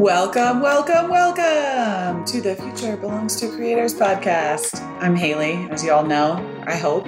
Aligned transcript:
Welcome, 0.00 0.62
welcome, 0.62 1.10
welcome 1.10 2.24
to 2.24 2.40
the 2.40 2.56
Future 2.56 2.96
Belongs 2.96 3.36
to 3.36 3.50
Creators 3.50 3.92
podcast. 3.94 4.80
I'm 4.98 5.14
Haley, 5.14 5.68
as 5.70 5.84
you 5.84 5.92
all 5.92 6.04
know, 6.06 6.38
I 6.66 6.74
hope, 6.74 7.06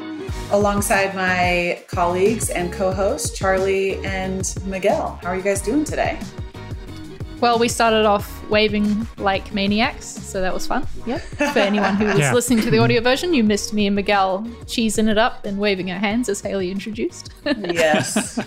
alongside 0.51 1.15
my 1.15 1.83
colleagues 1.89 2.51
and 2.51 2.71
co 2.71 2.93
hosts, 2.93 3.39
Charli 3.41 4.05
and 4.05 4.55
Miguel. 4.67 5.19
How 5.23 5.31
are 5.31 5.37
you 5.37 5.41
guys 5.41 5.63
doing 5.63 5.85
today? 5.85 6.19
Well, 7.41 7.59
we 7.59 7.67
started 7.69 8.05
off 8.05 8.47
waving 8.51 9.09
like 9.17 9.55
maniacs, 9.55 10.05
so 10.05 10.43
that 10.43 10.53
was 10.53 10.67
fun. 10.67 10.87
Yeah. 11.07 11.17
For 11.17 11.61
anyone 11.61 11.97
who 11.97 12.05
was 12.09 12.19
Yeah. 12.19 12.35
listening 12.35 12.61
to 12.61 12.71
the 12.71 12.77
audio 12.79 13.01
version, 13.01 13.33
you 13.33 13.43
missed 13.43 13.73
me 13.73 13.87
and 13.87 13.97
Miguel 13.97 14.43
cheesing 14.67 15.09
it 15.09 15.17
up 15.17 15.47
and 15.47 15.59
waving 15.59 15.91
our 15.91 15.99
hands 15.99 16.29
as 16.29 16.43
Haley 16.43 16.71
introduced. 16.71 17.33
yes 17.47 18.39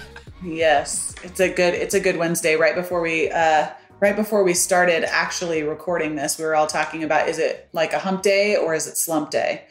yes 0.43 1.15
it's 1.23 1.39
a 1.39 1.49
good 1.49 1.73
it's 1.73 1.95
a 1.95 1.99
good 1.99 2.17
wednesday 2.17 2.55
right 2.55 2.75
before 2.75 3.01
we 3.01 3.31
uh 3.31 3.67
right 3.99 4.15
before 4.15 4.43
we 4.43 4.53
started 4.53 5.03
actually 5.05 5.63
recording 5.63 6.15
this 6.15 6.37
we 6.37 6.45
were 6.45 6.55
all 6.55 6.67
talking 6.67 7.03
about 7.03 7.27
is 7.29 7.39
it 7.39 7.69
like 7.73 7.93
a 7.93 7.99
hump 7.99 8.21
day 8.21 8.55
or 8.55 8.73
is 8.73 8.87
it 8.87 8.97
slump 8.97 9.31
day 9.31 9.63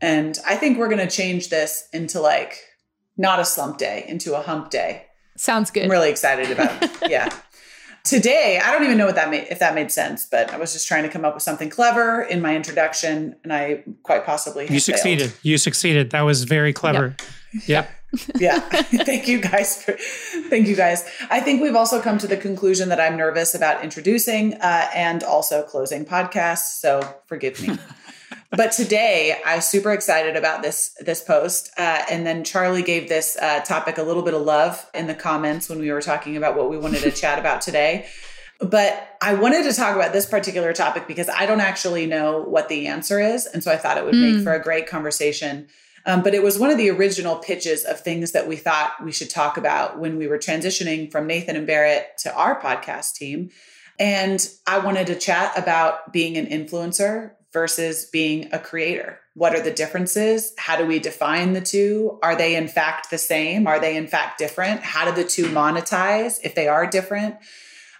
and 0.00 0.38
i 0.46 0.56
think 0.56 0.78
we're 0.78 0.88
going 0.88 0.98
to 1.06 1.14
change 1.14 1.48
this 1.50 1.88
into 1.92 2.20
like 2.20 2.58
not 3.16 3.38
a 3.38 3.44
slump 3.44 3.78
day 3.78 4.04
into 4.08 4.34
a 4.34 4.40
hump 4.42 4.70
day 4.70 5.04
Sounds 5.36 5.70
good. 5.70 5.84
i'm 5.84 5.90
really 5.90 6.10
excited 6.10 6.50
about 6.50 6.82
it 6.82 6.90
yeah 7.10 7.28
today 8.02 8.58
i 8.64 8.72
don't 8.72 8.84
even 8.84 8.96
know 8.96 9.06
what 9.06 9.14
that 9.14 9.30
made 9.30 9.46
if 9.50 9.58
that 9.58 9.74
made 9.74 9.92
sense 9.92 10.26
but 10.26 10.52
i 10.52 10.56
was 10.56 10.72
just 10.72 10.88
trying 10.88 11.02
to 11.02 11.08
come 11.08 11.24
up 11.24 11.34
with 11.34 11.42
something 11.42 11.68
clever 11.68 12.22
in 12.22 12.40
my 12.40 12.56
introduction 12.56 13.36
and 13.44 13.52
i 13.52 13.82
quite 14.02 14.24
possibly 14.24 14.64
have 14.64 14.74
You 14.74 14.80
failed. 14.80 14.96
succeeded. 14.98 15.32
You 15.42 15.58
succeeded. 15.58 16.10
That 16.10 16.22
was 16.22 16.44
very 16.44 16.72
clever. 16.72 17.14
Yep. 17.66 17.90
Yeah 18.38 18.58
thank 19.08 19.28
you 19.28 19.40
guys 19.40 19.82
for, 19.84 19.92
thank 20.48 20.66
you 20.66 20.74
guys 20.76 21.04
i 21.30 21.40
think 21.40 21.62
we've 21.62 21.76
also 21.76 22.00
come 22.00 22.18
to 22.18 22.26
the 22.26 22.36
conclusion 22.36 22.88
that 22.88 23.00
i'm 23.00 23.16
nervous 23.16 23.54
about 23.54 23.84
introducing 23.84 24.54
uh, 24.54 24.88
and 24.94 25.22
also 25.22 25.62
closing 25.62 26.04
podcasts 26.04 26.80
so 26.80 27.00
forgive 27.26 27.60
me 27.66 27.78
but 28.50 28.72
today 28.72 29.40
i'm 29.46 29.60
super 29.60 29.92
excited 29.92 30.34
about 30.36 30.62
this 30.62 30.94
this 31.00 31.22
post 31.22 31.70
uh, 31.78 32.02
and 32.10 32.26
then 32.26 32.42
charli 32.42 32.84
gave 32.84 33.08
this 33.08 33.36
uh, 33.40 33.60
topic 33.60 33.96
a 33.98 34.02
little 34.02 34.22
bit 34.22 34.34
of 34.34 34.42
love 34.42 34.84
in 34.92 35.06
the 35.06 35.14
comments 35.14 35.68
when 35.68 35.78
we 35.78 35.92
were 35.92 36.02
talking 36.02 36.36
about 36.36 36.56
what 36.56 36.68
we 36.68 36.76
wanted 36.76 37.00
to 37.02 37.10
chat 37.22 37.38
about 37.38 37.60
today 37.60 38.06
but 38.62 39.16
I 39.22 39.32
wanted 39.34 39.64
to 39.64 39.72
talk 39.72 39.96
about 39.96 40.12
this 40.12 40.26
particular 40.26 40.74
topic 40.74 41.06
because 41.08 41.30
I 41.30 41.46
don't 41.46 41.62
actually 41.62 42.04
know 42.06 42.42
what 42.42 42.68
the 42.68 42.88
answer 42.88 43.18
is. 43.18 43.46
And 43.46 43.64
so 43.64 43.72
I 43.72 43.78
thought 43.78 43.96
it 43.96 44.04
would 44.04 44.14
make 44.14 44.34
Mm. 44.34 44.44
for 44.44 44.52
a 44.52 44.62
great 44.62 44.86
conversation. 44.86 45.66
Um, 46.06 46.22
but 46.22 46.34
it 46.34 46.42
was 46.42 46.58
one 46.58 46.70
of 46.70 46.78
the 46.78 46.90
original 46.90 47.36
pitches 47.36 47.84
of 47.84 48.00
things 48.00 48.32
that 48.32 48.48
we 48.48 48.56
thought 48.56 49.04
we 49.04 49.12
should 49.12 49.30
talk 49.30 49.56
about 49.56 49.98
when 49.98 50.16
we 50.16 50.26
were 50.26 50.38
transitioning 50.38 51.10
from 51.10 51.26
Nathan 51.26 51.56
and 51.56 51.66
Barrett 51.66 52.18
to 52.18 52.34
our 52.34 52.60
podcast 52.60 53.14
team. 53.14 53.50
And 53.98 54.48
I 54.66 54.78
wanted 54.78 55.08
to 55.08 55.14
chat 55.14 55.56
about 55.58 56.12
being 56.12 56.38
an 56.38 56.46
influencer 56.46 57.32
versus 57.52 58.06
being 58.06 58.48
a 58.52 58.58
creator. 58.58 59.18
What 59.34 59.54
are 59.54 59.62
the 59.62 59.70
differences? 59.70 60.52
How 60.56 60.76
do 60.76 60.86
we 60.86 60.98
define 60.98 61.52
the 61.52 61.60
two? 61.60 62.18
Are 62.22 62.36
they 62.36 62.56
in 62.56 62.68
fact 62.68 63.10
the 63.10 63.18
same? 63.18 63.66
Are 63.66 63.78
they 63.78 63.96
in 63.96 64.06
fact 64.06 64.38
different? 64.38 64.82
How 64.82 65.04
do 65.04 65.22
the 65.22 65.28
two 65.28 65.46
monetize 65.46 66.38
if 66.42 66.54
they 66.54 66.68
are 66.68 66.86
different? 66.86 67.36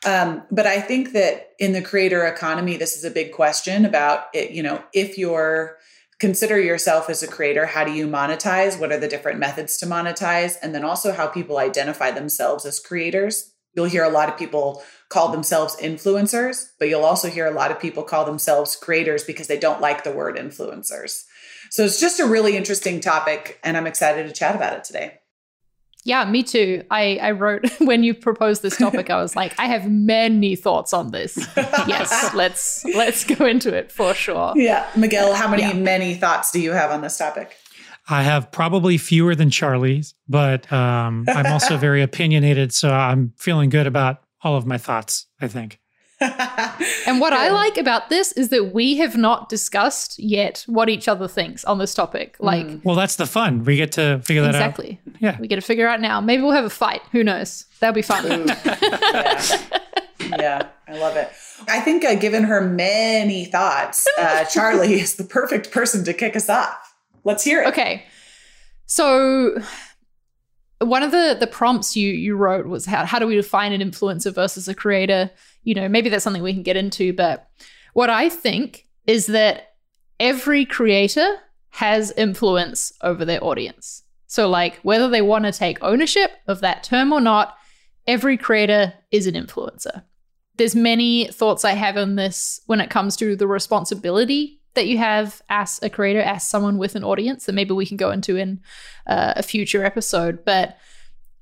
Um, 0.06 0.44
but 0.50 0.66
I 0.66 0.80
think 0.80 1.12
that 1.12 1.50
in 1.58 1.72
the 1.72 1.82
creator 1.82 2.26
economy, 2.26 2.76
this 2.78 2.96
is 2.96 3.04
a 3.04 3.10
big 3.10 3.32
question 3.32 3.84
about 3.84 4.26
it. 4.32 4.52
You 4.52 4.62
know, 4.62 4.82
if 4.94 5.18
you're 5.18 5.76
consider 6.20 6.60
yourself 6.60 7.10
as 7.10 7.22
a 7.22 7.28
creator, 7.28 7.66
how 7.66 7.82
do 7.82 7.92
you 7.92 8.06
monetize? 8.06 8.78
What 8.78 8.92
are 8.92 9.00
the 9.00 9.08
different 9.08 9.40
methods 9.40 9.78
to 9.78 9.86
monetize? 9.86 10.56
And 10.62 10.74
then 10.74 10.84
also 10.84 11.12
how 11.12 11.27
people 11.27 11.58
identify 11.58 12.10
themselves 12.10 12.66
as 12.66 12.78
creators. 12.78 13.52
You'll 13.74 13.86
hear 13.86 14.04
a 14.04 14.10
lot 14.10 14.28
of 14.28 14.36
people 14.36 14.82
call 15.08 15.32
themselves 15.32 15.77
influencers, 15.77 16.70
but 16.78 16.88
you'll 16.88 17.04
also 17.04 17.28
hear 17.28 17.46
a 17.46 17.52
lot 17.52 17.70
of 17.70 17.80
people 17.80 18.02
call 18.02 18.24
themselves 18.24 18.77
creators 18.77 19.24
because 19.24 19.46
they 19.46 19.58
don't 19.58 19.80
like 19.80 20.04
the 20.04 20.12
word 20.12 20.36
influencers. 20.36 21.24
So 21.70 21.84
it's 21.84 22.00
just 22.00 22.20
a 22.20 22.27
really 22.27 22.56
interesting 22.56 23.00
topic, 23.00 23.58
and 23.62 23.77
I'm 23.77 23.86
excited 23.86 24.27
to 24.27 24.33
chat 24.33 24.56
about 24.56 24.77
it 24.77 24.84
today. 24.84 25.20
Yeah, 26.05 26.24
me 26.24 26.42
too. 26.42 26.83
I, 26.90 27.18
I 27.20 27.30
wrote 27.33 27.64
when 27.80 28.02
you 28.02 28.14
proposed 28.14 28.62
this 28.62 28.77
topic, 28.77 29.11
I 29.11 29.20
was 29.20 29.36
like, 29.36 29.55
I 29.58 29.66
have 29.66 29.90
many 29.90 30.56
thoughts 30.56 30.92
on 30.94 31.11
this. 31.11 31.36
yes, 31.86 32.30
let's 32.34 32.84
let's 32.94 33.24
go 33.24 33.44
into 33.44 33.74
it 33.74 33.92
for 33.92 34.14
sure. 34.14 34.52
Yeah. 34.56 34.89
Miguel, 34.96 35.34
how 35.34 35.48
many, 35.48 35.62
Yeah. 35.62 35.72
many 35.74 36.14
thoughts 36.14 36.50
do 36.52 36.60
you 36.60 36.72
have 36.72 36.90
on 36.90 37.02
this 37.02 37.18
topic? 37.18 37.56
I 38.08 38.22
have 38.22 38.50
probably 38.50 38.96
fewer 38.98 39.34
than 39.34 39.50
Charli's, 39.50 40.14
but 40.28 40.70
um, 40.72 41.27
I'm 41.28 41.46
also 41.52 41.77
very 41.89 42.02
opinionated, 42.02 42.72
so 42.72 42.90
I'm 42.90 43.33
feeling 43.36 43.68
good 43.70 43.86
about 43.86 44.22
all 44.42 44.56
of 44.56 44.66
my 44.66 44.78
thoughts. 44.78 45.27
I 45.40 45.48
think. 45.48 45.78
And 46.20 47.20
what 47.20 47.33
I 47.33 47.48
like 47.48 47.79
about 47.79 48.08
this 48.11 48.33
is 48.33 48.51
that 48.51 48.75
we 48.75 48.98
have 48.98 49.17
not 49.17 49.48
discussed 49.48 50.19
yet 50.19 50.64
what 50.67 50.89
each 50.89 51.08
other 51.08 51.27
thinks 51.29 51.64
on 51.64 51.79
this 51.79 51.95
topic. 51.95 52.36
Like 52.39 52.67
Mm. 52.67 52.85
Well, 52.85 52.95
that's 52.95 53.17
the 53.17 53.27
fun. 53.27 53.64
We 53.64 53.77
get 53.77 53.92
to 53.92 54.20
figure 54.25 54.42
that 54.42 54.51
exactly. 54.55 55.01
out. 55.01 55.07
Exactly. 55.07 55.27
Yeah. 55.27 55.41
We 55.41 55.48
get 55.48 55.57
to 55.57 55.63
figure 55.63 55.89
out 55.89 56.01
now. 56.01 56.20
Maybe 56.20 56.42
we'll 56.42 56.53
have 56.53 56.64
a 56.64 56.70
fight. 56.70 57.01
Who 57.13 57.25
knows? 57.25 57.64
That'll 57.81 57.95
be 57.95 58.03
fun. 58.03 58.51
Yeah. 60.20 60.36
yeah, 60.39 60.67
I 60.86 60.98
love 60.98 61.17
it. 61.17 61.31
I 61.67 61.81
think, 61.81 62.05
uh, 62.05 62.14
given 62.14 62.45
her 62.45 62.61
many 62.61 63.47
thoughts, 63.47 64.07
uh, 64.19 64.45
Charli 64.45 64.91
is 64.91 65.14
the 65.17 65.25
perfect 65.25 65.70
person 65.73 66.05
to 66.05 66.13
kick 66.13 66.37
us 66.37 66.51
off. 66.51 66.95
Let's 67.25 67.42
hear 67.42 67.63
it. 67.63 67.69
Okay. 67.69 68.05
So 68.85 69.58
one 70.80 71.02
of 71.02 71.11
the 71.11 71.36
the 71.39 71.46
prompts 71.46 71.95
you 71.95 72.11
you 72.11 72.36
wrote 72.36 72.67
was 72.67 72.86
how 72.86 73.05
how 73.05 73.18
do 73.18 73.27
we 73.27 73.36
define 73.36 73.73
an 73.73 73.80
influencer 73.80 74.35
versus 74.35 74.68
a 74.68 74.74
creator? 74.74 75.30
You 75.63 75.74
know, 75.74 75.89
maybe 75.89 76.08
that's 76.08 76.24
something 76.24 76.42
we 76.42 76.55
can 76.55 76.63
get 76.63 76.77
into, 76.77 77.13
but 77.13 77.48
what 77.92 78.11
I 78.11 78.29
think 78.29 78.86
is 79.07 79.27
that 79.27 79.74
every 80.19 80.64
creator 80.64 81.36
has 81.70 82.13
influence 82.13 82.92
over 83.02 83.24
their 83.24 83.42
audience. 83.45 84.02
So 84.27 84.48
like 84.48 84.79
whether 84.83 85.08
they 85.08 85.23
want 85.23 85.45
to 85.45 85.52
take 85.52 85.83
ownership 85.83 86.33
of 86.46 86.61
that 86.61 86.83
term 86.83 87.13
or 87.13 87.20
not, 87.20 87.57
every 88.07 88.36
creator 88.36 88.95
is 89.11 89.27
an 89.27 89.35
influencer. 89.35 90.05
There's 90.57 90.74
many 90.74 91.27
thoughts 91.27 91.64
I 91.64 91.73
have 91.73 91.96
on 91.96 92.17
this 92.17 92.61
when 92.67 92.80
it 92.80 92.90
comes 92.90 93.17
to 93.17 93.36
the 93.36 93.46
responsibility 93.46 94.59
that 94.75 94.86
you 94.86 94.98
have 94.98 95.42
as 95.48 95.81
a 95.83 95.91
creator, 95.91 96.20
as 96.20 96.47
someone 96.47 96.79
with 96.79 96.95
an 96.95 97.05
audience 97.05 97.47
that 97.47 97.55
maybe 97.55 97.75
we 97.75 97.86
can 97.86 97.97
go 97.97 98.11
into 98.11 98.36
in 98.36 98.61
uh, 99.07 99.35
a 99.36 99.42
future 99.42 99.85
episode. 99.85 100.45
But 100.45 100.79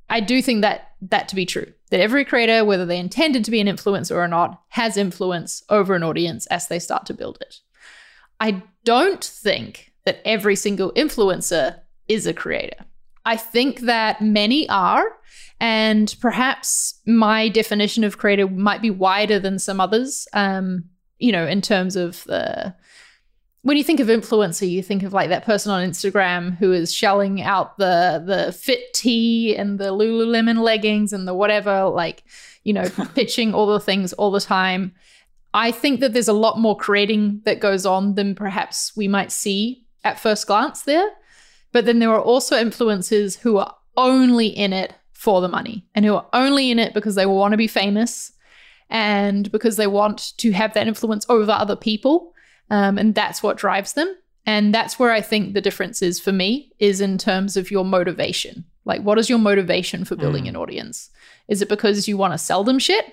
I 0.08 0.20
do 0.20 0.40
think 0.40 0.62
that 0.62 0.92
that 1.02 1.28
to 1.28 1.36
be 1.36 1.46
true. 1.46 1.72
That 1.90 2.00
every 2.00 2.24
creator, 2.24 2.64
whether 2.64 2.86
they 2.86 2.98
intended 2.98 3.44
to 3.44 3.50
be 3.50 3.60
an 3.60 3.66
influencer 3.66 4.16
or 4.16 4.28
not, 4.28 4.62
has 4.70 4.96
influence 4.96 5.62
over 5.68 5.94
an 5.94 6.02
audience 6.02 6.46
as 6.46 6.68
they 6.68 6.78
start 6.78 7.06
to 7.06 7.14
build 7.14 7.38
it. 7.40 7.60
I 8.40 8.62
don't 8.84 9.22
think 9.22 9.92
that 10.04 10.20
every 10.24 10.56
single 10.56 10.92
influencer 10.92 11.80
is 12.08 12.26
a 12.26 12.34
creator. 12.34 12.84
I 13.24 13.36
think 13.36 13.80
that 13.80 14.22
many 14.22 14.68
are, 14.70 15.04
and 15.60 16.14
perhaps 16.20 17.00
my 17.06 17.48
definition 17.48 18.04
of 18.04 18.16
creator 18.16 18.48
might 18.48 18.80
be 18.80 18.90
wider 18.90 19.38
than 19.38 19.58
some 19.58 19.80
others. 19.80 20.26
Um, 20.32 20.84
you 21.18 21.32
know, 21.32 21.46
in 21.46 21.60
terms 21.60 21.96
of 21.96 22.24
the 22.24 22.74
when 23.68 23.76
you 23.76 23.84
think 23.84 24.00
of 24.00 24.06
influencer, 24.06 24.66
you 24.66 24.82
think 24.82 25.02
of 25.02 25.12
like 25.12 25.28
that 25.28 25.44
person 25.44 25.70
on 25.70 25.86
Instagram 25.86 26.56
who 26.56 26.72
is 26.72 26.90
shelling 26.90 27.42
out 27.42 27.76
the 27.76 28.22
the 28.24 28.50
fit 28.50 28.94
tea 28.94 29.54
and 29.54 29.78
the 29.78 29.92
Lululemon 29.92 30.62
leggings 30.62 31.12
and 31.12 31.28
the 31.28 31.34
whatever, 31.34 31.84
like 31.84 32.24
you 32.64 32.72
know, 32.72 32.88
pitching 33.14 33.52
all 33.52 33.66
the 33.66 33.78
things 33.78 34.14
all 34.14 34.30
the 34.30 34.40
time. 34.40 34.94
I 35.52 35.70
think 35.70 36.00
that 36.00 36.14
there's 36.14 36.28
a 36.28 36.32
lot 36.32 36.58
more 36.58 36.78
creating 36.78 37.42
that 37.44 37.60
goes 37.60 37.84
on 37.84 38.14
than 38.14 38.34
perhaps 38.34 38.96
we 38.96 39.06
might 39.06 39.30
see 39.30 39.84
at 40.02 40.18
first 40.18 40.46
glance 40.46 40.82
there. 40.84 41.10
But 41.70 41.84
then 41.84 41.98
there 41.98 42.12
are 42.12 42.22
also 42.22 42.56
influencers 42.56 43.38
who 43.38 43.58
are 43.58 43.76
only 43.98 44.46
in 44.46 44.72
it 44.72 44.94
for 45.12 45.42
the 45.42 45.48
money 45.48 45.84
and 45.94 46.06
who 46.06 46.14
are 46.14 46.26
only 46.32 46.70
in 46.70 46.78
it 46.78 46.94
because 46.94 47.16
they 47.16 47.26
want 47.26 47.52
to 47.52 47.58
be 47.58 47.66
famous 47.66 48.32
and 48.88 49.52
because 49.52 49.76
they 49.76 49.86
want 49.86 50.32
to 50.38 50.52
have 50.52 50.72
that 50.72 50.88
influence 50.88 51.26
over 51.28 51.52
other 51.52 51.76
people. 51.76 52.32
Um, 52.70 52.98
and 52.98 53.14
that's 53.14 53.42
what 53.42 53.56
drives 53.56 53.94
them. 53.94 54.14
And 54.46 54.74
that's 54.74 54.98
where 54.98 55.12
I 55.12 55.20
think 55.20 55.52
the 55.54 55.60
difference 55.60 56.00
is 56.02 56.18
for 56.20 56.32
me 56.32 56.72
is 56.78 57.00
in 57.00 57.18
terms 57.18 57.56
of 57.56 57.70
your 57.70 57.84
motivation. 57.84 58.64
Like, 58.84 59.02
what 59.02 59.18
is 59.18 59.28
your 59.28 59.38
motivation 59.38 60.04
for 60.04 60.16
building 60.16 60.44
Mm. 60.44 60.48
an 60.50 60.56
audience? 60.56 61.10
Is 61.48 61.60
it 61.62 61.68
because 61.68 62.08
you 62.08 62.16
want 62.16 62.32
to 62.34 62.38
sell 62.38 62.64
them 62.64 62.78
shit? 62.78 63.04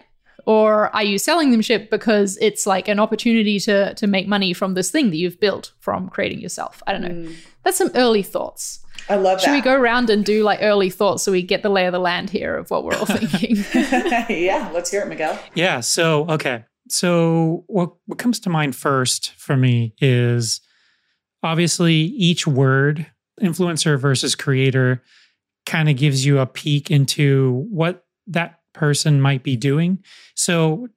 Or 0.46 0.96
are 0.96 1.04
you 1.04 1.18
selling 1.18 1.52
them 1.52 1.62
shit 1.62 1.90
because 1.90 2.38
it's 2.40 2.68
like 2.68 2.88
an 2.88 3.00
opportunity 3.00 3.60
to 3.62 3.94
to 3.96 4.06
make 4.07 4.28
money 4.28 4.54
from 4.54 4.75
this 4.75 4.92
thing 4.92 5.10
that 5.10 5.16
you've 5.18 5.40
built 5.40 5.72
from 5.80 6.08
creating 6.10 6.40
yourself? 6.40 6.84
I 6.86 6.92
don't 6.92 7.01
know. 7.01 7.10
Mm, 7.30 7.36
That's 7.63 7.78
some 7.78 7.92
early 7.96 8.22
thoughts. 8.24 8.80
I 9.10 9.16
love 9.16 9.42
Should 9.42 9.51
we 9.54 9.62
go 9.62 9.74
around 9.74 10.10
and 10.10 10.24
do 10.24 10.44
like 10.44 10.60
early 10.62 10.90
thoughts 10.90 11.24
so 11.24 11.31
we 11.31 11.42
get 11.42 11.63
the 11.63 11.69
lay 11.69 11.86
of 11.86 11.94
the 11.94 12.00
land 12.00 12.30
here 12.30 12.56
of 12.58 12.69
what 12.69 12.84
we're 12.84 12.96
all 12.96 13.06
thinking? 13.18 13.56
yeah, 14.30 14.69
let's 14.74 14.92
hear 14.92 15.01
it, 15.01 15.08
Miguel. 15.08 15.40
Yeah. 15.56 15.80
So, 15.81 16.28
okay. 16.30 16.63
So, 16.88 17.64
what, 17.68 17.94
what 18.06 18.20
comes 18.20 18.40
to 18.42 18.50
mind 18.50 18.76
first 18.76 19.32
for 19.38 19.58
me 19.58 19.94
is 20.00 20.62
obviously 21.42 21.94
each 21.94 22.46
word, 22.46 23.08
influencer 23.42 24.00
versus 24.00 24.36
creator, 24.36 25.04
kind 25.66 25.90
of 25.90 25.98
gives 25.98 26.26
you 26.26 26.40
a 26.40 26.46
peek 26.46 26.92
into 26.92 27.66
what 27.70 28.06
that 28.28 28.60
person 28.74 29.20
might 29.20 29.44
be 29.44 29.56
doing. 29.56 30.04
So, 30.36 30.88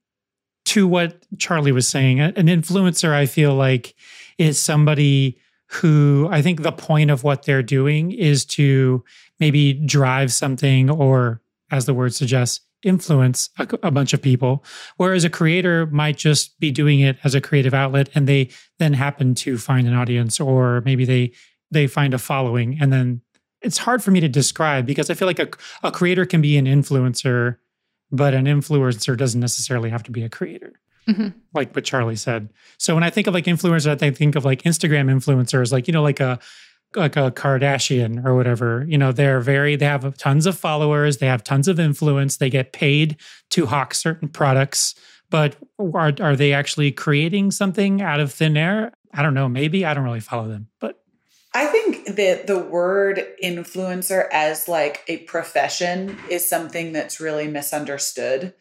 to 0.65 0.87
what 0.87 1.25
Charli 1.37 1.73
was 1.73 1.87
saying, 1.87 2.19
an 2.19 2.33
influencer, 2.33 3.11
I 3.11 3.25
feel 3.25 3.55
like, 3.55 3.95
is 4.37 4.59
somebody 4.59 5.39
who 5.71 6.27
I 6.31 6.41
think 6.41 6.61
the 6.61 6.71
point 6.71 7.11
of 7.11 7.23
what 7.23 7.43
they're 7.43 7.63
doing 7.63 8.11
is 8.11 8.45
to 8.45 9.03
maybe 9.39 9.73
drive 9.73 10.31
something 10.31 10.89
or, 10.89 11.41
as 11.71 11.85
the 11.85 11.93
word 11.93 12.13
suggests, 12.13 12.61
influence 12.83 13.49
a, 13.57 13.67
a, 13.83 13.91
bunch 13.91 14.13
of 14.13 14.21
people. 14.21 14.63
Whereas 14.97 15.23
a 15.23 15.29
creator 15.29 15.85
might 15.87 16.17
just 16.17 16.59
be 16.59 16.71
doing 16.71 16.99
it 16.99 17.17
as 17.23 17.35
a 17.35 17.41
creative 17.41 17.73
outlet 17.73 18.09
and 18.15 18.27
they 18.27 18.49
then 18.77 18.93
happen 18.93 19.35
to 19.35 19.57
find 19.57 19.87
an 19.87 19.93
audience 19.93 20.39
or 20.39 20.81
maybe 20.85 21.05
they 21.05 21.33
they 21.71 21.87
find 21.87 22.13
a 22.13 22.17
following 22.17 22.77
and 22.81 22.91
then 22.91 23.21
it's 23.61 23.77
hard 23.77 24.03
for 24.03 24.11
me 24.11 24.19
to 24.21 24.29
describe 24.29 24.85
because 24.85 25.09
I 25.09 25.13
feel 25.13 25.27
like 25.27 25.39
a, 25.39 25.49
a 25.83 25.91
creator 25.91 26.25
can 26.25 26.41
be 26.41 26.57
an 26.57 26.65
influencer, 26.65 27.57
but 28.11 28.33
an 28.33 28.45
influencer 28.45 29.17
doesn't 29.17 29.39
necessarily 29.39 29.89
have 29.89 30.03
to 30.03 30.11
be 30.11 30.23
a 30.23 30.29
creator. 30.29 30.79
Mm-hmm. 31.07 31.29
Like 31.53 31.75
what 31.75 31.83
Charli 31.83 32.17
said. 32.17 32.49
So 32.77 32.93
when 32.93 33.03
I 33.03 33.09
think 33.09 33.27
of 33.27 33.33
like 33.33 33.45
influencers, 33.45 34.01
I 34.01 34.11
think 34.11 34.35
of 34.35 34.45
like 34.45 34.61
Instagram 34.63 35.11
influencers, 35.11 35.71
like, 35.71 35.87
you 35.87 35.93
know, 35.93 36.03
like 36.03 36.19
a 36.19 36.39
like 36.95 37.15
a 37.15 37.31
Kardashian 37.31 38.25
or 38.25 38.35
whatever. 38.35 38.85
You 38.87 38.97
know, 38.97 39.11
they're 39.11 39.41
very 39.41 39.75
they 39.75 39.85
have 39.85 40.17
tons 40.17 40.45
of 40.45 40.57
followers, 40.57 41.17
they 41.17 41.27
have 41.27 41.43
tons 41.43 41.67
of 41.67 41.79
influence, 41.79 42.37
they 42.37 42.49
get 42.49 42.73
paid 42.73 43.17
to 43.51 43.67
hawk 43.67 43.93
certain 43.93 44.27
products, 44.27 44.95
but 45.29 45.55
are 45.79 46.13
are 46.19 46.35
they 46.35 46.53
actually 46.53 46.91
creating 46.91 47.51
something 47.51 48.01
out 48.01 48.19
of 48.19 48.33
thin 48.33 48.57
air? 48.57 48.93
I 49.13 49.21
don't 49.21 49.33
know, 49.33 49.49
maybe 49.49 49.85
I 49.85 49.93
don't 49.93 50.03
really 50.03 50.19
follow 50.19 50.47
them. 50.47 50.67
But 50.79 50.99
I 51.53 51.65
think 51.67 52.15
that 52.15 52.47
the 52.47 52.59
word 52.59 53.25
influencer 53.43 54.27
as 54.31 54.67
like 54.67 55.03
a 55.07 55.17
profession 55.17 56.17
is 56.29 56.47
something 56.47 56.93
that's 56.93 57.19
really 57.19 57.47
misunderstood. 57.47 58.53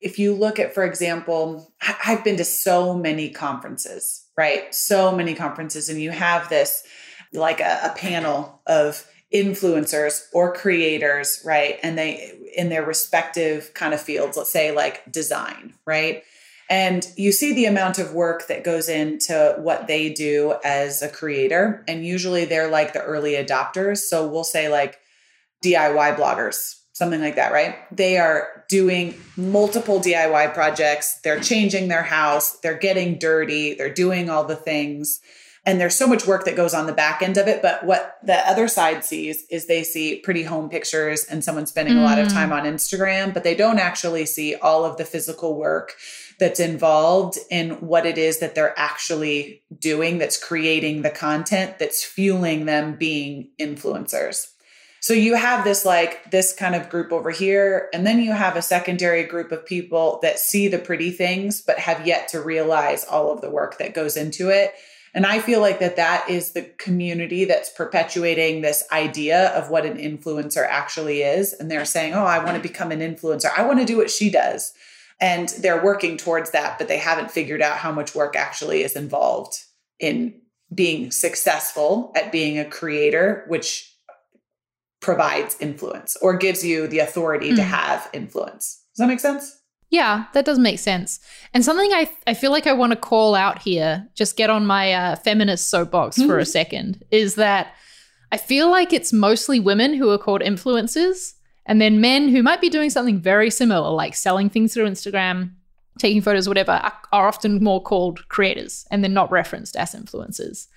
If 0.00 0.18
you 0.18 0.34
look 0.34 0.58
at, 0.58 0.74
for 0.74 0.84
example, 0.84 1.72
I've 2.04 2.24
been 2.24 2.36
to 2.38 2.44
so 2.44 2.94
many 2.94 3.30
conferences, 3.30 4.26
right? 4.36 4.74
So 4.74 5.14
many 5.14 5.34
conferences, 5.34 5.88
and 5.88 6.02
you 6.02 6.10
have 6.10 6.48
this 6.48 6.82
like 7.32 7.60
a, 7.60 7.80
a 7.84 7.94
panel 7.96 8.60
of 8.66 9.06
influencers 9.32 10.24
or 10.32 10.54
creators, 10.54 11.40
right? 11.44 11.78
And 11.82 11.96
they 11.96 12.38
in 12.54 12.68
their 12.68 12.84
respective 12.84 13.72
kind 13.74 13.94
of 13.94 14.00
fields, 14.00 14.36
let's 14.36 14.52
say 14.52 14.72
like 14.72 15.10
design, 15.10 15.74
right? 15.86 16.22
And 16.68 17.06
you 17.16 17.32
see 17.32 17.52
the 17.52 17.66
amount 17.66 17.98
of 17.98 18.14
work 18.14 18.46
that 18.48 18.64
goes 18.64 18.88
into 18.88 19.56
what 19.58 19.86
they 19.86 20.10
do 20.10 20.54
as 20.64 21.02
a 21.02 21.08
creator. 21.08 21.84
And 21.86 22.06
usually 22.06 22.44
they're 22.44 22.70
like 22.70 22.92
the 22.92 23.02
early 23.02 23.32
adopters. 23.32 23.98
So 23.98 24.26
we'll 24.26 24.44
say 24.44 24.68
like 24.68 24.98
DIY 25.62 26.16
bloggers, 26.16 26.80
something 26.92 27.20
like 27.20 27.36
that, 27.36 27.52
right? 27.52 27.76
They 27.94 28.16
are 28.18 28.64
doing 28.68 29.20
multiple 29.36 30.00
DIY 30.00 30.54
projects. 30.54 31.20
They're 31.22 31.40
changing 31.40 31.88
their 31.88 32.02
house. 32.02 32.58
They're 32.60 32.78
getting 32.78 33.18
dirty. 33.18 33.74
They're 33.74 33.92
doing 33.92 34.30
all 34.30 34.44
the 34.44 34.56
things. 34.56 35.20
And 35.64 35.80
there's 35.80 35.94
so 35.94 36.08
much 36.08 36.26
work 36.26 36.44
that 36.46 36.56
goes 36.56 36.74
on 36.74 36.86
the 36.86 36.92
back 36.92 37.22
end 37.22 37.36
of 37.36 37.46
it. 37.46 37.62
But 37.62 37.84
what 37.84 38.16
the 38.24 38.36
other 38.48 38.66
side 38.66 39.04
sees 39.04 39.44
is 39.48 39.66
they 39.66 39.84
see 39.84 40.16
pretty 40.16 40.42
home 40.42 40.68
pictures 40.68 41.24
and 41.24 41.44
someone 41.44 41.66
spending 41.66 41.94
mm. 41.94 42.00
a 42.00 42.02
lot 42.02 42.18
of 42.18 42.28
time 42.28 42.50
mm. 42.50 42.54
on 42.60 42.64
Instagram, 42.64 43.32
but 43.32 43.44
they 43.44 43.54
don't 43.54 43.78
actually 43.78 44.26
see 44.26 44.56
all 44.56 44.84
of 44.84 44.96
the 44.96 45.04
physical 45.04 45.56
work 45.56 45.94
that's 46.40 46.58
involved 46.58 47.38
in 47.50 47.70
what 47.86 48.06
it 48.06 48.18
is 48.18 48.40
that 48.40 48.56
they're 48.56 48.76
actually 48.76 49.62
doing 49.78 50.18
that's 50.18 50.42
creating 50.42 51.02
the 51.02 51.10
content 51.10 51.78
that's 51.78 52.04
fueling 52.04 52.64
them 52.64 52.96
being 52.96 53.48
influencers. 53.60 54.48
So 55.02 55.14
you 55.14 55.34
have 55.34 55.64
this 55.64 55.84
like 55.84 56.30
this 56.30 56.52
kind 56.52 56.76
of 56.76 56.88
group 56.88 57.12
over 57.12 57.30
here 57.30 57.88
and 57.92 58.06
then 58.06 58.20
you 58.20 58.32
have 58.32 58.56
a 58.56 58.62
secondary 58.62 59.24
group 59.24 59.50
of 59.50 59.66
people 59.66 60.20
that 60.22 60.38
see 60.38 60.68
the 60.68 60.78
pretty 60.78 61.10
things 61.10 61.60
but 61.60 61.78
have 61.78 62.06
yet 62.06 62.28
to 62.28 62.40
realize 62.40 63.04
all 63.04 63.32
of 63.32 63.40
the 63.40 63.50
work 63.50 63.78
that 63.78 63.94
goes 63.94 64.16
into 64.16 64.48
it. 64.48 64.72
And 65.14 65.26
I 65.26 65.40
feel 65.40 65.60
like 65.60 65.78
that 65.80 65.96
that 65.96 66.30
is 66.30 66.52
the 66.52 66.62
community 66.62 67.44
that's 67.44 67.68
perpetuating 67.68 68.62
this 68.62 68.82
idea 68.90 69.48
of 69.50 69.68
what 69.68 69.84
an 69.84 69.98
influencer 69.98 70.66
actually 70.66 71.22
is 71.22 71.52
and 71.52 71.70
they're 71.70 71.84
saying, 71.84 72.14
"Oh, 72.14 72.24
I 72.24 72.42
want 72.42 72.56
to 72.56 72.68
become 72.68 72.92
an 72.92 73.00
influencer. 73.00 73.50
I 73.56 73.66
want 73.66 73.78
to 73.78 73.84
do 73.84 73.96
what 73.98 74.10
she 74.10 74.30
does." 74.30 74.72
and 75.22 75.50
they're 75.60 75.82
working 75.82 76.18
towards 76.18 76.50
that 76.50 76.78
but 76.78 76.88
they 76.88 76.98
haven't 76.98 77.30
figured 77.30 77.62
out 77.62 77.78
how 77.78 77.92
much 77.92 78.14
work 78.14 78.36
actually 78.36 78.82
is 78.82 78.96
involved 78.96 79.56
in 79.98 80.34
being 80.74 81.10
successful 81.10 82.12
at 82.16 82.32
being 82.32 82.58
a 82.58 82.64
creator 82.64 83.44
which 83.48 83.96
provides 85.00 85.56
influence 85.60 86.16
or 86.20 86.36
gives 86.36 86.64
you 86.64 86.86
the 86.86 86.98
authority 86.98 87.52
mm. 87.52 87.56
to 87.56 87.62
have 87.62 88.10
influence 88.12 88.82
does 88.94 88.98
that 88.98 89.06
make 89.06 89.20
sense 89.20 89.58
yeah, 89.92 90.24
that 90.32 90.46
does 90.46 90.58
make 90.58 90.78
sense. 90.78 91.20
And 91.52 91.62
something 91.62 91.92
I, 91.92 92.10
I 92.26 92.32
feel 92.32 92.50
like 92.50 92.66
I 92.66 92.72
want 92.72 92.92
to 92.92 92.96
call 92.96 93.34
out 93.34 93.60
here, 93.60 94.08
just 94.14 94.38
get 94.38 94.48
on 94.48 94.64
my 94.64 94.94
uh, 94.94 95.16
feminist 95.16 95.68
soapbox 95.68 96.18
mm-hmm. 96.18 96.28
for 96.28 96.38
a 96.38 96.46
second, 96.58 97.04
is 97.10 97.34
that 97.34 97.74
I 98.32 98.38
feel 98.38 98.70
like 98.70 98.94
it's 98.94 99.12
mostly 99.12 99.60
women 99.60 99.92
who 99.92 100.08
are 100.08 100.16
called 100.16 100.40
influencers. 100.40 101.34
And 101.66 101.80
then 101.80 102.00
men 102.00 102.30
who 102.30 102.42
might 102.42 102.62
be 102.62 102.70
doing 102.70 102.88
something 102.88 103.20
very 103.20 103.50
similar, 103.50 103.90
like 103.90 104.16
selling 104.16 104.48
things 104.48 104.72
through 104.72 104.88
Instagram, 104.88 105.52
taking 105.98 106.22
photos, 106.22 106.48
whatever, 106.48 106.72
are, 106.72 106.94
are 107.12 107.28
often 107.28 107.62
more 107.62 107.80
called 107.80 108.26
creators 108.30 108.86
and 108.90 109.04
they're 109.04 109.10
not 109.10 109.30
referenced 109.30 109.76
as 109.76 109.94
influencers. 109.94 110.68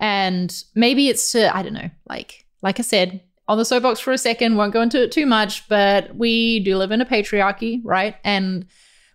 And 0.00 0.54
maybe 0.74 1.08
it's 1.08 1.32
to, 1.32 1.56
I 1.56 1.62
don't 1.62 1.72
know, 1.72 1.88
like, 2.08 2.44
like 2.62 2.80
I 2.80 2.82
said, 2.82 3.22
on 3.48 3.58
the 3.58 3.64
soapbox 3.64 4.00
for 4.00 4.12
a 4.12 4.18
second, 4.18 4.56
won't 4.56 4.72
go 4.72 4.82
into 4.82 5.02
it 5.02 5.12
too 5.12 5.26
much, 5.26 5.68
but 5.68 6.14
we 6.16 6.60
do 6.60 6.76
live 6.76 6.90
in 6.90 7.00
a 7.00 7.06
patriarchy, 7.06 7.80
right? 7.84 8.16
And 8.24 8.66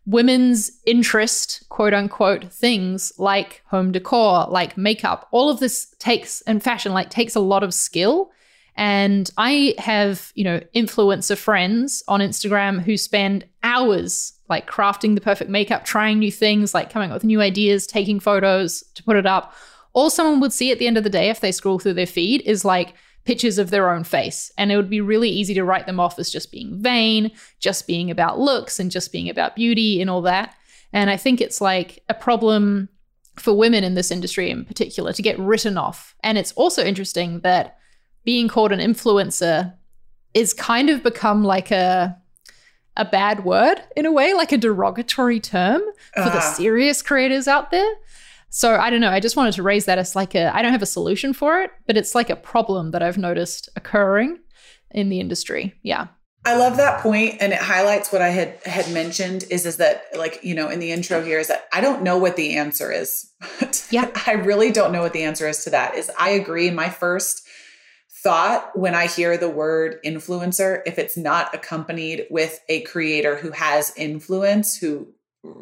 women's 0.05 0.71
interest, 0.85 1.67
quote 1.69 1.93
unquote, 1.93 2.51
things 2.51 3.11
like 3.17 3.61
home 3.67 3.91
decor, 3.91 4.47
like 4.49 4.77
makeup, 4.77 5.27
all 5.31 5.49
of 5.49 5.59
this 5.59 5.93
takes 5.99 6.41
and 6.41 6.63
fashion 6.63 6.93
like 6.93 7.09
takes 7.09 7.35
a 7.35 7.39
lot 7.39 7.63
of 7.63 7.73
skill 7.73 8.31
and 8.75 9.29
I 9.37 9.75
have, 9.77 10.31
you 10.35 10.43
know, 10.43 10.61
influencer 10.75 11.37
friends 11.37 12.03
on 12.07 12.19
Instagram 12.19 12.81
who 12.81 12.97
spend 12.97 13.45
hours 13.63 14.33
like 14.49 14.69
crafting 14.69 15.15
the 15.15 15.21
perfect 15.21 15.49
makeup, 15.49 15.85
trying 15.85 16.19
new 16.19 16.31
things, 16.31 16.73
like 16.73 16.89
coming 16.89 17.11
up 17.11 17.15
with 17.15 17.23
new 17.23 17.41
ideas, 17.41 17.85
taking 17.85 18.19
photos 18.19 18.83
to 18.95 19.03
put 19.03 19.17
it 19.17 19.25
up. 19.25 19.53
All 19.93 20.09
someone 20.09 20.39
would 20.39 20.53
see 20.53 20.71
at 20.71 20.79
the 20.79 20.87
end 20.87 20.97
of 20.97 21.03
the 21.03 21.09
day 21.09 21.29
if 21.29 21.41
they 21.41 21.51
scroll 21.51 21.79
through 21.79 21.93
their 21.93 22.07
feed 22.07 22.41
is 22.41 22.63
like 22.63 22.93
pictures 23.23 23.57
of 23.57 23.69
their 23.69 23.89
own 23.89 24.03
face. 24.03 24.51
And 24.57 24.71
it 24.71 24.75
would 24.75 24.89
be 24.89 25.01
really 25.01 25.29
easy 25.29 25.53
to 25.53 25.63
write 25.63 25.85
them 25.85 25.99
off 25.99 26.17
as 26.17 26.29
just 26.29 26.51
being 26.51 26.81
vain, 26.81 27.31
just 27.59 27.87
being 27.87 28.09
about 28.09 28.39
looks 28.39 28.79
and 28.79 28.89
just 28.89 29.11
being 29.11 29.29
about 29.29 29.55
beauty 29.55 30.01
and 30.01 30.09
all 30.09 30.21
that. 30.23 30.55
And 30.93 31.09
I 31.09 31.17
think 31.17 31.39
it's 31.39 31.61
like 31.61 32.03
a 32.09 32.13
problem 32.13 32.89
for 33.37 33.53
women 33.53 33.83
in 33.83 33.93
this 33.93 34.11
industry 34.11 34.49
in 34.49 34.65
particular 34.65 35.13
to 35.13 35.21
get 35.21 35.39
written 35.39 35.77
off. 35.77 36.15
And 36.23 36.37
it's 36.37 36.51
also 36.53 36.83
interesting 36.83 37.41
that 37.41 37.77
being 38.23 38.47
called 38.47 38.71
an 38.71 38.79
influencer 38.79 39.73
is 40.33 40.53
kind 40.53 40.89
of 40.89 41.03
become 41.03 41.43
like 41.43 41.71
a 41.71 42.17
a 42.97 43.05
bad 43.05 43.45
word 43.45 43.81
in 43.95 44.05
a 44.05 44.11
way, 44.11 44.33
like 44.33 44.51
a 44.51 44.57
derogatory 44.57 45.39
term 45.39 45.81
for 46.13 46.21
uh. 46.21 46.29
the 46.29 46.37
ah. 46.37 46.53
serious 46.53 47.01
creators 47.01 47.47
out 47.47 47.71
there. 47.71 47.89
So 48.51 48.75
I 48.75 48.89
don't 48.89 48.99
know. 48.99 49.09
I 49.09 49.21
just 49.21 49.37
wanted 49.37 49.53
to 49.53 49.63
raise 49.63 49.85
that 49.85 49.97
as 49.97 50.15
like 50.15 50.35
a 50.35 50.55
I 50.55 50.61
don't 50.61 50.73
have 50.73 50.81
a 50.81 50.87
solution 50.87 51.33
for 51.33 51.61
it, 51.61 51.71
but 51.87 51.97
it's 51.97 52.13
like 52.13 52.29
a 52.29 52.35
problem 52.35 52.91
that 52.91 53.01
I've 53.01 53.17
noticed 53.17 53.69
occurring 53.75 54.39
in 54.91 55.09
the 55.09 55.21
industry. 55.21 55.73
Yeah. 55.83 56.07
I 56.45 56.57
love 56.57 56.77
that 56.77 57.01
point 57.01 57.37
and 57.39 57.53
it 57.53 57.59
highlights 57.59 58.11
what 58.11 58.21
I 58.21 58.29
had 58.29 58.57
had 58.65 58.91
mentioned 58.91 59.45
is 59.49 59.65
is 59.65 59.77
that 59.77 60.03
like 60.17 60.43
you 60.43 60.53
know 60.53 60.69
in 60.69 60.79
the 60.79 60.91
intro 60.91 61.23
here 61.23 61.39
is 61.39 61.47
that 61.47 61.67
I 61.71 61.81
don't 61.81 62.03
know 62.03 62.17
what 62.17 62.35
the 62.35 62.57
answer 62.57 62.91
is. 62.91 63.31
yeah. 63.89 64.09
I 64.27 64.33
really 64.33 64.71
don't 64.71 64.91
know 64.91 65.01
what 65.01 65.13
the 65.13 65.23
answer 65.23 65.47
is 65.47 65.63
to 65.63 65.69
that. 65.69 65.95
Is 65.95 66.11
I 66.19 66.31
agree 66.31 66.69
my 66.71 66.89
first 66.89 67.47
thought 68.21 68.77
when 68.77 68.93
I 68.93 69.07
hear 69.07 69.37
the 69.37 69.49
word 69.49 69.97
influencer, 70.05 70.81
if 70.85 70.99
it's 70.99 71.17
not 71.17 71.55
accompanied 71.55 72.27
with 72.29 72.59
a 72.69 72.81
creator 72.81 73.35
who 73.35 73.51
has 73.51 73.93
influence, 73.97 74.77
who, 74.77 75.07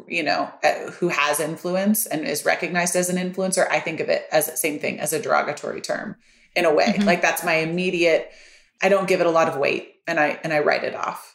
you 0.08 0.22
know, 0.22 0.50
uh, 0.62 0.90
who 0.92 1.08
has 1.08 1.40
influence 1.40 2.06
and 2.06 2.26
is 2.26 2.44
recognized 2.44 2.96
as 2.96 3.08
an 3.08 3.16
influencer, 3.16 3.66
I 3.70 3.80
think 3.80 4.00
of 4.00 4.08
it 4.08 4.26
as 4.30 4.46
the 4.46 4.56
same 4.56 4.78
thing 4.78 5.00
as 5.00 5.12
a 5.12 5.22
derogatory 5.22 5.80
term 5.80 6.16
in 6.54 6.64
a 6.64 6.74
way. 6.74 6.86
Mm-hmm. 6.86 7.04
Like 7.04 7.22
that's 7.22 7.44
my 7.44 7.54
immediate, 7.54 8.30
I 8.82 8.88
don't 8.88 9.08
give 9.08 9.20
it 9.20 9.26
a 9.26 9.30
lot 9.30 9.48
of 9.48 9.56
weight 9.56 9.94
and 10.06 10.20
I, 10.20 10.38
and 10.44 10.52
I 10.52 10.60
write 10.60 10.84
it 10.84 10.94
off. 10.94 11.34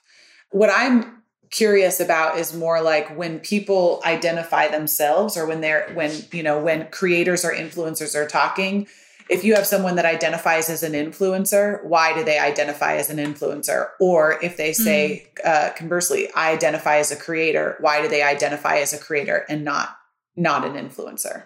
What 0.51 0.69
I'm 0.69 1.23
curious 1.49 1.99
about 1.99 2.37
is 2.37 2.53
more 2.53 2.81
like 2.81 3.17
when 3.17 3.39
people 3.39 4.01
identify 4.05 4.67
themselves 4.67 5.37
or 5.37 5.47
when 5.47 5.61
they're, 5.61 5.89
when, 5.93 6.11
you 6.31 6.43
know, 6.43 6.59
when 6.59 6.87
creators 6.91 7.43
or 7.43 7.51
influencers 7.51 8.13
are 8.13 8.27
talking, 8.27 8.87
if 9.29 9.43
you 9.43 9.55
have 9.55 9.65
someone 9.65 9.95
that 9.95 10.05
identifies 10.05 10.69
as 10.69 10.83
an 10.83 10.93
influencer, 10.93 11.83
why 11.83 12.13
do 12.13 12.23
they 12.23 12.37
identify 12.37 12.95
as 12.95 13.09
an 13.09 13.17
influencer? 13.17 13.89
Or 13.99 14.39
if 14.43 14.57
they 14.57 14.71
say, 14.71 15.27
mm. 15.37 15.47
uh, 15.47 15.73
conversely, 15.73 16.29
I 16.35 16.51
identify 16.51 16.97
as 16.97 17.11
a 17.11 17.15
creator, 17.15 17.77
why 17.79 18.01
do 18.01 18.07
they 18.07 18.21
identify 18.21 18.77
as 18.77 18.93
a 18.93 18.99
creator 18.99 19.45
and 19.49 19.63
not 19.63 19.97
not 20.35 20.65
an 20.65 20.73
influencer? 20.73 21.43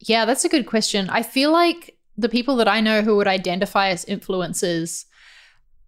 Yeah, 0.00 0.24
that's 0.24 0.44
a 0.44 0.48
good 0.48 0.66
question. 0.66 1.08
I 1.08 1.22
feel 1.22 1.52
like 1.52 1.96
the 2.16 2.28
people 2.28 2.56
that 2.56 2.68
I 2.68 2.80
know 2.80 3.02
who 3.02 3.16
would 3.16 3.28
identify 3.28 3.88
as 3.88 4.04
influencers 4.04 5.04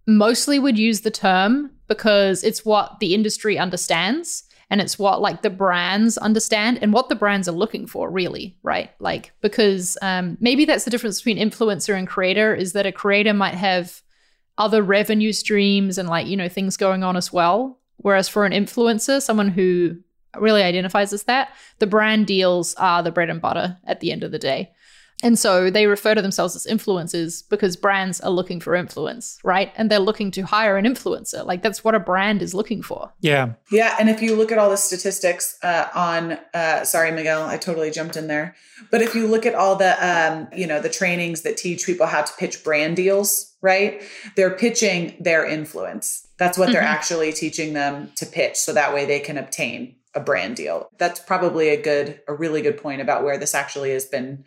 mostly 0.06 0.58
would 0.58 0.78
use 0.78 1.00
the 1.00 1.10
term 1.10 1.70
because 1.88 2.44
it's 2.44 2.64
what 2.64 3.00
the 3.00 3.14
industry 3.14 3.58
understands 3.58 4.43
and 4.70 4.80
it's 4.80 4.98
what 4.98 5.20
like 5.20 5.42
the 5.42 5.50
brands 5.50 6.18
understand 6.18 6.78
and 6.80 6.92
what 6.92 7.08
the 7.08 7.14
brands 7.14 7.48
are 7.48 7.52
looking 7.52 7.86
for 7.86 8.10
really 8.10 8.56
right? 8.62 8.90
Like 8.98 9.32
because 9.40 9.96
um, 10.02 10.36
maybe 10.40 10.64
that's 10.64 10.84
the 10.84 10.90
difference 10.90 11.20
between 11.20 11.38
influencer 11.38 11.96
and 11.96 12.08
creator 12.08 12.54
is 12.54 12.72
that 12.72 12.86
a 12.86 12.92
creator 12.92 13.34
might 13.34 13.54
have 13.54 14.02
other 14.56 14.82
revenue 14.82 15.32
streams 15.32 15.98
and 15.98 16.08
like 16.08 16.26
you 16.26 16.36
know 16.36 16.48
things 16.48 16.76
going 16.76 17.02
on 17.02 17.16
as 17.16 17.32
well. 17.32 17.78
Whereas 17.98 18.28
for 18.28 18.44
an 18.44 18.52
influencer 18.52 19.22
someone 19.22 19.48
who 19.48 19.96
really 20.36 20.62
identifies 20.62 21.12
as 21.12 21.24
that 21.24 21.52
the 21.78 21.86
brand 21.86 22.26
deals 22.26 22.74
are 22.74 23.02
the 23.02 23.12
bread 23.12 23.30
and 23.30 23.40
butter 23.40 23.78
at 23.86 24.00
the 24.00 24.10
end 24.10 24.24
of 24.24 24.32
the 24.32 24.38
day 24.38 24.72
and 25.22 25.38
so 25.38 25.70
they 25.70 25.86
refer 25.86 26.14
to 26.14 26.20
themselves 26.20 26.54
as 26.54 26.66
influencers 26.66 27.48
because 27.48 27.76
brands 27.76 28.20
are 28.20 28.30
looking 28.30 28.60
for 28.60 28.74
influence, 28.74 29.38
right? 29.42 29.72
And 29.76 29.90
they're 29.90 29.98
looking 29.98 30.30
to 30.32 30.42
hire 30.42 30.76
an 30.76 30.84
influencer. 30.84 31.46
Like 31.46 31.62
that's 31.62 31.82
what 31.82 31.94
a 31.94 32.00
brand 32.00 32.42
is 32.42 32.54
looking 32.54 32.82
for. 32.82 33.12
Yeah. 33.20 33.54
Yeah. 33.70 33.96
And 33.98 34.10
if 34.10 34.20
you 34.20 34.36
look 34.36 34.52
at 34.52 34.58
all 34.58 34.68
the 34.68 34.76
statistics 34.76 35.56
uh, 35.62 35.88
on, 35.94 36.38
uh, 36.52 36.84
sorry, 36.84 37.10
Miguel, 37.10 37.44
I 37.44 37.56
totally 37.56 37.90
jumped 37.90 38.16
in 38.16 38.26
there. 38.26 38.54
But 38.90 39.00
if 39.00 39.14
you 39.14 39.26
look 39.26 39.46
at 39.46 39.54
all 39.54 39.76
the, 39.76 39.96
um, 40.04 40.48
you 40.54 40.66
know, 40.66 40.80
the 40.80 40.90
trainings 40.90 41.42
that 41.42 41.56
teach 41.56 41.86
people 41.86 42.06
how 42.06 42.22
to 42.22 42.32
pitch 42.34 42.62
brand 42.62 42.96
deals, 42.96 43.54
right? 43.62 44.02
They're 44.36 44.56
pitching 44.56 45.16
their 45.20 45.46
influence. 45.46 46.26
That's 46.36 46.58
what 46.58 46.66
mm-hmm. 46.66 46.74
they're 46.74 46.82
actually 46.82 47.32
teaching 47.32 47.72
them 47.72 48.12
to 48.16 48.26
pitch. 48.26 48.56
So 48.56 48.72
that 48.74 48.92
way 48.92 49.06
they 49.06 49.20
can 49.20 49.38
obtain 49.38 49.96
a 50.14 50.20
brand 50.20 50.56
deal. 50.56 50.90
That's 50.98 51.18
probably 51.18 51.70
a 51.70 51.80
good, 51.80 52.20
a 52.28 52.34
really 52.34 52.60
good 52.60 52.76
point 52.76 53.00
about 53.00 53.24
where 53.24 53.38
this 53.38 53.54
actually 53.54 53.92
has 53.92 54.04
been 54.04 54.44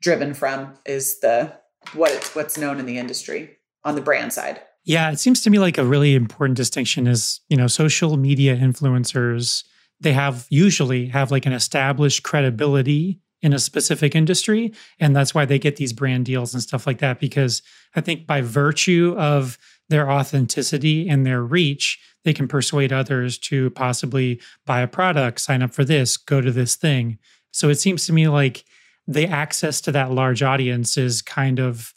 driven 0.00 0.34
from 0.34 0.74
is 0.84 1.20
the 1.20 1.52
what 1.94 2.12
it's 2.12 2.34
what's 2.34 2.58
known 2.58 2.78
in 2.78 2.86
the 2.86 2.98
industry 2.98 3.56
on 3.84 3.94
the 3.94 4.00
brand 4.00 4.32
side. 4.32 4.60
Yeah, 4.84 5.10
it 5.10 5.18
seems 5.18 5.40
to 5.42 5.50
me 5.50 5.58
like 5.58 5.78
a 5.78 5.84
really 5.84 6.14
important 6.14 6.56
distinction 6.56 7.06
is, 7.06 7.40
you 7.48 7.56
know, 7.56 7.66
social 7.66 8.16
media 8.16 8.56
influencers, 8.56 9.64
they 10.00 10.12
have 10.12 10.46
usually 10.48 11.06
have 11.06 11.30
like 11.30 11.46
an 11.46 11.52
established 11.52 12.22
credibility 12.22 13.20
in 13.42 13.52
a 13.52 13.58
specific 13.58 14.14
industry 14.14 14.72
and 14.98 15.14
that's 15.14 15.34
why 15.34 15.44
they 15.44 15.58
get 15.58 15.76
these 15.76 15.92
brand 15.92 16.24
deals 16.24 16.54
and 16.54 16.62
stuff 16.62 16.86
like 16.86 16.98
that 16.98 17.20
because 17.20 17.62
I 17.94 18.00
think 18.00 18.26
by 18.26 18.40
virtue 18.40 19.14
of 19.18 19.58
their 19.88 20.10
authenticity 20.10 21.08
and 21.08 21.24
their 21.24 21.42
reach, 21.42 22.00
they 22.24 22.32
can 22.32 22.48
persuade 22.48 22.92
others 22.92 23.38
to 23.38 23.70
possibly 23.70 24.40
buy 24.64 24.80
a 24.80 24.88
product, 24.88 25.40
sign 25.40 25.62
up 25.62 25.72
for 25.72 25.84
this, 25.84 26.16
go 26.16 26.40
to 26.40 26.50
this 26.50 26.74
thing. 26.74 27.18
So 27.52 27.68
it 27.68 27.76
seems 27.76 28.06
to 28.06 28.12
me 28.12 28.26
like 28.28 28.64
the 29.06 29.26
access 29.26 29.80
to 29.82 29.92
that 29.92 30.10
large 30.10 30.42
audience 30.42 30.96
is 30.96 31.22
kind 31.22 31.58
of 31.58 31.94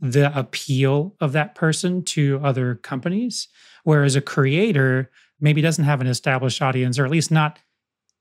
the 0.00 0.36
appeal 0.38 1.14
of 1.20 1.32
that 1.32 1.54
person 1.54 2.02
to 2.04 2.40
other 2.42 2.74
companies. 2.76 3.48
Whereas 3.84 4.16
a 4.16 4.20
creator 4.20 5.10
maybe 5.40 5.60
doesn't 5.60 5.84
have 5.84 6.00
an 6.00 6.06
established 6.06 6.62
audience, 6.62 6.98
or 6.98 7.04
at 7.04 7.10
least 7.10 7.30
not 7.30 7.58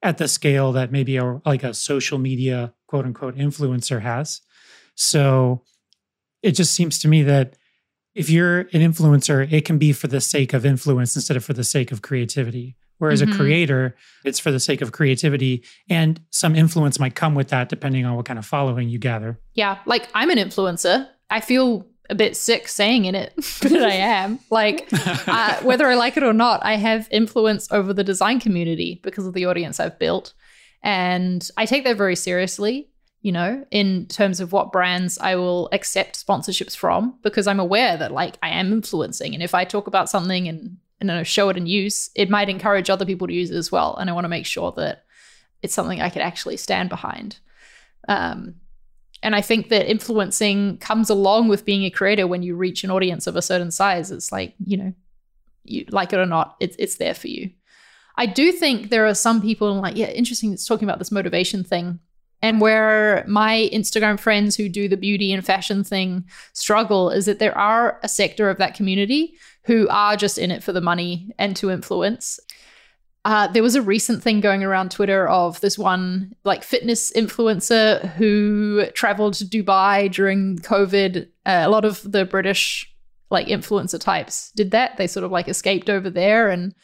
at 0.01 0.18
the 0.18 0.27
scale 0.27 0.72
that 0.74 0.92
maybe 0.92 1.18
a, 1.18 1.42
like 1.46 1.63
a 1.63 1.74
social 1.74 2.18
media 2.18 2.74
quote 2.88 3.06
unquote 3.06 3.36
influencer 3.36 4.01
has. 4.01 4.42
So 4.96 5.63
it 6.44 6.51
just 6.51 6.74
seems 6.74 7.00
to 7.00 7.08
me 7.08 7.24
that 7.24 7.58
if 8.13 8.30
you're 8.30 8.60
an 8.60 8.82
influencer, 8.82 9.51
it 9.51 9.65
can 9.65 9.77
be 9.77 9.92
for 9.92 10.08
the 10.08 10.22
sake 10.22 10.54
of 10.54 10.65
influence 10.65 11.15
instead 11.15 11.36
of 11.36 11.44
for 11.44 11.54
the 11.54 11.63
sake 11.63 11.92
of 11.92 12.01
creativity. 12.01 12.75
Whereas 12.98 13.22
mm-hmm. 13.22 13.34
a 13.34 13.36
creator, 13.36 13.96
it's 14.24 14.40
for 14.40 14.52
the 14.52 14.60
sake 14.60 14.82
of 14.82 14.92
creativity 14.92 15.64
and 15.90 16.22
some 16.30 16.56
influence 16.56 17.00
might 17.00 17.16
come 17.16 17.36
with 17.36 17.50
that 17.50 17.68
depending 17.68 18.06
on 18.06 18.16
what 18.16 18.25
kind 18.25 18.40
of 18.40 18.46
following 18.46 18.88
you 18.90 19.00
gather. 19.00 19.40
Yeah. 19.54 19.80
Like 19.86 20.08
I'm 20.14 20.30
an 20.30 20.38
influencer. 20.38 21.08
I 21.30 21.42
feel 21.42 21.86
a 22.10 22.16
bit 22.16 22.38
sick 22.38 22.68
saying 22.68 23.06
in 23.06 23.16
it, 23.16 23.34
but 23.62 23.74
I 23.74 23.94
am. 23.94 24.40
Like, 24.50 24.88
uh, 25.28 25.56
whether 25.62 25.88
I 25.88 25.96
like 25.96 26.18
it 26.18 26.24
or 26.24 26.34
not, 26.34 26.64
I 26.64 26.75
have 26.75 27.08
influence 27.12 27.72
over 27.72 27.94
the 27.94 28.04
design 28.04 28.40
community 28.40 29.00
because 29.04 29.25
of 29.25 29.34
the 29.34 29.46
audience 29.46 29.80
I've 29.80 30.00
built. 30.00 30.34
And 30.84 31.48
I 31.58 31.66
take 31.66 31.84
that 31.86 31.98
very 31.98 32.16
seriously, 32.16 32.90
you 33.22 33.32
know, 33.32 33.66
in 33.72 34.06
terms 34.06 34.40
of 34.40 34.52
what 34.52 34.72
brands 34.72 35.18
I 35.18 35.36
will 35.36 35.68
accept 35.72 36.24
sponsorships 36.24 36.78
from, 36.78 37.18
because 37.24 37.48
I'm 37.48 37.60
aware 37.60 37.98
that, 37.98 38.12
like, 38.12 38.38
I 38.44 38.50
am 38.50 38.72
influencing. 38.72 39.34
And 39.34 39.42
if 39.42 39.56
I 39.56 39.66
talk 39.66 39.88
about 39.88 40.10
something 40.10 40.48
and 40.48 40.78
you 41.02 41.08
know 41.08 41.24
show 41.24 41.50
it 41.50 41.58
in 41.58 41.66
use 41.66 42.10
it 42.16 42.30
might 42.30 42.50
encourage 42.50 42.90
other 42.90 43.06
people 43.06 43.28
to 43.28 43.34
use 43.34 43.52
it 43.52 43.58
as 43.58 43.72
well. 43.72 43.96
And 43.96 44.10
i 44.10 44.14
want 44.14 44.25
to 44.25 44.30
make 44.30 44.46
sure 44.46 44.72
that 44.74 45.06
it's 45.62 45.74
something 45.74 46.02
i 46.02 46.10
could 46.10 46.22
actually 46.22 46.58
stand 46.58 46.90
behind. 46.90 47.40
Um, 48.08 48.56
and 49.24 49.36
i 49.36 49.42
think 49.42 49.70
that 49.70 49.90
influencing 49.90 50.78
comes 50.78 51.10
along 51.10 51.48
with 51.48 51.66
being 51.66 51.84
a 51.84 51.90
creator 51.90 52.28
when 52.28 52.44
you 52.44 52.56
reach 52.56 52.84
an 52.84 52.92
audience 52.92 53.28
of 53.28 53.36
a 53.36 53.42
certain 53.42 53.72
size. 53.72 54.12
It's 54.12 54.32
like 54.32 54.56
you 54.66 54.78
know 54.78 54.94
you 55.64 55.86
like 55.90 56.14
it 56.14 56.20
or 56.20 56.25
not 56.25 56.56
it's, 56.60 56.75
it's 56.78 56.96
there 56.96 57.16
for 57.16 57.28
you. 57.28 57.50
I 58.18 58.28
do 58.28 58.52
think 58.52 58.90
there 58.90 59.08
are 59.08 59.16
some 59.16 59.42
people 59.42 59.74
like 59.75 59.98
yeah 59.98 60.10
interesting 60.10 60.54
it's 60.54 60.68
talking 60.68 60.88
about 60.88 61.00
this 61.00 61.12
motivation 61.12 61.64
thing. 61.64 62.00
And 62.42 62.62
where 62.62 63.25
my 63.28 63.70
Instagram 63.74 64.20
friends 64.20 64.56
who 64.56 64.70
do 64.70 64.88
the 64.88 64.98
beauty 64.98 65.34
and 65.34 65.44
fashion 65.44 65.84
thing 65.84 66.25
struggle 66.54 67.10
is 67.10 67.25
that 67.25 67.40
there 67.40 67.58
are 67.58 68.00
a 68.04 68.10
sector 68.10 68.52
of 68.52 68.58
that 68.58 68.75
community 68.75 69.34
who 69.66 69.88
are 69.90 70.16
just 70.16 70.38
in 70.38 70.52
it 70.52 70.64
for 70.64 70.72
the 70.72 70.82
money 70.82 71.32
and 71.38 71.56
to 71.58 71.72
influence. 71.72 72.40
Uh, 73.26 73.48
there 73.48 73.64
was 73.64 73.76
a 73.76 73.82
recent 73.82 74.22
thing 74.22 74.40
going 74.40 74.64
around 74.64 74.92
Twitter 74.92 75.28
of 75.28 75.60
this 75.62 75.80
one 75.80 76.36
like 76.44 76.64
fitness 76.64 77.12
influencer 77.14 78.08
who 78.14 78.86
traveled 78.94 79.34
to 79.34 79.46
Dubai 79.46 80.12
during 80.12 80.60
COVID. 80.60 81.28
Uh, 81.46 81.64
a 81.66 81.70
lot 81.70 81.86
of 81.86 82.10
the 82.10 82.26
British 82.26 82.92
like 83.32 83.48
influencer 83.48 84.00
types 84.00 84.52
did 84.52 84.70
that. 84.72 84.98
They 84.98 85.08
sort 85.08 85.24
of 85.24 85.32
like 85.32 85.48
escaped 85.48 85.90
over 85.90 86.10
there 86.10 86.50
and 86.50 86.76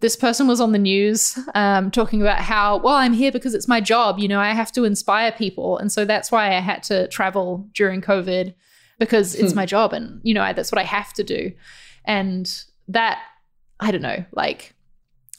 this 0.00 0.16
person 0.16 0.46
was 0.46 0.60
on 0.60 0.72
the 0.72 0.78
news 0.78 1.38
um, 1.54 1.90
talking 1.90 2.22
about 2.22 2.40
how, 2.40 2.78
well, 2.78 2.94
I'm 2.94 3.12
here 3.12 3.30
because 3.30 3.54
it's 3.54 3.68
my 3.68 3.80
job. 3.80 4.18
You 4.18 4.28
know, 4.28 4.40
I 4.40 4.52
have 4.52 4.72
to 4.72 4.84
inspire 4.84 5.30
people. 5.30 5.76
And 5.76 5.92
so 5.92 6.04
that's 6.04 6.32
why 6.32 6.48
I 6.56 6.60
had 6.60 6.82
to 6.84 7.06
travel 7.08 7.68
during 7.74 8.00
COVID 8.00 8.54
because 8.98 9.34
it's 9.34 9.52
hmm. 9.52 9.56
my 9.56 9.66
job. 9.66 9.92
And, 9.92 10.20
you 10.22 10.32
know, 10.32 10.42
I, 10.42 10.52
that's 10.52 10.72
what 10.72 10.78
I 10.78 10.84
have 10.84 11.12
to 11.14 11.22
do. 11.22 11.52
And 12.04 12.50
that, 12.88 13.20
I 13.78 13.90
don't 13.90 14.02
know, 14.02 14.24
like, 14.32 14.74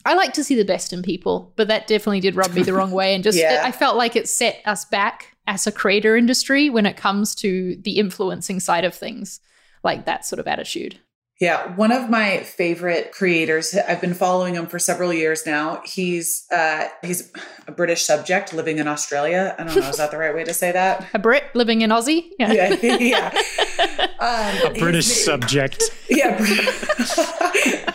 I 0.04 0.16
like 0.16 0.34
to 0.34 0.44
see 0.44 0.56
the 0.56 0.66
best 0.66 0.94
in 0.94 1.04
people, 1.04 1.54
but 1.56 1.68
that 1.68 1.88
definitely 1.88 2.22
did 2.22 2.36
rub 2.36 2.54
me 2.54 2.64
the 2.64 2.74
wrong 2.74 2.92
way. 2.92 3.14
And 3.14 3.24
just, 3.26 3.38
yeah. 3.38 3.62
it, 3.62 3.68
I 3.68 3.72
felt 3.72 3.98
like 3.98 4.16
it 4.16 4.28
set 4.28 4.62
us 4.66 4.86
back 4.86 5.36
as 5.48 5.68
a 5.68 5.72
creator 5.72 6.16
industry 6.16 6.70
when 6.70 6.86
it 6.86 6.98
comes 6.98 7.36
to 7.36 7.76
the 7.82 7.98
influencing 7.98 8.60
side 8.60 8.86
of 8.86 8.96
things, 8.96 9.40
like 9.84 10.06
that 10.06 10.26
sort 10.26 10.40
of 10.40 10.48
attitude. 10.48 11.00
Yeah, 11.42 11.74
one 11.76 11.92
of 11.92 12.08
my 12.08 12.44
favorite 12.44 13.12
creators. 13.12 13.74
I've 13.76 14.00
been 14.00 14.14
following 14.14 14.54
him 14.54 14.68
for 14.68 14.78
several 14.78 15.12
years 15.12 15.44
now. 15.44 15.82
He's 15.84 16.46
uh, 16.52 16.88
he's 17.02 17.32
a 17.68 17.72
British 17.72 18.04
subject 18.04 18.54
living 18.54 18.78
in 18.78 18.88
Australia. 18.88 19.56
I 19.58 19.64
don't 19.64 19.76
know, 19.76 19.90
is 19.90 19.98
that 19.98 20.12
the 20.12 20.20
right 20.20 20.36
way 20.36 20.44
to 20.44 20.54
say 20.54 20.72
that? 20.72 21.08
A 21.16 21.20
Brit 21.20 21.46
living 21.56 21.82
in 21.82 21.90
Aussie. 21.90 22.30
Yeah, 22.38 22.54
yeah. 22.54 22.74
yeah. 23.00 23.42
Um, 24.22 24.76
a 24.76 24.76
British 24.78 25.08
subject. 25.08 25.82
Yeah. 26.08 26.38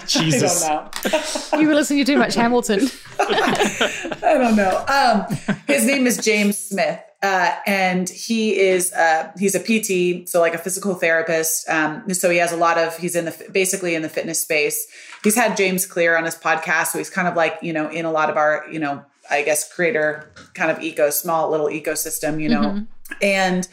Jesus. 0.08 0.64
I 0.64 0.90
don't 1.04 1.52
know. 1.52 1.60
you 1.60 1.68
were 1.68 1.74
listening 1.76 2.04
to 2.04 2.12
too 2.12 2.18
much 2.18 2.34
Hamilton. 2.34 2.88
I 3.20 4.34
don't 4.36 4.56
know. 4.56 4.84
Um, 4.88 5.56
his 5.68 5.86
name 5.86 6.04
is 6.04 6.18
James 6.18 6.58
Smith. 6.58 7.00
Uh, 7.22 7.56
and 7.66 8.10
he 8.10 8.58
is 8.58 8.92
uh, 8.92 9.32
he's 9.38 9.54
a 9.54 9.60
PT, 9.60 10.28
so 10.28 10.40
like 10.40 10.54
a 10.54 10.58
physical 10.58 10.94
therapist. 10.94 11.68
Um, 11.68 12.12
so 12.12 12.28
he 12.28 12.36
has 12.38 12.52
a 12.52 12.56
lot 12.56 12.76
of 12.76 12.96
he's 12.98 13.16
in 13.16 13.24
the 13.24 13.50
basically 13.52 13.94
in 13.94 14.02
the 14.02 14.08
fitness 14.08 14.40
space. 14.40 14.86
He's 15.24 15.34
had 15.34 15.56
James 15.56 15.86
Clear 15.86 16.16
on 16.16 16.24
his 16.24 16.34
podcast, 16.34 16.88
so 16.88 16.98
he's 16.98 17.08
kind 17.08 17.26
of 17.26 17.34
like 17.34 17.58
you 17.62 17.72
know 17.72 17.88
in 17.88 18.04
a 18.04 18.12
lot 18.12 18.28
of 18.28 18.36
our 18.36 18.66
you 18.70 18.78
know 18.78 19.02
I 19.30 19.42
guess 19.42 19.72
creator 19.72 20.30
kind 20.52 20.70
of 20.70 20.82
eco 20.82 21.08
small 21.08 21.50
little 21.50 21.68
ecosystem, 21.68 22.40
you 22.40 22.48
know, 22.48 22.62
mm-hmm. 22.62 23.14
and. 23.22 23.68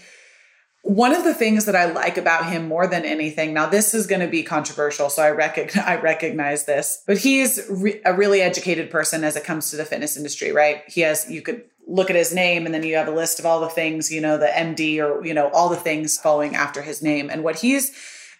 One 0.86 1.16
of 1.16 1.24
the 1.24 1.34
things 1.34 1.64
that 1.64 1.78
I 1.78 1.86
like 1.86 2.18
about 2.18 2.46
him 2.52 2.68
more 2.68 2.88
than 2.88 3.06
anything, 3.06 3.54
now 3.54 3.68
this 3.68 3.94
is 3.94 4.06
going 4.06 4.20
to 4.20 4.28
be 4.28 4.44
controversial, 4.44 5.10
so 5.10 5.24
I 5.24 5.32
recognize 5.32 5.78
I 5.88 5.96
recognize 5.96 6.66
this, 6.66 7.02
but 7.08 7.18
he's 7.18 7.66
re- 7.70 8.02
a 8.04 8.14
really 8.14 8.42
educated 8.42 8.92
person 8.92 9.24
as 9.24 9.38
it 9.38 9.46
comes 9.46 9.72
to 9.72 9.78
the 9.78 9.86
fitness 9.86 10.18
industry, 10.18 10.52
right? 10.52 10.84
He 10.88 11.00
has 11.00 11.32
you 11.32 11.42
could 11.42 11.64
look 11.88 12.10
at 12.10 12.16
his 12.16 12.34
name 12.34 12.66
and 12.66 12.74
then 12.74 12.84
you 12.84 12.96
have 12.96 13.08
a 13.08 13.12
list 13.12 13.40
of 13.40 13.46
all 13.46 13.60
the 13.60 13.70
things, 13.70 14.12
you 14.12 14.22
know, 14.22 14.38
the 14.38 14.48
MD 14.48 15.00
or, 15.00 15.26
you 15.26 15.34
know, 15.34 15.50
all 15.50 15.70
the 15.70 15.76
things 15.76 16.18
following 16.18 16.56
after 16.56 16.82
his 16.82 17.02
name. 17.02 17.30
And 17.30 17.44
what 17.44 17.60
he's 17.60 17.92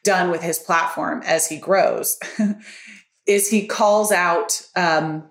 done 0.04 0.32
with 0.32 0.42
his 0.42 0.60
platform 0.60 1.22
as 1.26 1.48
he 1.48 1.58
grows 1.58 2.18
is 3.26 3.50
he 3.50 3.68
calls 3.68 4.12
out, 4.12 4.62
um, 4.76 5.30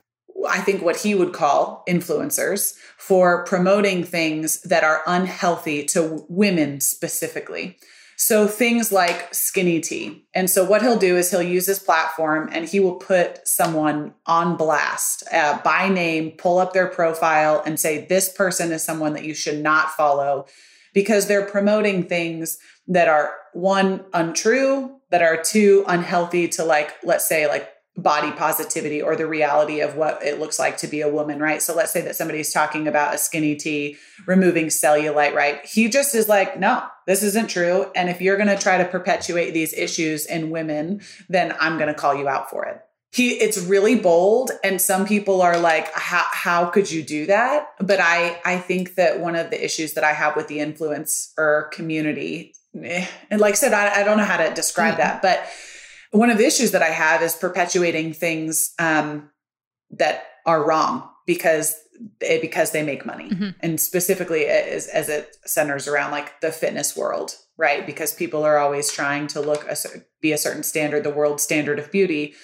I 0.48 0.60
think 0.60 0.82
what 0.82 0.96
he 0.96 1.14
would 1.14 1.32
call 1.32 1.84
influencers 1.88 2.74
for 2.98 3.44
promoting 3.44 4.04
things 4.04 4.60
that 4.62 4.84
are 4.84 5.02
unhealthy 5.06 5.84
to 5.86 6.24
women 6.28 6.80
specifically. 6.80 7.78
So 8.24 8.46
things 8.46 8.92
like 8.92 9.34
skinny 9.34 9.80
tea. 9.80 10.24
And 10.32 10.48
so 10.48 10.62
what 10.62 10.80
he'll 10.80 10.96
do 10.96 11.16
is 11.16 11.32
he'll 11.32 11.42
use 11.42 11.66
his 11.66 11.80
platform 11.80 12.48
and 12.52 12.68
he 12.68 12.78
will 12.78 12.94
put 12.94 13.48
someone 13.48 14.14
on 14.26 14.56
blast 14.56 15.24
uh, 15.32 15.58
by 15.64 15.88
name, 15.88 16.30
pull 16.38 16.58
up 16.58 16.72
their 16.72 16.86
profile 16.86 17.60
and 17.66 17.80
say, 17.80 18.06
this 18.06 18.32
person 18.32 18.70
is 18.70 18.84
someone 18.84 19.14
that 19.14 19.24
you 19.24 19.34
should 19.34 19.58
not 19.58 19.90
follow 19.90 20.46
because 20.94 21.26
they're 21.26 21.44
promoting 21.44 22.04
things 22.04 22.58
that 22.86 23.08
are 23.08 23.32
one, 23.54 24.04
untrue, 24.12 25.00
that 25.10 25.22
are 25.22 25.42
two, 25.42 25.84
unhealthy 25.88 26.46
to 26.46 26.64
like, 26.64 26.94
let's 27.02 27.26
say, 27.26 27.48
like 27.48 27.68
body 27.96 28.32
positivity 28.32 29.02
or 29.02 29.16
the 29.16 29.26
reality 29.26 29.80
of 29.80 29.96
what 29.96 30.22
it 30.24 30.40
looks 30.40 30.58
like 30.58 30.78
to 30.78 30.86
be 30.86 31.02
a 31.02 31.12
woman, 31.12 31.38
right? 31.38 31.60
So 31.60 31.74
let's 31.74 31.92
say 31.92 32.00
that 32.02 32.16
somebody's 32.16 32.52
talking 32.52 32.88
about 32.88 33.14
a 33.14 33.18
skinny 33.18 33.54
tea, 33.54 33.98
removing 34.26 34.66
cellulite, 34.66 35.34
right? 35.34 35.64
He 35.66 35.88
just 35.88 36.14
is 36.14 36.26
like, 36.26 36.58
no, 36.58 36.84
this 37.06 37.22
isn't 37.22 37.50
true. 37.50 37.90
And 37.94 38.08
if 38.08 38.22
you're 38.22 38.38
going 38.38 38.48
to 38.48 38.56
try 38.56 38.78
to 38.78 38.86
perpetuate 38.86 39.50
these 39.50 39.74
issues 39.74 40.24
in 40.24 40.50
women, 40.50 41.02
then 41.28 41.54
I'm 41.60 41.76
going 41.76 41.88
to 41.88 41.94
call 41.94 42.14
you 42.14 42.28
out 42.28 42.48
for 42.48 42.64
it. 42.64 42.80
He, 43.12 43.32
it's 43.32 43.58
really 43.58 43.96
bold. 43.96 44.52
And 44.64 44.80
some 44.80 45.04
people 45.06 45.42
are 45.42 45.58
like, 45.58 45.92
how, 45.92 46.24
how 46.32 46.66
could 46.66 46.90
you 46.90 47.02
do 47.02 47.26
that? 47.26 47.66
But 47.78 48.00
I, 48.00 48.40
I 48.46 48.56
think 48.56 48.94
that 48.94 49.20
one 49.20 49.36
of 49.36 49.50
the 49.50 49.62
issues 49.62 49.92
that 49.94 50.04
I 50.04 50.14
have 50.14 50.34
with 50.34 50.48
the 50.48 50.58
influencer 50.58 51.70
community, 51.72 52.54
eh, 52.82 53.06
and 53.30 53.38
like 53.38 53.52
I 53.52 53.56
said, 53.56 53.74
I, 53.74 54.00
I 54.00 54.02
don't 54.02 54.16
know 54.16 54.24
how 54.24 54.38
to 54.38 54.54
describe 54.54 54.94
mm-hmm. 54.94 55.02
that, 55.02 55.20
but 55.20 55.46
one 56.12 56.30
of 56.30 56.38
the 56.38 56.46
issues 56.46 56.70
that 56.70 56.82
I 56.82 56.90
have 56.90 57.22
is 57.22 57.34
perpetuating 57.34 58.12
things 58.12 58.72
um, 58.78 59.30
that 59.90 60.24
are 60.46 60.64
wrong 60.64 61.08
because 61.26 61.76
it, 62.20 62.40
because 62.40 62.72
they 62.72 62.82
make 62.82 63.06
money, 63.06 63.30
mm-hmm. 63.30 63.50
and 63.60 63.80
specifically 63.80 64.46
as, 64.46 64.86
as 64.88 65.08
it 65.08 65.36
centers 65.44 65.86
around 65.88 66.10
like 66.10 66.40
the 66.40 66.52
fitness 66.52 66.96
world, 66.96 67.36
right? 67.56 67.86
Because 67.86 68.12
people 68.12 68.44
are 68.44 68.58
always 68.58 68.90
trying 68.90 69.26
to 69.28 69.40
look 69.40 69.64
a, 69.68 69.76
be 70.20 70.32
a 70.32 70.38
certain 70.38 70.62
standard, 70.62 71.04
the 71.04 71.10
world 71.10 71.40
standard 71.40 71.78
of 71.78 71.90
beauty. 71.90 72.34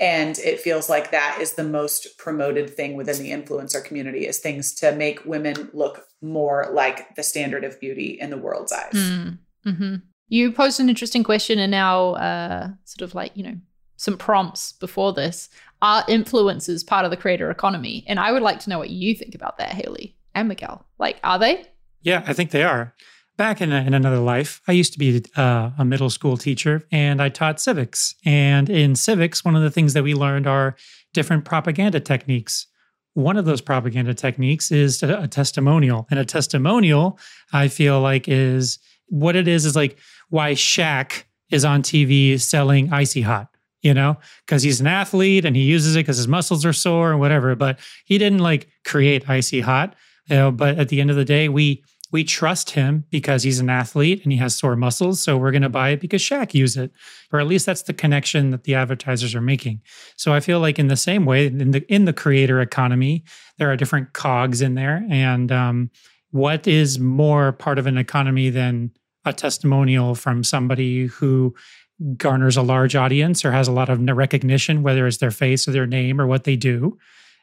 And 0.00 0.38
it 0.38 0.60
feels 0.60 0.88
like 0.88 1.10
that 1.10 1.38
is 1.40 1.54
the 1.54 1.64
most 1.64 2.18
promoted 2.18 2.70
thing 2.70 2.94
within 2.94 3.20
the 3.20 3.32
influencer 3.32 3.84
community 3.84 4.26
is 4.26 4.38
things 4.38 4.72
to 4.74 4.94
make 4.94 5.24
women 5.24 5.70
look 5.72 6.06
more 6.22 6.68
like 6.72 7.16
the 7.16 7.24
standard 7.24 7.64
of 7.64 7.80
beauty 7.80 8.16
in 8.20 8.30
the 8.30 8.36
world's 8.36 8.72
eyes. 8.72 8.92
Mm. 8.92 9.38
Mm-hmm. 9.66 9.94
You 10.28 10.52
posed 10.52 10.78
an 10.80 10.88
interesting 10.88 11.24
question 11.24 11.58
in 11.58 11.74
our 11.74 12.18
uh, 12.18 12.68
sort 12.84 13.08
of 13.08 13.14
like, 13.14 13.32
you 13.34 13.42
know, 13.42 13.56
some 13.96 14.16
prompts 14.16 14.72
before 14.72 15.12
this. 15.12 15.48
Are 15.80 16.04
influencers 16.04 16.86
part 16.86 17.04
of 17.04 17.10
the 17.10 17.16
creator 17.16 17.50
economy? 17.50 18.04
And 18.06 18.18
I 18.18 18.32
would 18.32 18.42
like 18.42 18.60
to 18.60 18.70
know 18.70 18.78
what 18.78 18.90
you 18.90 19.14
think 19.14 19.34
about 19.34 19.58
that, 19.58 19.70
Haley 19.70 20.16
and 20.34 20.48
Miguel. 20.48 20.86
Like, 20.98 21.18
are 21.22 21.38
they? 21.38 21.66
Yeah, 22.02 22.24
I 22.26 22.32
think 22.32 22.50
they 22.50 22.62
are. 22.62 22.94
Back 23.36 23.60
in, 23.60 23.72
a, 23.72 23.76
in 23.82 23.94
another 23.94 24.18
life, 24.18 24.60
I 24.66 24.72
used 24.72 24.92
to 24.94 24.98
be 24.98 25.24
uh, 25.36 25.70
a 25.78 25.84
middle 25.84 26.10
school 26.10 26.36
teacher 26.36 26.84
and 26.90 27.22
I 27.22 27.28
taught 27.28 27.60
civics. 27.60 28.16
And 28.24 28.68
in 28.68 28.96
civics, 28.96 29.44
one 29.44 29.54
of 29.54 29.62
the 29.62 29.70
things 29.70 29.94
that 29.94 30.02
we 30.02 30.14
learned 30.14 30.46
are 30.46 30.76
different 31.14 31.44
propaganda 31.44 32.00
techniques. 32.00 32.66
One 33.14 33.36
of 33.36 33.44
those 33.44 33.60
propaganda 33.60 34.14
techniques 34.14 34.72
is 34.72 35.02
a, 35.02 35.22
a 35.22 35.28
testimonial. 35.28 36.08
And 36.10 36.18
a 36.18 36.24
testimonial, 36.24 37.18
I 37.52 37.68
feel 37.68 38.00
like, 38.00 38.28
is 38.28 38.80
what 39.06 39.36
it 39.36 39.48
is 39.48 39.64
is 39.64 39.76
like 39.76 39.98
why 40.28 40.52
Shaq 40.52 41.24
is 41.50 41.64
on 41.64 41.82
TV 41.82 42.40
selling 42.40 42.92
icy 42.92 43.22
hot, 43.22 43.48
you 43.82 43.94
know, 43.94 44.16
because 44.46 44.62
he's 44.62 44.80
an 44.80 44.86
athlete 44.86 45.44
and 45.44 45.56
he 45.56 45.62
uses 45.62 45.96
it 45.96 46.00
because 46.00 46.18
his 46.18 46.28
muscles 46.28 46.64
are 46.64 46.72
sore 46.72 47.10
and 47.10 47.20
whatever. 47.20 47.54
But 47.54 47.78
he 48.04 48.18
didn't 48.18 48.40
like 48.40 48.68
create 48.84 49.28
icy 49.28 49.60
hot. 49.60 49.94
You 50.26 50.36
know, 50.36 50.50
but 50.52 50.78
at 50.78 50.90
the 50.90 51.00
end 51.00 51.10
of 51.10 51.16
the 51.16 51.24
day, 51.24 51.48
we 51.48 51.82
we 52.10 52.24
trust 52.24 52.70
him 52.70 53.04
because 53.10 53.42
he's 53.42 53.60
an 53.60 53.68
athlete 53.68 54.22
and 54.22 54.32
he 54.32 54.38
has 54.38 54.56
sore 54.56 54.76
muscles. 54.76 55.20
So 55.20 55.36
we're 55.36 55.50
going 55.50 55.62
to 55.62 55.68
buy 55.68 55.90
it 55.90 56.00
because 56.00 56.22
Shaq 56.22 56.54
used 56.54 56.76
it, 56.76 56.90
or 57.32 57.40
at 57.40 57.46
least 57.46 57.66
that's 57.66 57.82
the 57.82 57.92
connection 57.92 58.50
that 58.50 58.64
the 58.64 58.74
advertisers 58.74 59.34
are 59.34 59.42
making. 59.42 59.82
So 60.16 60.32
I 60.32 60.40
feel 60.40 60.60
like 60.60 60.78
in 60.78 60.88
the 60.88 60.96
same 60.96 61.26
way 61.26 61.46
in 61.46 61.70
the 61.70 61.84
in 61.92 62.04
the 62.04 62.12
creator 62.12 62.60
economy, 62.60 63.24
there 63.58 63.70
are 63.70 63.76
different 63.76 64.12
cogs 64.12 64.60
in 64.60 64.74
there, 64.74 65.06
and 65.10 65.52
um, 65.52 65.90
what 66.30 66.66
is 66.66 66.98
more 66.98 67.52
part 67.52 67.78
of 67.78 67.86
an 67.86 67.98
economy 67.98 68.50
than 68.50 68.90
a 69.28 69.32
testimonial 69.32 70.14
from 70.14 70.44
somebody 70.44 71.06
who 71.06 71.54
garners 72.16 72.56
a 72.56 72.62
large 72.62 72.94
audience 72.94 73.44
or 73.44 73.52
has 73.52 73.68
a 73.68 73.72
lot 73.72 73.88
of 73.88 74.00
recognition, 74.16 74.82
whether 74.82 75.06
it's 75.06 75.16
their 75.18 75.30
face 75.30 75.66
or 75.66 75.72
their 75.72 75.86
name 75.86 76.20
or 76.20 76.26
what 76.26 76.44
they 76.44 76.56
do. 76.56 76.98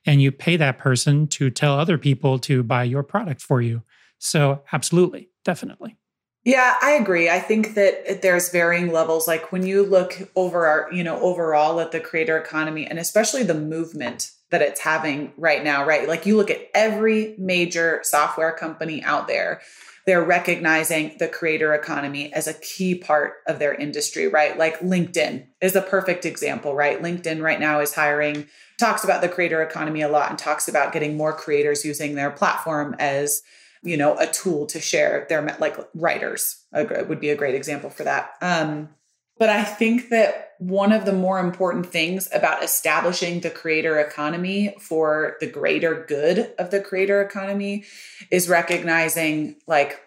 And 0.06 0.22
you 0.22 0.32
pay 0.32 0.56
that 0.58 0.78
person 0.78 1.28
to 1.30 1.50
tell 1.50 1.78
other 1.78 1.98
people 1.98 2.40
to 2.40 2.64
buy 2.64 2.84
your 2.84 3.04
product 3.04 3.42
for 3.42 3.62
you. 3.62 3.82
So, 4.18 4.64
absolutely, 4.72 5.30
definitely. 5.44 5.98
Yeah, 6.46 6.76
I 6.80 6.92
agree. 6.92 7.28
I 7.28 7.40
think 7.40 7.74
that 7.74 8.22
there's 8.22 8.50
varying 8.52 8.92
levels. 8.92 9.28
Like 9.28 9.52
when 9.52 9.66
you 9.66 9.84
look 9.84 10.30
over 10.36 10.68
our, 10.68 10.94
you 10.94 11.04
know, 11.04 11.20
overall 11.20 11.80
at 11.80 11.92
the 11.92 12.00
creator 12.00 12.38
economy 12.38 12.86
and 12.86 13.00
especially 13.00 13.42
the 13.42 13.56
movement 13.56 14.30
that 14.52 14.62
it's 14.62 14.80
having 14.80 15.34
right 15.38 15.64
now, 15.64 15.84
right? 15.84 16.08
Like 16.08 16.28
you 16.28 16.38
look 16.38 16.52
at 16.52 16.70
every 16.76 17.36
major 17.40 18.00
software 18.04 18.52
company 18.52 19.04
out 19.04 19.28
there 19.28 19.62
they're 20.06 20.24
recognizing 20.24 21.16
the 21.18 21.28
creator 21.28 21.74
economy 21.74 22.32
as 22.34 22.48
a 22.48 22.54
key 22.54 22.96
part 22.96 23.34
of 23.48 23.58
their 23.58 23.74
industry, 23.74 24.28
right? 24.28 24.58
Like 24.58 24.80
LinkedIn 24.80 25.48
is 25.62 25.76
a 25.76 25.82
perfect 25.82 26.26
example, 26.26 26.76
right? 26.76 27.02
LinkedIn 27.02 27.42
right 27.42 27.60
now 27.60 27.80
is 27.80 27.96
hiring, 27.96 28.48
talks 28.78 29.04
about 29.04 29.22
the 29.22 29.30
creator 29.30 29.64
economy 29.64 30.02
a 30.02 30.10
lot 30.10 30.30
and 30.30 30.38
talks 30.38 30.68
about 30.68 30.94
getting 30.94 31.18
more 31.18 31.34
creators 31.34 31.84
using 31.84 32.16
their 32.16 32.30
platform 32.30 32.96
as 33.00 33.42
you 33.86 33.96
know 33.96 34.18
a 34.18 34.28
tool 34.28 34.66
to 34.66 34.82
share 34.82 35.26
their 35.30 35.56
like 35.60 35.78
writers 35.94 36.66
would 36.74 37.20
be 37.20 37.30
a 37.30 37.36
great 37.36 37.54
example 37.54 37.90
for 37.90 38.04
that 38.04 38.32
um 38.42 38.90
but 39.38 39.50
I 39.50 39.64
think 39.64 40.10
that 40.10 40.54
one 40.60 40.92
of 40.92 41.06
the 41.06 41.14
more 41.14 41.40
important 41.40 41.86
things 41.88 42.30
about 42.34 42.64
establishing 42.64 43.42
the 43.42 43.50
creator 43.50 44.00
economy 44.00 44.76
for 44.80 45.36
the 45.40 45.48
greater 45.48 46.06
good 46.08 46.54
of 46.58 46.72
the 46.72 46.80
creator 46.80 47.22
economy 47.22 47.84
is 48.32 48.48
recognizing 48.48 49.58
like 49.68 50.02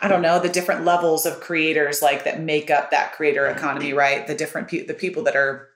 I 0.00 0.08
don't 0.08 0.22
know 0.22 0.40
the 0.40 0.48
different 0.48 0.84
levels 0.84 1.26
of 1.26 1.40
creators 1.40 2.00
like 2.00 2.24
that 2.24 2.40
make 2.40 2.70
up 2.70 2.90
that 2.90 3.12
creator 3.12 3.46
economy, 3.46 3.92
right? 3.92 4.26
The 4.26 4.34
different 4.34 4.68
pe- 4.68 4.86
the 4.86 4.94
people 4.94 5.24
that 5.24 5.36
are 5.36 5.68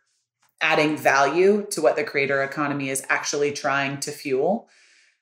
adding 0.62 0.96
value 0.96 1.66
to 1.70 1.82
what 1.82 1.96
the 1.96 2.04
creator 2.04 2.42
economy 2.42 2.88
is 2.88 3.04
actually 3.10 3.52
trying 3.52 3.98
to 4.00 4.12
fuel 4.12 4.68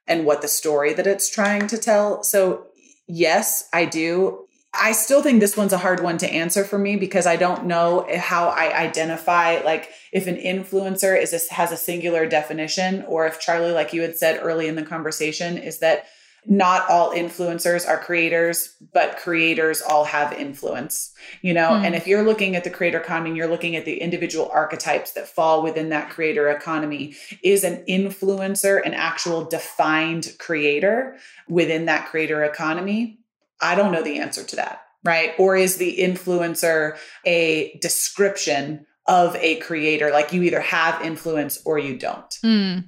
and 0.07 0.25
what 0.25 0.43
the 0.43 0.49
story 0.49 0.93
that 0.93 1.07
it's 1.07 1.31
trying 1.31 1.67
to 1.69 1.79
tell. 1.79 2.23
So 2.23 2.67
yes, 3.09 3.69
I 3.73 3.87
do 3.87 4.47
I 4.73 4.93
still 4.93 5.23
think 5.23 5.41
this 5.41 5.57
one's 5.57 5.73
a 5.73 5.79
hard 5.79 6.01
one 6.01 6.17
to 6.19 6.31
answer 6.31 6.65
for 6.65 6.79
me 6.79 6.97
because 6.97 7.27
I 7.27 7.37
don't 7.37 7.65
know 7.65 8.07
how 8.17 8.49
I 8.49 8.77
identify 8.77 9.61
like 9.63 9.91
if 10.13 10.27
an 10.27 10.37
influencer 10.37 11.21
is 11.21 11.33
a, 11.33 11.55
has 11.55 11.73
a 11.73 11.77
singular 11.77 12.27
definition 12.27 13.03
or 13.09 13.27
if 13.27 13.41
Charli 13.41 13.75
like 13.75 13.93
you 13.93 14.03
had 14.03 14.17
said 14.17 14.39
early 14.41 14.69
in 14.69 14.77
the 14.77 14.85
conversation 14.85 15.59
is 15.59 15.81
that 15.81 16.07
not 16.47 16.89
all 16.89 17.13
influencers 17.13 17.87
are 17.87 17.99
creators 17.99 18.75
but 18.95 19.19
creators 19.19 19.83
all 19.83 20.05
have 20.05 20.33
influence 20.33 21.13
you 21.43 21.53
know 21.53 21.69
mm. 21.69 21.85
and 21.85 21.95
if 21.95 22.07
you're 22.07 22.23
looking 22.23 22.57
at 22.57 22.65
the 22.65 22.71
creator 22.71 22.99
economy 22.99 23.37
you're 23.37 23.47
looking 23.47 23.77
at 23.77 23.85
the 23.85 24.01
individual 24.01 24.49
archetypes 24.51 25.13
that 25.13 25.29
fall 25.29 25.63
within 25.63 25.91
that 25.91 26.09
creator 26.09 26.49
economy 26.49 27.15
is 27.43 27.63
an 27.63 27.85
influencer 27.87 28.81
an 28.87 28.95
actual 28.95 29.45
defined 29.45 30.35
creator 30.39 31.15
within 31.47 31.85
that 31.85 32.07
creator 32.07 32.43
economy 32.43 33.20
I 33.61 33.75
don't 33.75 33.93
know 33.93 34.03
the 34.03 34.19
answer 34.19 34.45
to 34.45 34.57
that, 34.57 34.83
right? 35.05 35.33
Or 35.39 35.57
is 35.57 35.77
the 35.77 35.99
influencer 35.99 36.97
a 37.25 37.79
description 37.81 38.87
of 39.07 39.37
a 39.37 39.57
creator? 39.57 40.11
Like 40.11 40.33
you 40.33 40.43
either 40.43 40.61
have 40.61 41.05
influence 41.05 41.61
or 41.65 41.79
you 41.79 41.99
don't. 41.99 42.31
Mm. 42.45 42.85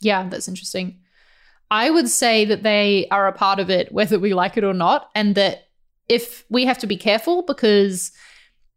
Yeah, 0.00 0.28
that's 0.28 0.48
interesting. 0.48 1.00
I 1.70 1.90
would 1.90 2.08
say 2.08 2.44
that 2.44 2.62
they 2.62 3.08
are 3.10 3.26
a 3.26 3.32
part 3.32 3.58
of 3.58 3.70
it, 3.70 3.92
whether 3.92 4.18
we 4.18 4.34
like 4.34 4.56
it 4.56 4.64
or 4.64 4.74
not, 4.74 5.10
and 5.14 5.34
that 5.34 5.64
if 6.08 6.44
we 6.48 6.64
have 6.64 6.78
to 6.78 6.86
be 6.86 6.96
careful 6.96 7.42
because 7.42 8.12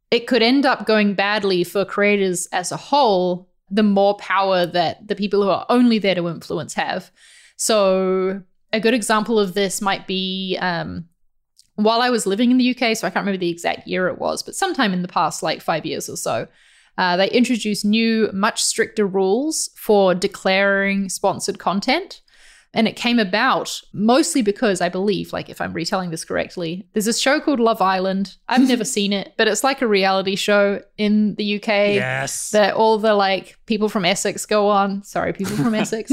it 0.10 0.26
could 0.26 0.41
end 0.41 0.65
up 0.65 0.88
going 0.88 1.13
badly 1.13 1.63
for 1.63 1.86
creators 1.86 2.48
as 2.52 2.72
a 2.72 2.78
whole, 2.78 3.48
the 3.69 3.84
more 3.84 4.15
power 4.17 4.65
that 4.65 5.08
the 5.08 5.15
people 5.15 5.43
who 5.43 5.50
are 5.50 5.65
only 5.69 6.00
there 6.00 6.15
to 6.15 6.28
influence 6.28 6.74
have. 6.74 7.12
So 7.58 8.41
a 8.71 8.79
good 8.79 8.93
example 8.93 9.39
of 9.39 9.53
this 9.53 9.82
might 9.82 10.08
be 10.08 10.58
um, 10.62 11.05
while 11.75 12.01
I 12.01 12.10
was 12.10 12.25
living 12.25 12.51
in 12.51 12.58
the 12.58 12.71
UK, 12.71 12.97
so 12.97 13.08
I 13.08 13.10
can't 13.10 13.23
remember 13.25 13.38
the 13.38 13.49
exact 13.49 13.88
year 13.88 14.08
it 14.08 14.19
was, 14.19 14.43
but 14.43 14.55
sometime 14.55 14.93
in 14.93 15.01
the 15.01 15.08
past, 15.08 15.41
like 15.41 15.62
five 15.62 15.86
years 15.86 16.10
or 16.10 16.17
so, 16.17 16.47
uh, 16.97 17.15
they 17.15 17.29
introduced 17.29 17.86
new, 17.86 18.29
much 18.34 18.62
stricter 18.62 19.08
rules 19.08 19.69
for 19.77 20.13
declaring 20.13 21.08
sponsored 21.08 21.58
content. 21.58 22.21
And 22.73 22.88
it 22.88 22.95
came 22.95 23.17
about 23.17 23.82
mostly 23.93 24.43
because 24.43 24.79
I 24.79 24.89
believe, 24.89 25.34
like, 25.34 25.49
if 25.49 25.60
I'm 25.60 25.73
retelling 25.73 26.12
this 26.12 26.23
correctly, 26.23 26.88
there's 26.93 27.08
a 27.08 27.13
show 27.13 27.39
called 27.39 27.60
Love 27.60 27.82
Island. 27.82 28.36
I've 28.47 28.67
never 28.67 28.86
seen 28.97 29.12
it, 29.12 29.34
but 29.38 29.47
it's 29.47 29.63
like 29.63 29.82
a 29.82 29.88
reality 29.88 30.36
show 30.36 30.82
in 30.97 31.34
the 31.36 31.55
UK. 31.55 31.67
Yes. 31.67 32.51
That 32.51 32.75
all 32.75 32.99
the 32.99 33.15
like 33.15 33.58
people 33.65 33.89
from 33.89 34.05
Essex 34.05 34.45
go 34.45 34.67
on. 34.69 35.03
Sorry, 35.03 35.34
people 35.34 35.55
from 35.55 35.73
Essex. 35.75 36.12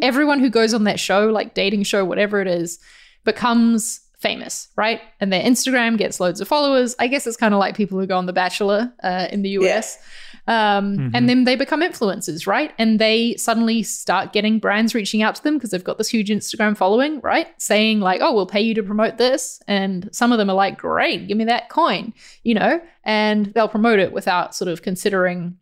Everyone 0.00 0.40
who 0.40 0.48
goes 0.48 0.72
on 0.72 0.84
that 0.84 0.98
show, 0.98 1.26
like 1.28 1.52
dating 1.52 1.82
show, 1.82 2.04
whatever 2.04 2.40
it 2.40 2.48
is, 2.48 2.78
becomes 3.24 4.00
famous, 4.18 4.68
right? 4.76 5.00
And 5.20 5.32
their 5.32 5.42
Instagram 5.42 5.96
gets 5.96 6.20
loads 6.20 6.40
of 6.40 6.48
followers. 6.48 6.96
I 6.98 7.06
guess 7.06 7.26
it's 7.26 7.36
kind 7.36 7.54
of 7.54 7.60
like 7.60 7.76
people 7.76 7.98
who 7.98 8.06
go 8.06 8.18
on 8.18 8.26
The 8.26 8.32
Bachelor 8.32 8.92
uh, 9.02 9.28
in 9.30 9.42
the 9.42 9.50
US. 9.50 9.96
Yeah. 9.98 10.06
Um, 10.48 10.96
mm-hmm. 10.96 11.10
And 11.14 11.28
then 11.28 11.44
they 11.44 11.56
become 11.56 11.82
influencers, 11.82 12.46
right? 12.46 12.72
And 12.78 12.98
they 12.98 13.36
suddenly 13.36 13.82
start 13.82 14.32
getting 14.32 14.58
brands 14.58 14.94
reaching 14.94 15.22
out 15.22 15.34
to 15.34 15.42
them 15.44 15.54
because 15.54 15.70
they've 15.70 15.84
got 15.84 15.98
this 15.98 16.08
huge 16.08 16.30
Instagram 16.30 16.74
following, 16.74 17.20
right? 17.20 17.48
Saying, 17.60 18.00
like, 18.00 18.22
oh, 18.22 18.32
we'll 18.32 18.46
pay 18.46 18.62
you 18.62 18.72
to 18.74 18.82
promote 18.82 19.18
this. 19.18 19.60
And 19.68 20.08
some 20.10 20.32
of 20.32 20.38
them 20.38 20.48
are 20.48 20.56
like, 20.56 20.78
great, 20.78 21.28
give 21.28 21.36
me 21.36 21.44
that 21.44 21.68
coin, 21.68 22.14
you 22.44 22.54
know? 22.54 22.80
And 23.04 23.46
they'll 23.46 23.68
promote 23.68 23.98
it 23.98 24.10
without 24.10 24.54
sort 24.54 24.68
of 24.68 24.80
considering 24.80 25.58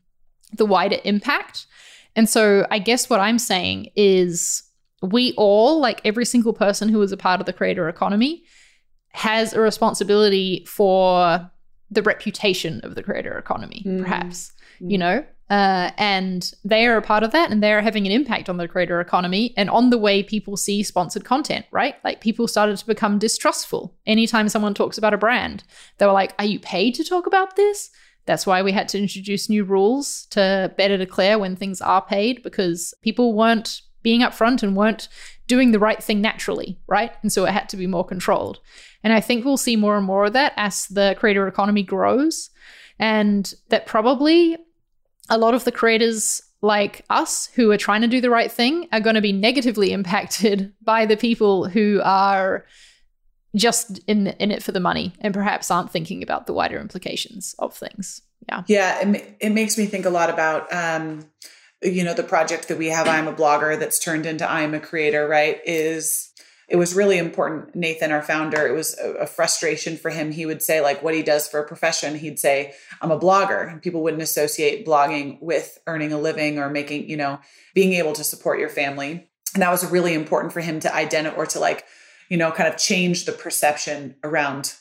the 0.53 0.65
wider 0.65 0.99
impact. 1.03 1.67
And 2.15 2.29
so 2.29 2.65
I 2.71 2.79
guess 2.79 3.11
what 3.11 3.19
I'm 3.19 3.41
saying 3.41 3.91
is 3.97 4.63
we 5.03 5.35
all, 5.37 5.81
like 5.81 6.01
every 6.05 6.25
single 6.25 6.53
person 6.53 6.89
who 6.89 7.03
is 7.03 7.11
a 7.11 7.17
part 7.17 7.41
of 7.41 7.47
the 7.47 7.53
creator 7.53 7.89
economy, 7.89 8.45
has 9.11 9.53
a 9.53 9.61
responsibility 9.61 10.65
for 10.69 11.51
the 11.91 12.03
reputation 12.03 12.81
of 12.85 12.95
the 12.95 13.03
creator 13.03 13.37
economy, 13.37 13.83
mm. 13.85 14.01
perhaps, 14.03 14.53
mm. 14.81 14.91
you 14.91 14.99
know? 14.99 15.25
Uh, 15.49 15.91
and 15.97 16.55
they 16.65 16.87
are 16.87 16.97
a 16.97 17.03
part 17.03 17.23
of 17.23 17.31
that 17.31 17.53
and 17.53 17.63
they're 17.63 17.81
having 17.81 18.05
an 18.05 18.13
impact 18.13 18.49
on 18.49 18.57
the 18.57 18.67
creator 18.67 19.01
economy 19.01 19.55
and 19.57 19.71
on 19.71 19.91
the 19.91 19.99
way 19.99 20.21
people 20.21 20.57
see 20.57 20.83
sponsored 20.83 21.25
content, 21.25 21.65
right? 21.71 21.95
Like 22.03 22.21
people 22.21 22.49
started 22.49 22.77
to 22.79 22.87
become 22.87 23.19
distrustful 23.19 23.95
anytime 24.07 24.49
someone 24.49 24.75
talks 24.75 24.99
about 24.99 25.15
a 25.15 25.19
brand. 25.19 25.63
They 25.99 26.07
were 26.07 26.13
like, 26.13 26.35
Are 26.41 26.45
you 26.45 26.59
paid 26.59 26.97
to 26.97 27.05
talk 27.05 27.27
about 27.27 27.55
this? 27.55 27.91
That's 28.25 28.45
why 28.45 28.61
we 28.63 28.73
had 28.73 28.89
to 28.89 28.99
introduce 28.99 29.49
new 29.49 29.63
rules 29.63 30.27
to 30.31 30.73
better 30.77 30.97
declare 30.97 31.39
when 31.39 31.55
things 31.55 31.81
are 31.81 32.05
paid 32.05 32.43
because 32.43 32.93
people 33.03 33.35
weren't 33.35 33.83
being 34.03 34.23
upfront 34.23 34.65
and 34.65 34.77
weren't 34.77 35.09
doing 35.47 35.71
the 35.71 35.79
right 35.79 36.03
thing 36.03 36.21
naturally, 36.21 36.81
right? 36.89 37.13
And 37.23 37.33
so 37.33 37.45
it 37.45 37.53
had 37.53 37.69
to 37.69 37.77
be 37.77 37.87
more 37.87 38.05
controlled. 38.05 38.59
And 39.05 39.13
I 39.13 39.21
think 39.21 39.45
we'll 39.45 39.57
see 39.57 39.77
more 39.77 39.97
and 39.97 40.05
more 40.05 40.27
of 40.27 40.33
that 40.33 40.55
as 40.57 40.87
the 40.89 41.15
creator 41.19 41.47
economy 41.47 41.85
grows. 41.85 42.51
And 42.99 43.53
that 43.69 43.87
probably 43.87 44.57
a 45.31 45.39
lot 45.39 45.55
of 45.55 45.65
the 45.65 45.73
creators 45.73 46.43
like 46.63 47.05
us 47.11 47.49
who 47.55 47.71
are 47.71 47.77
trying 47.77 48.01
to 48.01 48.07
do 48.07 48.21
the 48.21 48.31
right 48.31 48.51
thing 48.51 48.89
are 48.93 49.01
going 49.01 49.15
to 49.15 49.21
be 49.21 49.33
negatively 49.33 49.93
impacted 49.99 50.73
by 50.83 51.07
the 51.07 51.17
people 51.17 51.69
who 51.69 52.01
are 52.05 52.67
just 53.55 53.99
in 54.07 54.29
in 54.39 54.51
it 54.51 54.63
for 54.63 54.73
the 54.73 54.81
money 54.81 55.15
and 55.21 55.33
perhaps 55.33 55.71
aren't 55.71 55.91
thinking 55.91 56.23
about 56.23 56.47
the 56.47 56.53
wider 56.53 56.79
implications 56.79 57.55
of 57.59 57.75
things. 57.75 58.23
Yeah. 58.49 58.63
Yeah, 58.67 59.09
it, 59.09 59.37
it 59.41 59.51
makes 59.51 59.79
me 59.79 59.87
think 59.87 60.05
a 60.05 60.11
lot 60.11 60.31
about 60.31 60.73
um 60.73 61.27
you 61.83 62.05
know 62.05 62.15
the 62.15 62.23
project 62.23 62.69
that 62.69 62.79
we 62.79 62.89
have 62.89 63.09
I'm 63.09 63.29
a 63.29 63.33
blogger 63.33 63.79
that's 63.79 63.99
turned 63.99 64.27
into 64.27 64.49
I'm 64.49 64.75
a 64.75 64.81
creator, 64.81 65.27
right? 65.27 65.61
Is 65.65 66.31
it 66.69 66.77
was 66.77 66.95
really 66.95 67.19
important. 67.19 67.77
Nathan, 67.77 68.11
our 68.11 68.23
founder, 68.23 68.67
it 68.67 68.73
was 68.73 68.99
a, 68.99 69.13
a, 69.13 69.27
frustration 69.27 69.97
for 69.97 70.11
him. 70.11 70.33
He 70.33 70.47
would 70.47 70.63
say, 70.63 70.81
like, 70.81 71.03
what 71.03 71.15
he 71.15 71.23
does 71.23 71.47
for 71.47 71.61
a 71.61 71.67
profession, 71.67 72.17
he'd 72.17 72.41
say, 72.41 72.75
I'm 73.01 73.13
a 73.13 73.19
blogger. 73.19 73.71
And 73.71 73.81
people 73.81 74.03
wouldn't 74.03 74.23
associate 74.23 74.85
blogging 74.85 75.41
with 75.41 75.79
earning 75.87 76.13
a 76.13 76.19
living 76.19 76.59
or 76.59 76.69
making, 76.69 77.09
you 77.09 77.17
know, 77.17 77.39
being 77.75 77.93
able 77.93 78.15
to 78.15 78.25
support 78.25 78.59
your 78.59 78.69
family. 78.69 79.29
And 79.55 79.63
that 79.63 79.71
was 79.71 79.89
really 79.91 80.15
important 80.15 80.53
for 80.53 80.61
him 80.61 80.81
to 80.81 80.93
identify 80.93 81.37
or 81.37 81.47
to, 81.47 81.61
like, 81.61 81.85
you 82.29 82.37
know, 82.37 82.51
kind 82.51 82.69
of 82.69 82.77
change 82.77 83.27
the 83.27 83.33
perception 83.33 84.17
around 84.25 84.75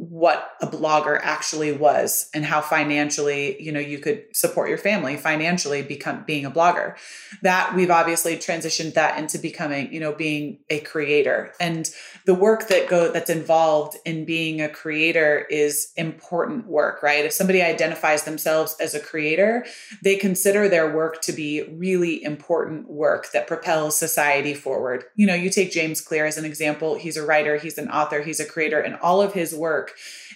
what 0.00 0.52
a 0.62 0.66
blogger 0.66 1.20
actually 1.22 1.72
was 1.72 2.30
and 2.32 2.42
how 2.42 2.62
financially 2.62 3.62
you 3.62 3.70
know 3.70 3.78
you 3.78 3.98
could 3.98 4.24
support 4.32 4.70
your 4.70 4.78
family 4.78 5.14
financially 5.18 5.82
become 5.82 6.24
being 6.24 6.46
a 6.46 6.50
blogger. 6.50 6.96
That 7.42 7.74
we've 7.74 7.90
obviously 7.90 8.36
transitioned 8.36 8.94
that 8.94 9.18
into 9.18 9.36
becoming 9.36 9.92
you 9.92 10.00
know 10.00 10.14
being 10.14 10.60
a 10.70 10.80
creator. 10.80 11.52
And 11.60 11.90
the 12.24 12.32
work 12.32 12.68
that 12.68 12.88
go 12.88 13.12
that's 13.12 13.28
involved 13.28 13.98
in 14.06 14.24
being 14.24 14.62
a 14.62 14.70
creator 14.70 15.46
is 15.50 15.92
important 15.98 16.66
work 16.66 17.02
right? 17.02 17.26
If 17.26 17.34
somebody 17.34 17.60
identifies 17.60 18.22
themselves 18.22 18.76
as 18.80 18.94
a 18.94 19.00
creator 19.00 19.66
they 20.02 20.16
consider 20.16 20.66
their 20.66 20.90
work 20.90 21.20
to 21.22 21.32
be 21.32 21.64
really 21.64 22.24
important 22.24 22.88
work 22.88 23.32
that 23.32 23.46
propels 23.46 23.98
society 23.98 24.54
forward. 24.54 25.04
You 25.14 25.26
know 25.26 25.34
you 25.34 25.50
take 25.50 25.72
james 25.72 26.00
clear 26.00 26.24
as 26.24 26.38
an 26.38 26.46
example. 26.46 26.94
He's 26.94 27.18
a 27.18 27.26
writer 27.26 27.58
he's 27.58 27.76
an 27.76 27.90
author 27.90 28.22
he's 28.22 28.40
a 28.40 28.46
creator 28.46 28.80
and 28.80 28.96
all 29.02 29.20
of 29.20 29.34
his 29.34 29.54
work 29.54 29.89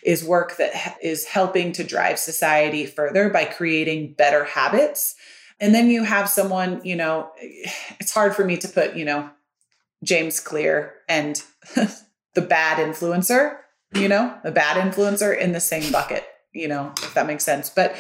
is 0.05 0.25
work 0.25 0.57
that 0.57 0.99
is 1.03 1.25
helping 1.25 1.73
to 1.73 1.85
drive 1.85 2.19
society 2.19 2.87
further 2.87 3.31
by 3.31 3.45
creating 3.45 4.15
better 4.15 4.45
habits. 4.45 5.15
And 5.61 5.75
then 5.75 5.89
you 5.89 6.05
have 6.05 6.29
someone, 6.29 6.81
you 6.85 6.97
know, 6.97 7.31
it's 7.39 8.13
hard 8.13 8.37
for 8.37 8.45
me 8.45 8.57
to 8.59 8.69
put, 8.69 8.97
you 8.97 9.05
know, 9.05 9.31
James 10.03 10.41
Clear 10.41 10.95
and 11.09 11.43
the 12.35 12.43
bad 12.43 12.79
influencer, 12.79 13.57
you 13.95 14.09
know, 14.09 14.37
the 14.45 14.51
bad 14.51 14.77
influencer 14.77 15.37
in 15.37 15.53
the 15.53 15.61
same 15.61 15.91
bucket, 15.91 16.25
you 16.53 16.69
know, 16.69 16.93
if 16.99 17.15
that 17.15 17.27
makes 17.27 17.45
sense. 17.45 17.71
But 17.71 17.97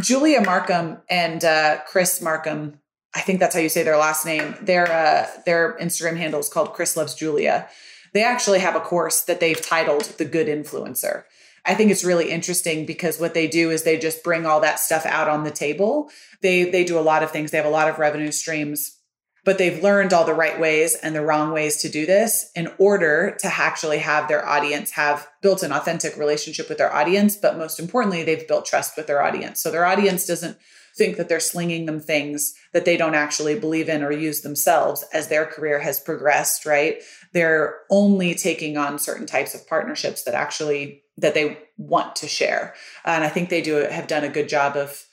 Julia 0.00 0.40
Marcum 0.40 1.00
and 1.08 1.44
uh, 1.44 1.78
Chris 1.86 2.20
Marcum, 2.20 2.78
I 3.14 3.20
think 3.20 3.38
that's 3.38 3.54
how 3.54 3.60
you 3.60 3.68
say 3.68 3.84
their 3.84 3.96
last 3.96 4.26
name. 4.26 4.56
Their 4.60 4.90
uh, 4.90 5.28
their 5.46 5.78
Instagram 5.78 6.16
handle 6.16 6.40
is 6.40 6.48
called 6.48 6.72
Chris 6.72 6.96
Loves 6.96 7.14
Julia 7.14 7.68
they 8.14 8.24
actually 8.24 8.60
have 8.60 8.76
a 8.76 8.80
course 8.80 9.22
that 9.22 9.40
they've 9.40 9.60
titled 9.60 10.04
The 10.04 10.24
Good 10.24 10.46
Influencer. 10.46 11.24
I 11.66 11.74
think 11.74 11.90
it's 11.90 12.04
really 12.04 12.30
interesting 12.30 12.86
because 12.86 13.18
what 13.18 13.34
they 13.34 13.46
do 13.46 13.70
is 13.70 13.82
they 13.82 13.98
just 13.98 14.22
bring 14.22 14.46
all 14.46 14.60
that 14.60 14.80
stuff 14.80 15.04
out 15.04 15.28
on 15.28 15.44
the 15.44 15.50
table. 15.50 16.10
They 16.40 16.64
they 16.64 16.84
do 16.84 16.98
a 16.98 17.00
lot 17.00 17.22
of 17.22 17.30
things. 17.30 17.50
They 17.50 17.56
have 17.56 17.66
a 17.66 17.70
lot 17.70 17.88
of 17.88 17.98
revenue 17.98 18.32
streams, 18.32 18.98
but 19.44 19.58
they've 19.58 19.82
learned 19.82 20.12
all 20.12 20.24
the 20.24 20.34
right 20.34 20.60
ways 20.60 20.94
and 20.94 21.14
the 21.14 21.24
wrong 21.24 21.52
ways 21.52 21.78
to 21.78 21.88
do 21.88 22.04
this 22.06 22.50
in 22.54 22.70
order 22.78 23.36
to 23.40 23.46
actually 23.46 23.98
have 23.98 24.28
their 24.28 24.46
audience 24.46 24.92
have 24.92 25.26
built 25.40 25.62
an 25.62 25.72
authentic 25.72 26.16
relationship 26.18 26.68
with 26.68 26.78
their 26.78 26.94
audience, 26.94 27.36
but 27.36 27.58
most 27.58 27.80
importantly, 27.80 28.22
they've 28.22 28.46
built 28.46 28.66
trust 28.66 28.96
with 28.96 29.06
their 29.06 29.22
audience. 29.22 29.60
So 29.60 29.70
their 29.70 29.86
audience 29.86 30.26
doesn't 30.26 30.58
think 30.96 31.16
that 31.16 31.28
they're 31.28 31.40
slinging 31.40 31.86
them 31.86 32.00
things 32.00 32.54
that 32.72 32.84
they 32.84 32.96
don't 32.96 33.14
actually 33.14 33.58
believe 33.58 33.88
in 33.88 34.02
or 34.02 34.12
use 34.12 34.42
themselves 34.42 35.04
as 35.12 35.28
their 35.28 35.44
career 35.44 35.80
has 35.80 35.98
progressed, 35.98 36.64
right? 36.64 37.02
They're 37.34 37.80
only 37.90 38.34
taking 38.34 38.78
on 38.78 38.98
certain 38.98 39.26
types 39.26 39.54
of 39.54 39.66
partnerships 39.68 40.24
that 40.24 40.34
actually 40.34 41.02
that 41.18 41.34
they 41.34 41.58
want 41.76 42.16
to 42.16 42.28
share. 42.28 42.74
And 43.04 43.22
I 43.22 43.28
think 43.28 43.50
they 43.50 43.60
do 43.60 43.74
have 43.74 44.06
done 44.06 44.24
a 44.24 44.28
good 44.28 44.48
job 44.48 44.76
of 44.76 45.04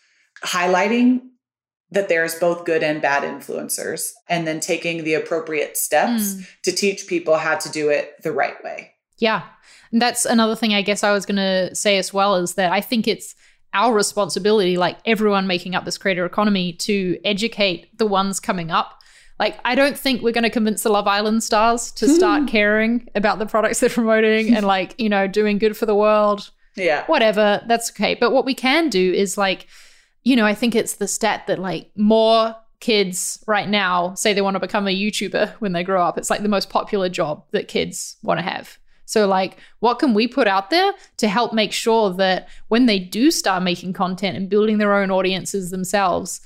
highlighting 0.44 1.22
that 1.92 2.08
there's 2.08 2.36
both 2.36 2.66
good 2.66 2.84
and 2.84 3.02
bad 3.02 3.24
influencers 3.24 4.12
and 4.30 4.48
then 4.48 4.60
taking 4.60 5.04
the 5.04 5.14
appropriate 5.14 5.76
steps 5.76 6.36
mm. 6.36 6.48
to 6.64 6.72
teach 6.72 7.08
people 7.08 7.36
how 7.36 7.58
to 7.58 7.70
do 7.70 7.90
it 7.90 8.14
the 8.24 8.32
right 8.32 8.64
way. 8.64 8.94
Yeah. 9.18 9.44
And 9.92 10.02
that's 10.02 10.26
another 10.26 10.56
thing 10.56 10.74
I 10.74 10.82
guess 10.82 11.04
I 11.04 11.12
was 11.12 11.26
going 11.26 11.36
to 11.36 11.76
say 11.76 11.98
as 11.98 12.14
well 12.14 12.36
is 12.36 12.54
that 12.56 12.72
I 12.72 12.80
think 12.82 13.08
it's 13.08 13.36
our 13.74 13.94
responsibility, 13.94 14.78
like 14.78 14.98
everyone 15.06 15.48
making 15.48 15.76
up 15.76 15.86
this 15.86 15.98
creator 15.98 16.26
economy, 16.26 16.74
to 16.74 17.20
educate 17.24 17.98
the 17.98 18.06
ones 18.06 18.40
coming 18.40 18.72
up. 18.72 19.01
Like, 19.42 19.60
I 19.66 19.74
don't 19.74 19.98
think 19.98 20.22
we're 20.22 20.34
going 20.34 20.44
to 20.44 20.52
convince 20.52 20.84
the 20.84 20.92
Love 20.92 21.08
Island 21.08 21.44
stars 21.44 21.92
to 21.94 22.06
hmm. 22.06 22.14
start 22.14 22.48
caring 22.48 23.10
about 23.16 23.40
the 23.40 23.48
products 23.48 23.80
they're 23.80 23.90
promoting 23.90 24.56
and, 24.56 24.68
like, 24.76 24.94
you 25.00 25.10
know, 25.10 25.26
doing 25.26 25.58
good 25.58 25.76
for 25.76 25.88
the 25.88 25.96
world. 25.96 26.52
Yeah. 26.76 27.08
Whatever. 27.08 27.60
That's 27.68 27.90
okay. 27.90 28.14
But 28.14 28.34
what 28.34 28.46
we 28.46 28.54
can 28.54 28.88
do 28.90 29.12
is, 29.12 29.40
like, 29.40 29.66
you 30.22 30.36
know, 30.36 30.46
I 30.46 30.54
think 30.54 30.76
it's 30.76 30.94
the 30.94 31.08
stat 31.08 31.48
that, 31.48 31.58
like, 31.58 31.90
more 31.96 32.56
kids 32.82 33.44
right 33.48 33.68
now 33.68 34.14
say 34.14 34.32
they 34.32 34.44
want 34.44 34.58
to 34.58 34.60
become 34.60 34.88
a 34.88 34.96
YouTuber 34.96 35.54
when 35.54 35.72
they 35.72 35.84
grow 35.84 36.04
up. 36.04 36.20
It's 36.20 36.30
like 36.30 36.44
the 36.44 36.48
most 36.48 36.70
popular 36.70 37.10
job 37.10 37.44
that 37.50 37.68
kids 37.68 38.18
want 38.22 38.38
to 38.38 38.44
have. 38.44 38.78
So, 39.06 39.26
like, 39.26 39.58
what 39.80 39.98
can 39.98 40.14
we 40.14 40.28
put 40.28 40.48
out 40.48 40.70
there 40.70 40.94
to 41.18 41.28
help 41.28 41.52
make 41.52 41.74
sure 41.74 42.14
that 42.14 42.48
when 42.68 42.86
they 42.86 43.00
do 43.00 43.32
start 43.32 43.64
making 43.64 43.94
content 43.94 44.38
and 44.38 44.52
building 44.52 44.78
their 44.78 44.94
own 44.94 45.10
audiences 45.10 45.72
themselves, 45.72 46.42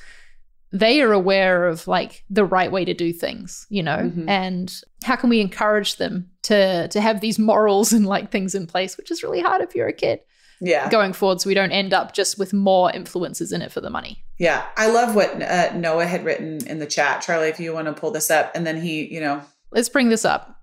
they 0.75 1.01
are 1.01 1.13
aware 1.13 1.67
of 1.67 1.87
like 1.87 2.25
the 2.29 2.43
right 2.43 2.69
way 2.69 2.83
to 2.83 2.93
do 2.93 3.13
things, 3.13 3.65
you 3.69 3.81
know? 3.81 3.97
Mm-hmm. 3.97 4.27
And 4.27 4.81
how 5.03 5.15
can 5.15 5.29
we 5.29 5.39
encourage 5.39 5.95
them 5.95 6.29
to 6.43 6.89
to 6.89 7.01
have 7.01 7.21
these 7.21 7.39
morals 7.39 7.93
and 7.93 8.05
like 8.05 8.31
things 8.31 8.53
in 8.53 8.67
place, 8.67 8.97
which 8.97 9.09
is 9.09 9.23
really 9.23 9.41
hard 9.41 9.61
if 9.61 9.73
you're 9.73 9.87
a 9.87 9.93
kid. 9.93 10.19
Yeah. 10.61 10.89
Going 10.89 11.11
forward, 11.13 11.41
so 11.41 11.49
we 11.49 11.53
don't 11.53 11.71
end 11.71 11.93
up 11.93 12.13
just 12.13 12.39
with 12.39 12.53
more 12.53 12.89
influences 12.91 13.51
in 13.51 13.61
it 13.61 13.73
for 13.73 13.81
the 13.81 13.89
money. 13.89 14.23
Yeah. 14.37 14.65
I 14.77 14.87
love 14.87 15.13
what 15.13 15.41
uh, 15.41 15.73
Noah 15.75 16.05
had 16.05 16.23
written 16.23 16.65
in 16.65 16.79
the 16.79 16.85
chat. 16.85 17.21
Charli, 17.21 17.49
if 17.49 17.59
you 17.59 17.73
want 17.73 17.87
to 17.87 17.93
pull 17.93 18.11
this 18.11 18.31
up, 18.31 18.51
and 18.55 18.65
then 18.65 18.81
he, 18.81 19.13
you 19.13 19.19
know, 19.19 19.41
let's 19.71 19.89
bring 19.89 20.09
this 20.09 20.23
up. 20.23 20.61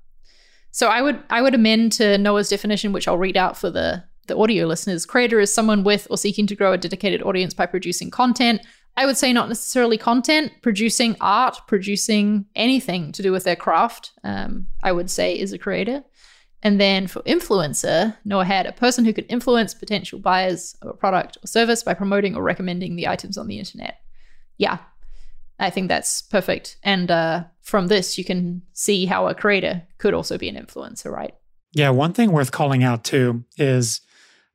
So 0.70 0.88
I 0.88 1.03
would 1.03 1.22
I 1.31 1.42
would 1.42 1.55
amend 1.55 1.92
to 1.92 2.18
Noah's 2.18 2.48
definition, 2.48 2.92
which 2.92 3.07
I'll 3.07 3.18
read 3.18 3.37
out 3.37 3.57
for 3.57 3.70
the 3.70 4.05
the 4.29 4.37
audio 4.37 4.66
listeners. 4.66 5.07
Creator 5.07 5.40
is 5.40 5.55
someone 5.55 5.85
with 5.85 6.07
or 6.11 6.16
seeking 6.16 6.46
to 6.46 6.55
grow 6.55 6.72
a 6.72 6.79
dedicated 6.79 7.22
audience 7.22 7.55
by 7.55 7.66
producing 7.66 8.11
content. 8.11 8.62
I 8.96 9.07
would 9.07 9.16
say 9.16 9.33
not 9.33 9.48
necessarily 9.48 9.96
content, 9.96 10.52
producing 10.61 11.16
art, 11.20 11.59
producing 11.66 12.46
anything 12.55 13.12
to 13.12 13.22
do 13.22 13.33
with 13.33 13.44
their 13.44 13.57
craft. 13.57 14.12
Um, 14.22 14.66
I 14.83 14.92
would 14.92 15.11
say 15.11 15.38
is 15.38 15.52
a 15.52 15.59
creator. 15.59 16.05
And 16.62 16.81
then 16.81 17.07
for 17.07 17.22
influencer, 17.22 18.16
Noah 18.24 18.44
had 18.44 18.66
a 18.66 18.72
person 18.72 19.05
who 19.05 19.12
could 19.12 19.26
influence 19.28 19.74
potential 19.74 20.18
buyers 20.18 20.76
of 20.83 20.88
a 20.88 20.94
product 20.94 21.38
or 21.42 21.46
service 21.46 21.83
by 21.83 21.94
promoting 21.94 22.37
or 22.37 22.42
recommending 22.42 22.94
the 22.94 23.09
items 23.09 23.37
on 23.37 23.48
the 23.48 23.59
internet. 23.59 23.98
Yeah, 24.59 24.78
I 25.59 25.70
think 25.70 25.88
that's 25.88 26.22
perfect. 26.22 26.76
And 26.85 27.11
uh, 27.11 27.44
from 27.62 27.88
this, 27.88 28.16
you 28.16 28.24
can 28.24 28.62
see 28.74 29.07
how 29.07 29.26
a 29.26 29.35
creator 29.35 29.83
could 29.98 30.14
also 30.14 30.38
be 30.38 30.48
an 30.48 30.55
influencer, 30.57 31.11
right? 31.11 31.35
Yeah, 31.72 31.90
one 31.90 32.12
thing 32.12 32.31
worth 32.31 32.52
calling 32.52 32.85
out 32.85 33.02
too 33.02 33.44
is 33.57 34.02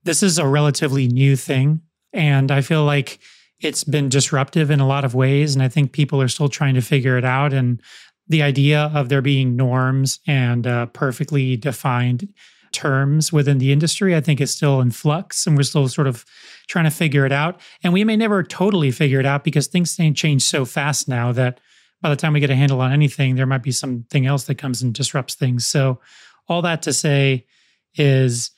this 0.04 0.24
is 0.24 0.38
a 0.38 0.48
relatively 0.48 1.08
new 1.08 1.36
thing. 1.36 1.82
And 2.14 2.52
I 2.52 2.62
feel 2.62 2.86
like 2.86 3.20
it's 3.60 3.84
been 3.84 4.10
disruptive 4.10 4.70
in 4.70 4.80
a 4.80 4.88
lot 4.88 5.06
of 5.06 5.16
ways. 5.16 5.56
And 5.56 5.64
I 5.64 5.68
think 5.68 5.92
people 5.92 6.22
are 6.22 6.28
still 6.28 6.50
trying 6.50 6.76
to 6.76 6.82
figure 6.82 7.18
it 7.18 7.26
out. 7.26 7.54
And 7.54 7.82
the 8.28 8.44
idea 8.44 8.92
of 8.94 9.10
there 9.10 9.22
being 9.22 9.56
norms 9.56 10.20
and 10.28 10.68
uh, 10.68 10.88
perfectly 10.88 11.56
defined 11.56 12.28
terms 12.72 13.32
within 13.34 13.58
the 13.58 13.72
industry. 13.72 14.16
I 14.16 14.22
think 14.22 14.42
is 14.42 14.54
still 14.54 14.82
in 14.82 14.92
flux 14.92 15.48
and 15.48 15.58
we're 15.58 15.64
still 15.64 15.88
sort 15.88 16.08
of 16.08 16.26
trying 16.68 16.86
to 16.86 16.92
figure 16.92 17.26
it 17.26 17.32
out. 17.32 17.60
And 17.84 17.94
we 17.94 18.04
may 18.04 18.16
never 18.16 18.44
totally 18.44 18.92
figure 18.92 19.20
it 19.20 19.26
out 19.26 19.44
because 19.44 19.68
things 19.68 19.96
change 19.96 20.44
so 20.44 20.66
fast 20.66 21.08
now 21.08 21.32
that 21.32 21.60
by 22.02 22.10
the 22.10 22.16
time 22.16 22.34
we 22.34 22.40
get 22.40 22.50
a 22.50 22.56
handle 22.56 22.82
on 22.82 22.94
anything, 22.94 23.36
there 23.36 23.48
might 23.48 23.64
be 23.64 23.72
something 23.72 24.28
else 24.28 24.44
that 24.44 24.56
comes 24.56 24.82
and 24.82 24.94
disrupts 24.94 25.34
things. 25.34 25.66
So, 25.66 26.00
all 26.48 26.62
that 26.62 26.84
to 26.84 26.94
say 26.94 27.46
is, 27.96 28.52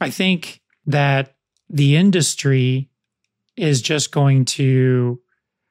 I 0.00 0.10
think 0.10 0.60
that 0.86 1.34
the 1.68 1.96
industry 1.96 2.90
is 3.56 3.82
just 3.82 4.12
going 4.12 4.44
to, 4.44 5.20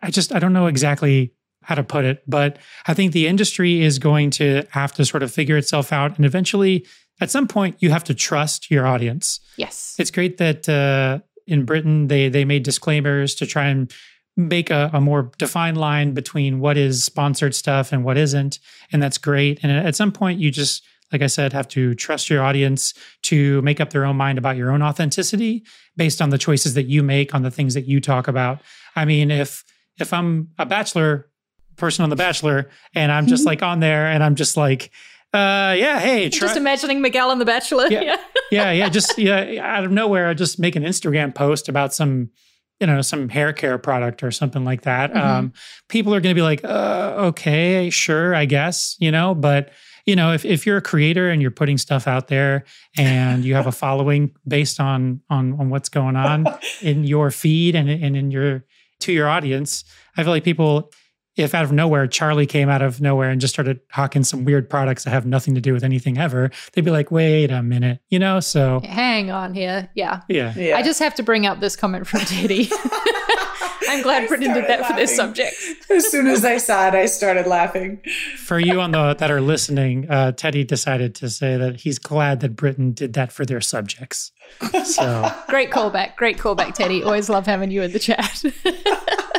I 0.01 0.11
just, 0.11 0.33
I 0.33 0.39
don't 0.39 0.53
know 0.53 0.67
exactly 0.67 1.33
how 1.63 1.75
to 1.75 1.83
put 1.83 2.05
it, 2.05 2.23
but 2.27 2.57
I 2.87 2.93
think 2.93 3.13
the 3.13 3.27
industry 3.27 3.81
is 3.81 3.99
going 3.99 4.31
to 4.31 4.63
have 4.71 4.93
to 4.95 5.05
sort 5.05 5.23
of 5.23 5.31
figure 5.31 5.57
itself 5.57 5.93
out. 5.93 6.17
And 6.17 6.25
eventually, 6.25 6.85
at 7.21 7.31
some 7.31 7.47
point, 7.47 7.77
you 7.79 7.89
have 7.91 8.03
to 8.05 8.13
trust 8.13 8.69
your 8.69 8.85
audience. 8.85 9.39
Yes. 9.57 9.95
It's 9.97 10.11
great 10.11 10.37
that 10.37 10.67
uh, 10.67 11.19
in 11.47 11.65
Britain, 11.65 12.07
they, 12.07 12.29
they 12.29 12.45
made 12.45 12.63
disclaimers 12.63 13.35
to 13.35 13.45
try 13.45 13.67
and 13.67 13.91
make 14.35 14.69
a, 14.71 14.89
a, 14.93 14.99
more 14.99 15.31
defined 15.37 15.77
line 15.77 16.13
between 16.13 16.59
what 16.59 16.75
is 16.75 17.03
sponsored 17.03 17.53
stuff 17.53 17.91
and 17.91 18.03
what 18.03 18.17
isn't. 18.17 18.59
And 18.91 19.01
that's 19.01 19.19
great. 19.19 19.59
And 19.61 19.71
at 19.71 19.95
some 19.95 20.11
point, 20.11 20.39
you 20.39 20.49
just, 20.49 20.83
like 21.13 21.21
I 21.21 21.27
said, 21.27 21.53
have 21.53 21.67
to 21.69 21.93
trust 21.93 22.29
your 22.29 22.43
audience 22.43 22.93
to 23.23 23.61
make 23.61 23.79
up 23.79 23.91
their 23.91 24.03
own 24.03 24.17
mind 24.17 24.37
about 24.37 24.57
your 24.57 24.71
own 24.71 24.81
authenticity 24.81 25.63
based 25.95 26.21
on 26.21 26.31
the 26.31 26.37
choices 26.37 26.73
that 26.73 26.87
you 26.87 27.03
make 27.03 27.33
on 27.33 27.43
the 27.43 27.51
things 27.51 27.75
that 27.75 27.85
you 27.85 28.01
talk 28.01 28.27
about. 28.27 28.59
I 28.95 29.05
mean, 29.05 29.31
if 29.31 29.63
if 29.99 30.11
I'm 30.11 30.49
a 30.57 30.65
bachelor 30.65 31.29
person 31.75 32.03
on 32.03 32.09
The 32.09 32.15
Bachelor 32.15 32.69
and 32.93 33.11
I'm 33.11 33.27
just 33.27 33.41
mm-hmm. 33.41 33.49
like 33.49 33.63
on 33.63 33.79
there 33.79 34.07
and 34.07 34.23
I'm 34.23 34.35
just 34.35 34.57
like, 34.57 34.91
uh, 35.33 35.73
yeah, 35.77 35.99
hey, 35.99 36.29
try- 36.29 36.47
just 36.47 36.57
imagining 36.57 37.01
Miguel 37.01 37.31
on 37.31 37.39
The 37.39 37.45
Bachelor. 37.45 37.87
Yeah, 37.87 38.01
yeah, 38.01 38.17
yeah, 38.51 38.71
yeah, 38.71 38.89
just 38.89 39.17
yeah, 39.17 39.59
out 39.77 39.83
of 39.83 39.91
nowhere, 39.91 40.27
I 40.27 40.33
just 40.35 40.59
make 40.59 40.75
an 40.75 40.83
Instagram 40.83 41.33
post 41.33 41.69
about 41.69 41.93
some 41.93 42.29
you 42.79 42.87
know 42.87 43.01
some 43.01 43.29
hair 43.29 43.53
care 43.53 43.77
product 43.77 44.23
or 44.23 44.31
something 44.31 44.65
like 44.65 44.81
that 44.81 45.13
mm-hmm. 45.13 45.25
um, 45.25 45.53
people 45.87 46.13
are 46.13 46.19
going 46.19 46.33
to 46.33 46.37
be 46.37 46.41
like 46.41 46.65
uh, 46.65 47.13
okay 47.17 47.89
sure 47.89 48.33
i 48.33 48.45
guess 48.45 48.97
you 48.99 49.11
know 49.11 49.35
but 49.35 49.69
you 50.05 50.15
know 50.15 50.33
if, 50.33 50.45
if 50.45 50.65
you're 50.65 50.77
a 50.77 50.81
creator 50.81 51.29
and 51.29 51.41
you're 51.41 51.51
putting 51.51 51.77
stuff 51.77 52.07
out 52.07 52.27
there 52.27 52.63
and 52.97 53.43
you 53.43 53.55
have 53.55 53.67
a 53.67 53.71
following 53.71 54.35
based 54.47 54.79
on 54.79 55.21
on 55.29 55.53
on 55.59 55.69
what's 55.69 55.89
going 55.89 56.15
on 56.15 56.45
in 56.81 57.03
your 57.03 57.31
feed 57.31 57.75
and, 57.75 57.89
and 57.89 58.15
in 58.15 58.31
your 58.31 58.65
to 58.99 59.11
your 59.11 59.27
audience 59.27 59.83
i 60.17 60.23
feel 60.23 60.31
like 60.31 60.43
people 60.43 60.91
if 61.35 61.55
out 61.55 61.63
of 61.63 61.71
nowhere 61.71 62.07
Charli 62.07 62.47
came 62.47 62.69
out 62.69 62.81
of 62.81 63.01
nowhere 63.01 63.29
and 63.29 63.41
just 63.41 63.53
started 63.53 63.79
hawking 63.91 64.23
some 64.23 64.45
weird 64.45 64.69
products 64.69 65.03
that 65.03 65.11
have 65.11 65.25
nothing 65.25 65.55
to 65.55 65.61
do 65.61 65.73
with 65.73 65.83
anything 65.83 66.17
ever, 66.17 66.51
they'd 66.73 66.85
be 66.85 66.91
like, 66.91 67.11
wait 67.11 67.51
a 67.51 67.63
minute, 67.63 67.99
you 68.09 68.19
know? 68.19 68.39
So 68.39 68.81
hang 68.83 69.31
on 69.31 69.53
here. 69.53 69.89
Yeah. 69.95 70.21
Yeah. 70.29 70.53
yeah. 70.55 70.77
I 70.77 70.83
just 70.83 70.99
have 70.99 71.15
to 71.15 71.23
bring 71.23 71.45
up 71.45 71.59
this 71.59 71.75
comment 71.75 72.07
from 72.07 72.21
Teddy. 72.21 72.69
I'm 73.89 74.01
glad 74.01 74.27
Britain 74.27 74.53
did 74.53 74.65
that 74.65 74.81
laughing. 74.81 74.95
for 74.95 75.01
this 75.01 75.15
subject. 75.15 75.55
as 75.89 76.09
soon 76.09 76.27
as 76.27 76.43
I 76.45 76.57
saw 76.57 76.87
it, 76.87 76.93
I 76.93 77.05
started 77.05 77.45
laughing. 77.47 78.01
For 78.37 78.59
you 78.59 78.81
on 78.81 78.91
the 78.91 79.13
that 79.13 79.29
are 79.29 79.41
listening, 79.41 80.09
uh, 80.09 80.31
Teddy 80.31 80.63
decided 80.63 81.13
to 81.15 81.29
say 81.29 81.57
that 81.57 81.81
he's 81.81 81.99
glad 81.99 82.39
that 82.39 82.55
Britain 82.55 82.93
did 82.93 83.13
that 83.13 83.31
for 83.31 83.45
their 83.45 83.61
subjects. 83.61 84.31
So 84.83 85.31
great 85.47 85.71
callback, 85.71 86.15
great 86.15 86.37
callback, 86.37 86.73
Teddy. 86.73 87.03
Always 87.03 87.29
love 87.29 87.45
having 87.45 87.71
you 87.71 87.81
in 87.81 87.91
the 87.91 87.99
chat. 87.99 88.43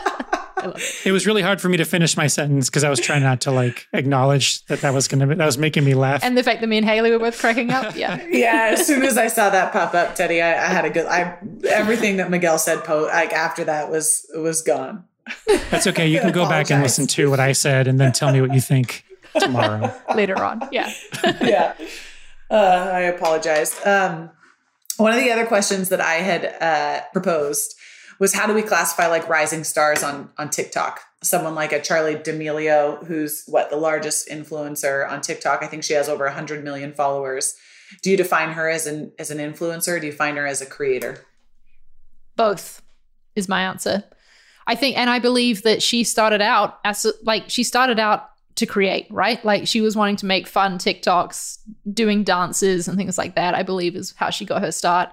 it. 0.74 1.06
it 1.06 1.12
was 1.12 1.26
really 1.26 1.42
hard 1.42 1.60
for 1.60 1.68
me 1.68 1.76
to 1.76 1.84
finish 1.84 2.16
my 2.16 2.26
sentence 2.26 2.68
because 2.68 2.84
I 2.84 2.90
was 2.90 3.00
trying 3.00 3.22
not 3.22 3.40
to 3.42 3.50
like 3.50 3.87
acknowledge 3.92 4.64
that 4.66 4.80
that 4.80 4.94
was 4.94 5.08
going 5.08 5.20
to 5.20 5.26
be 5.26 5.34
that 5.34 5.46
was 5.46 5.58
making 5.58 5.84
me 5.84 5.94
laugh. 5.94 6.22
And 6.24 6.37
the 6.37 6.42
fact 6.42 6.60
that 6.60 6.66
me 6.66 6.78
and 6.78 6.87
Haley 6.87 7.10
were 7.10 7.18
both 7.18 7.38
cracking 7.38 7.70
up. 7.70 7.96
Yeah. 7.96 8.24
yeah. 8.30 8.70
As 8.72 8.87
soon 8.87 9.02
as 9.02 9.16
I 9.16 9.28
saw 9.28 9.50
that 9.50 9.72
pop 9.72 9.94
up, 9.94 10.14
Teddy, 10.14 10.42
I, 10.42 10.52
I 10.52 10.68
had 10.68 10.84
a 10.84 10.90
good. 10.90 11.06
I 11.06 11.38
everything 11.68 12.18
that 12.18 12.30
Miguel 12.30 12.58
said. 12.58 12.84
Po- 12.84 13.04
like 13.04 13.32
after 13.32 13.64
that 13.64 13.90
was 13.90 14.30
was 14.34 14.62
gone. 14.62 15.04
That's 15.70 15.87
okay. 15.87 16.06
You 16.06 16.20
can 16.22 16.32
go 16.32 16.48
back 16.48 16.70
and 16.70 16.82
listen 16.82 17.06
to 17.08 17.30
what 17.30 17.40
I 17.40 17.52
said 17.52 17.88
and 17.88 17.98
then 17.98 18.12
tell 18.12 18.32
me 18.32 18.40
what 18.40 18.52
you 18.54 18.60
think 18.60 19.04
tomorrow. 19.38 19.94
Later 20.14 20.42
on. 20.42 20.68
Yeah. 20.70 20.92
yeah. 21.40 21.74
Uh, 22.50 22.90
I 22.92 23.00
apologize. 23.00 23.84
Um, 23.87 24.30
one 24.96 25.12
of 25.12 25.18
the 25.18 25.30
other 25.32 25.46
questions 25.46 25.88
that 25.88 26.00
I 26.00 26.14
had 26.14 26.44
uh, 26.60 27.04
proposed 27.12 27.74
was 28.18 28.35
how 28.35 28.46
do 28.46 28.55
we 28.55 28.62
classify 28.62 29.07
like 29.07 29.29
rising 29.29 29.64
stars 29.64 30.03
on 30.03 30.31
on 30.38 30.50
TikTok? 30.50 31.00
Someone 31.22 31.55
like 31.55 31.72
a 31.72 31.81
Charli 31.81 32.22
D'Amelio, 32.22 33.05
who's 33.07 33.44
what 33.46 33.70
the 33.70 33.77
largest 33.77 34.29
influencer 34.29 35.09
on 35.11 35.20
TikTok. 35.20 35.62
I 35.62 35.66
think 35.66 35.85
she 35.85 35.94
has 35.94 36.09
over 36.09 36.24
100 36.24 36.62
million 36.64 36.92
followers. 36.92 37.57
Do 38.03 38.11
you 38.11 38.16
define 38.16 38.53
her 38.53 38.68
as 38.68 38.87
an 38.87 39.12
as 39.18 39.31
an 39.31 39.38
influencer? 39.38 40.00
do 40.00 40.07
you 40.07 40.12
find 40.12 40.37
her 40.37 40.46
as 40.46 40.61
a 40.61 40.66
creator? 40.66 41.24
Both 42.37 42.83
is 43.37 43.48
my 43.48 43.62
answer. 43.62 44.05
I 44.66 44.74
think, 44.74 44.96
and 44.96 45.11
I 45.11 45.18
believe 45.18 45.62
that 45.62 45.83
she 45.83 46.05
started 46.05 46.40
out 46.40 46.79
as 46.85 47.07
like 47.22 47.44
she 47.48 47.62
started 47.64 47.98
out 47.98 48.31
to 48.57 48.66
create, 48.66 49.07
right? 49.11 49.44
Like 49.44 49.66
she 49.66 49.81
was 49.81 49.96
wanting 49.96 50.16
to 50.16 50.27
make 50.27 50.46
fun 50.46 50.79
TikToks, 50.79 51.59
doing 51.92 52.24
dances 52.24 52.87
and 52.88 52.96
things 52.96 53.18
like 53.18 53.35
that. 53.35 53.55
I 53.55 53.62
believe 53.62 53.96
is 53.96 54.14
how 54.16 54.31
she 54.31 54.44
got 54.44 54.62
her 54.62 54.72
start. 54.72 55.11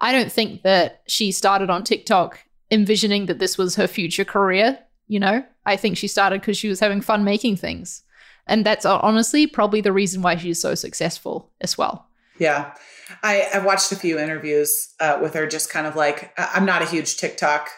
I 0.00 0.12
don't 0.12 0.30
think 0.30 0.62
that 0.62 1.02
she 1.06 1.32
started 1.32 1.70
on 1.70 1.84
TikTok 1.84 2.40
envisioning 2.70 3.26
that 3.26 3.38
this 3.38 3.56
was 3.56 3.76
her 3.76 3.86
future 3.86 4.24
career. 4.24 4.78
You 5.08 5.20
know, 5.20 5.44
I 5.64 5.76
think 5.76 5.96
she 5.96 6.08
started 6.08 6.40
because 6.40 6.58
she 6.58 6.68
was 6.68 6.80
having 6.80 7.00
fun 7.00 7.24
making 7.24 7.56
things. 7.56 8.02
And 8.46 8.64
that's 8.64 8.84
honestly 8.84 9.46
probably 9.46 9.80
the 9.80 9.92
reason 9.92 10.22
why 10.22 10.36
she's 10.36 10.60
so 10.60 10.74
successful 10.74 11.50
as 11.60 11.76
well. 11.76 12.08
Yeah. 12.38 12.74
I, 13.22 13.46
I've 13.54 13.64
watched 13.64 13.92
a 13.92 13.96
few 13.96 14.18
interviews 14.18 14.94
uh, 15.00 15.18
with 15.22 15.34
her, 15.34 15.46
just 15.46 15.70
kind 15.70 15.86
of 15.86 15.96
like, 15.96 16.32
I'm 16.36 16.66
not 16.66 16.82
a 16.82 16.86
huge 16.86 17.16
TikTok. 17.16 17.70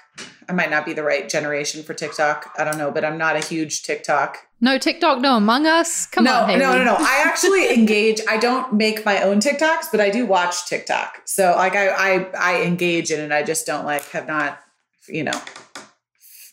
I 0.48 0.52
might 0.52 0.70
not 0.70 0.85
be 0.85 0.94
the 0.94 1.02
right 1.02 1.28
generation 1.28 1.83
for 1.83 1.94
TikTok. 1.94 2.52
I 2.59 2.64
don't 2.64 2.78
know, 2.78 2.90
but 2.90 3.04
I'm 3.04 3.18
not 3.18 3.37
a 3.37 3.44
huge 3.44 3.83
TikTok 3.83 4.38
no 4.60 4.78
TikTok, 4.78 5.20
no 5.20 5.36
Among 5.36 5.66
Us. 5.66 6.06
Come 6.06 6.24
no, 6.24 6.34
on, 6.34 6.48
Haley. 6.48 6.60
no, 6.60 6.78
no, 6.78 6.84
no. 6.84 6.96
I 6.98 7.22
actually 7.26 7.72
engage. 7.72 8.20
I 8.28 8.38
don't 8.38 8.72
make 8.72 9.04
my 9.04 9.22
own 9.22 9.40
TikToks, 9.40 9.86
but 9.90 10.00
I 10.00 10.10
do 10.10 10.26
watch 10.26 10.66
TikTok. 10.66 11.22
So 11.26 11.54
like 11.56 11.74
I, 11.76 11.88
I, 11.88 12.30
I 12.38 12.62
engage 12.62 13.10
in 13.10 13.20
it. 13.20 13.32
I 13.32 13.42
just 13.42 13.66
don't 13.66 13.84
like 13.84 14.02
have 14.10 14.26
not, 14.26 14.60
you 15.08 15.24
know, 15.24 15.40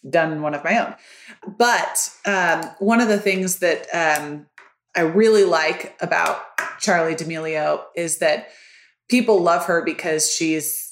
done 0.10 0.42
one 0.42 0.54
of 0.54 0.64
my 0.64 0.80
own. 0.80 0.96
But 1.58 2.10
um, 2.26 2.64
one 2.80 3.02
of 3.02 3.08
the 3.08 3.20
things 3.20 3.60
that 3.60 3.88
um, 3.94 4.48
I 4.96 5.02
really 5.02 5.44
like 5.44 5.98
about 6.02 6.58
Charli 6.80 7.18
D'Amelio 7.18 7.84
is 7.96 8.20
that 8.20 8.50
people 9.10 9.42
love 9.42 9.66
her 9.66 9.84
because 9.84 10.32
she's. 10.32 10.84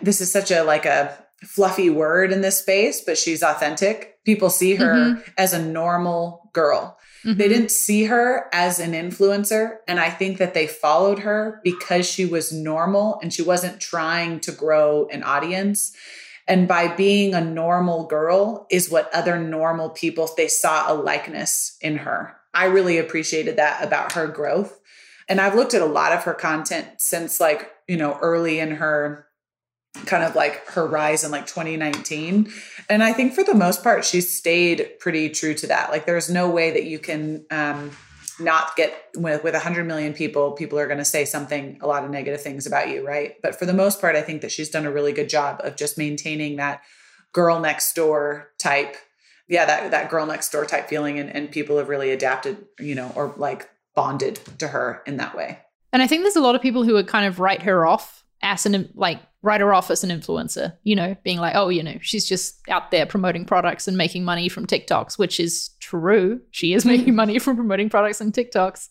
This 0.00 0.20
is 0.20 0.30
such 0.30 0.50
a 0.50 0.62
like 0.62 0.86
a 0.86 1.18
fluffy 1.42 1.90
word 1.90 2.32
in 2.32 2.40
this 2.40 2.58
space, 2.58 3.02
but 3.04 3.18
she's 3.18 3.42
authentic. 3.42 4.13
People 4.24 4.50
see 4.50 4.74
her 4.76 4.94
mm-hmm. 4.94 5.20
as 5.36 5.52
a 5.52 5.62
normal 5.62 6.50
girl. 6.52 6.98
Mm-hmm. 7.24 7.38
They 7.38 7.48
didn't 7.48 7.70
see 7.70 8.04
her 8.04 8.48
as 8.52 8.78
an 8.78 8.92
influencer. 8.92 9.78
And 9.88 9.98
I 9.98 10.10
think 10.10 10.38
that 10.38 10.54
they 10.54 10.66
followed 10.66 11.20
her 11.20 11.60
because 11.64 12.08
she 12.08 12.26
was 12.26 12.52
normal 12.52 13.18
and 13.22 13.32
she 13.32 13.42
wasn't 13.42 13.80
trying 13.80 14.40
to 14.40 14.52
grow 14.52 15.08
an 15.10 15.22
audience. 15.22 15.94
And 16.46 16.68
by 16.68 16.88
being 16.88 17.34
a 17.34 17.44
normal 17.44 18.06
girl 18.06 18.66
is 18.70 18.90
what 18.90 19.12
other 19.14 19.38
normal 19.38 19.90
people, 19.90 20.28
they 20.36 20.48
saw 20.48 20.92
a 20.92 20.94
likeness 20.94 21.78
in 21.80 21.98
her. 21.98 22.36
I 22.52 22.66
really 22.66 22.98
appreciated 22.98 23.56
that 23.56 23.82
about 23.82 24.12
her 24.12 24.26
growth. 24.26 24.78
And 25.28 25.40
I've 25.40 25.54
looked 25.54 25.72
at 25.74 25.80
a 25.82 25.86
lot 25.86 26.12
of 26.12 26.24
her 26.24 26.34
content 26.34 26.86
since 26.98 27.40
like, 27.40 27.70
you 27.88 27.96
know, 27.96 28.18
early 28.20 28.60
in 28.60 28.72
her 28.72 29.26
kind 30.06 30.24
of 30.24 30.34
like 30.34 30.66
her 30.66 30.86
rise 30.86 31.24
in 31.24 31.30
like 31.30 31.46
2019 31.46 32.52
and 32.90 33.02
i 33.02 33.12
think 33.12 33.32
for 33.32 33.44
the 33.44 33.54
most 33.54 33.82
part 33.82 34.04
she 34.04 34.20
stayed 34.20 34.98
pretty 34.98 35.30
true 35.30 35.54
to 35.54 35.66
that. 35.66 35.90
Like 35.90 36.06
there's 36.06 36.30
no 36.30 36.50
way 36.50 36.70
that 36.70 36.84
you 36.84 36.98
can 36.98 37.44
um 37.50 37.90
not 38.40 38.74
get 38.76 38.92
with 39.16 39.44
with 39.44 39.54
100 39.54 39.84
million 39.84 40.12
people 40.12 40.52
people 40.52 40.78
are 40.78 40.86
going 40.86 40.98
to 40.98 41.04
say 41.04 41.24
something 41.24 41.78
a 41.80 41.86
lot 41.86 42.04
of 42.04 42.10
negative 42.10 42.40
things 42.40 42.66
about 42.66 42.88
you 42.88 43.06
right? 43.06 43.34
But 43.42 43.58
for 43.58 43.66
the 43.66 43.72
most 43.72 44.00
part 44.00 44.16
i 44.16 44.22
think 44.22 44.42
that 44.42 44.52
she's 44.52 44.70
done 44.70 44.86
a 44.86 44.90
really 44.90 45.12
good 45.12 45.28
job 45.28 45.60
of 45.62 45.76
just 45.76 45.96
maintaining 45.96 46.56
that 46.56 46.82
girl 47.32 47.60
next 47.60 47.94
door 47.94 48.50
type 48.58 48.96
yeah 49.48 49.64
that 49.64 49.90
that 49.90 50.10
girl 50.10 50.26
next 50.26 50.50
door 50.50 50.64
type 50.64 50.88
feeling 50.88 51.18
and, 51.18 51.34
and 51.34 51.50
people 51.50 51.78
have 51.78 51.88
really 51.88 52.10
adapted 52.10 52.66
you 52.78 52.94
know 52.94 53.12
or 53.14 53.34
like 53.36 53.70
bonded 53.94 54.40
to 54.58 54.68
her 54.68 55.02
in 55.06 55.16
that 55.18 55.36
way. 55.36 55.58
And 55.92 56.02
i 56.02 56.06
think 56.06 56.22
there's 56.22 56.36
a 56.36 56.40
lot 56.40 56.56
of 56.56 56.62
people 56.62 56.82
who 56.82 56.94
would 56.94 57.06
kind 57.06 57.26
of 57.26 57.38
write 57.38 57.62
her 57.62 57.86
off 57.86 58.24
as 58.42 58.66
an 58.66 58.90
like 58.94 59.20
write 59.44 59.60
her 59.60 59.74
off 59.74 59.90
as 59.90 60.02
an 60.02 60.10
influencer, 60.10 60.74
you 60.84 60.96
know, 60.96 61.14
being 61.22 61.38
like, 61.38 61.54
oh, 61.54 61.68
you 61.68 61.82
know, 61.82 61.98
she's 62.00 62.24
just 62.24 62.66
out 62.70 62.90
there 62.90 63.04
promoting 63.04 63.44
products 63.44 63.86
and 63.86 63.94
making 63.94 64.24
money 64.24 64.48
from 64.48 64.66
TikToks, 64.66 65.18
which 65.18 65.38
is 65.38 65.68
true. 65.80 66.40
She 66.50 66.72
is 66.72 66.84
making 66.92 67.14
money 67.14 67.38
from 67.38 67.54
promoting 67.54 67.90
products 67.90 68.22
and 68.22 68.32
TikToks. 68.32 68.88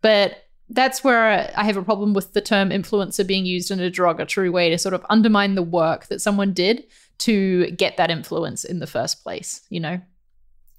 But 0.00 0.38
that's 0.70 1.04
where 1.04 1.52
I 1.54 1.64
have 1.64 1.76
a 1.76 1.82
problem 1.82 2.14
with 2.14 2.32
the 2.32 2.40
term 2.40 2.70
influencer 2.70 3.26
being 3.26 3.44
used 3.44 3.70
in 3.70 3.78
a 3.78 3.90
derogatory 3.90 4.48
way 4.48 4.70
to 4.70 4.78
sort 4.78 4.94
of 4.94 5.04
undermine 5.10 5.54
the 5.54 5.62
work 5.62 6.06
that 6.06 6.22
someone 6.22 6.54
did 6.54 6.84
to 7.18 7.70
get 7.72 7.98
that 7.98 8.10
influence 8.10 8.64
in 8.64 8.78
the 8.78 8.86
first 8.86 9.22
place, 9.22 9.60
you 9.68 9.80
know? 9.80 10.00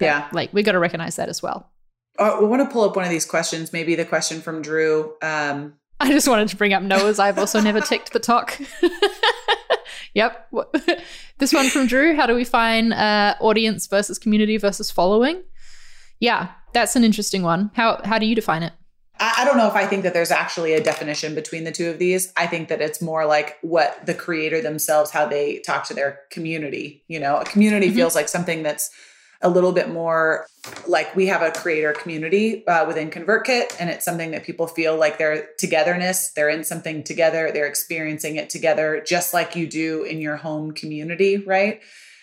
yeah. 0.01 0.27
Like 0.33 0.51
we 0.51 0.63
got 0.63 0.71
to 0.71 0.79
recognize 0.79 1.15
that 1.17 1.29
as 1.29 1.43
well. 1.43 1.71
Oh, 2.17 2.41
we 2.41 2.47
want 2.47 2.67
to 2.67 2.73
pull 2.73 2.83
up 2.83 2.95
one 2.95 3.05
of 3.05 3.11
these 3.11 3.25
questions. 3.25 3.71
Maybe 3.71 3.93
the 3.93 4.05
question 4.05 4.41
from 4.41 4.63
Drew. 4.63 5.13
Um, 5.21 5.75
I 5.99 6.11
just 6.11 6.27
wanted 6.27 6.49
to 6.49 6.55
bring 6.57 6.73
up 6.73 6.83
Noah's. 6.83 7.19
I've 7.19 7.37
also 7.37 7.61
never 7.61 7.79
ticked 7.81 8.11
the 8.11 8.19
talk. 8.19 8.59
yep. 10.13 10.49
this 11.37 11.53
one 11.53 11.69
from 11.69 11.87
Drew. 11.87 12.15
How 12.15 12.25
do 12.25 12.35
we 12.35 12.43
find 12.43 12.93
uh, 12.93 13.35
audience 13.39 13.87
versus 13.87 14.19
community 14.19 14.57
versus 14.57 14.91
following? 14.91 15.43
Yeah, 16.19 16.49
that's 16.73 16.95
an 16.95 17.03
interesting 17.03 17.43
one. 17.43 17.71
How 17.75 18.01
how 18.03 18.19
do 18.19 18.25
you 18.25 18.35
define 18.35 18.63
it? 18.63 18.73
I, 19.19 19.35
I 19.39 19.45
don't 19.45 19.57
know 19.57 19.67
if 19.67 19.75
I 19.75 19.85
think 19.85 20.03
that 20.03 20.13
there's 20.13 20.31
actually 20.31 20.73
a 20.73 20.83
definition 20.83 21.35
between 21.35 21.63
the 21.63 21.71
two 21.71 21.89
of 21.89 21.99
these. 21.99 22.31
I 22.35 22.47
think 22.47 22.67
that 22.69 22.81
it's 22.81 23.01
more 23.01 23.25
like 23.25 23.57
what 23.61 24.05
the 24.05 24.13
creator 24.13 24.61
themselves, 24.61 25.11
how 25.11 25.25
they 25.25 25.59
talk 25.59 25.85
to 25.85 25.93
their 25.93 26.19
community. 26.31 27.03
You 27.07 27.19
know, 27.19 27.37
a 27.37 27.45
community 27.45 27.87
mm-hmm. 27.87 27.95
feels 27.95 28.15
like 28.15 28.27
something 28.27 28.63
that's 28.63 28.89
a 29.41 29.49
little 29.49 29.71
bit 29.71 29.89
more 29.89 30.47
like 30.87 31.15
we 31.15 31.27
have 31.27 31.41
a 31.41 31.51
creator 31.51 31.93
community 31.93 32.65
uh, 32.67 32.85
within 32.85 33.09
ConvertKit, 33.09 33.75
and 33.79 33.89
it's 33.89 34.05
something 34.05 34.31
that 34.31 34.43
people 34.43 34.67
feel 34.67 34.97
like 34.97 35.17
they're 35.17 35.49
togetherness, 35.57 36.31
they're 36.31 36.49
in 36.49 36.63
something 36.63 37.03
together, 37.03 37.51
they're 37.53 37.67
experiencing 37.67 38.37
it 38.37 38.49
together, 38.49 39.03
just 39.05 39.33
like 39.33 39.55
you 39.55 39.67
do 39.67 40.03
in 40.03 40.19
your 40.19 40.37
home 40.37 40.71
community, 40.71 41.37
right? 41.37 41.81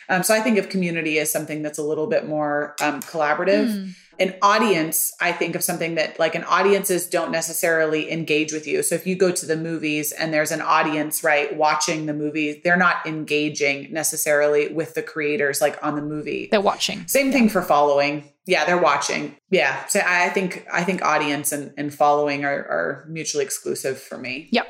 Um, 0.09 0.23
so 0.23 0.35
I 0.35 0.41
think 0.41 0.59
of 0.59 0.69
community 0.69 1.19
as 1.19 1.31
something 1.31 1.63
that's 1.63 1.79
a 1.79 1.83
little 1.83 2.07
bit 2.07 2.27
more 2.27 2.75
um, 2.81 3.01
collaborative. 3.01 3.69
Mm 3.69 3.95
an 4.19 4.35
audience, 4.43 5.13
I 5.21 5.33
think 5.33 5.55
of 5.55 5.65
something 5.65 5.95
that 5.95 6.19
like 6.19 6.35
an 6.35 6.45
audiences 6.45 7.07
don't 7.07 7.31
necessarily 7.31 8.11
engage 8.11 8.53
with 8.53 8.67
you. 8.67 8.83
So 8.83 8.95
if 8.95 9.07
you 9.07 9.17
go 9.17 9.33
to 9.33 9.47
the 9.47 9.57
movies 9.57 10.13
and 10.13 10.33
there's 10.33 10.51
an 10.51 10.61
audience, 10.61 11.25
right, 11.25 11.57
watching 11.57 12.07
the 12.07 12.15
movie, 12.15 12.61
they're 12.63 12.77
not 12.77 13.07
engaging 13.07 13.93
necessarily 13.93 14.73
with 14.73 14.95
the 14.95 15.03
creators 15.03 15.61
like 15.61 15.83
on 15.83 15.97
the 15.97 16.03
movie. 16.03 16.49
They're 16.51 16.61
watching. 16.61 17.07
Same 17.07 17.27
yeah. 17.27 17.33
thing 17.33 17.49
for 17.49 17.63
following. 17.63 18.25
Yeah, 18.47 18.65
they're 18.65 18.81
watching. 18.81 19.37
Yeah. 19.51 19.87
So 19.87 20.01
I 20.05 20.29
think 20.31 20.67
I 20.73 20.85
think 20.85 21.03
audience 21.03 21.53
and, 21.53 21.73
and 21.77 21.95
following 21.95 22.45
are, 22.45 22.51
are 22.51 23.07
mutually 23.09 23.45
exclusive 23.45 24.01
for 24.01 24.19
me. 24.19 24.49
Yep. 24.51 24.67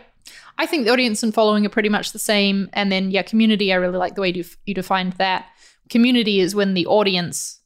I 0.58 0.66
think 0.66 0.84
the 0.84 0.92
audience 0.92 1.22
and 1.22 1.32
following 1.32 1.64
are 1.66 1.70
pretty 1.70 1.88
much 1.88 2.12
the 2.12 2.18
same. 2.18 2.68
And 2.74 2.92
then 2.92 3.10
yeah, 3.10 3.22
community, 3.22 3.72
I 3.72 3.76
really 3.76 3.98
like 3.98 4.14
the 4.14 4.20
way 4.20 4.32
you 4.32 4.44
you 4.66 4.74
defined 4.74 5.14
that. 5.14 5.46
Community 5.88 6.40
is 6.40 6.54
when 6.54 6.74
the 6.74 6.86
audience 6.86 7.58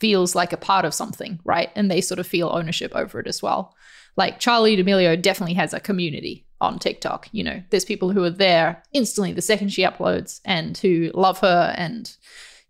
feels 0.00 0.34
like 0.34 0.52
a 0.52 0.58
part 0.58 0.84
of 0.84 0.94
something, 0.94 1.40
right? 1.44 1.70
And 1.74 1.90
they 1.90 2.00
sort 2.00 2.18
of 2.18 2.26
feel 2.26 2.48
ownership 2.48 2.92
over 2.94 3.20
it 3.20 3.26
as 3.26 3.42
well. 3.42 3.74
Like 4.16 4.40
Charli 4.40 4.76
D'Amelio 4.76 5.20
definitely 5.20 5.54
has 5.54 5.74
a 5.74 5.80
community 5.80 6.46
on 6.60 6.78
TikTok. 6.78 7.28
You 7.32 7.44
know, 7.44 7.62
there's 7.70 7.84
people 7.84 8.10
who 8.10 8.22
are 8.24 8.30
there 8.30 8.82
instantly 8.92 9.32
the 9.32 9.42
second 9.42 9.70
she 9.70 9.82
uploads 9.82 10.40
and 10.44 10.76
who 10.78 11.10
love 11.14 11.40
her 11.40 11.74
and, 11.76 12.14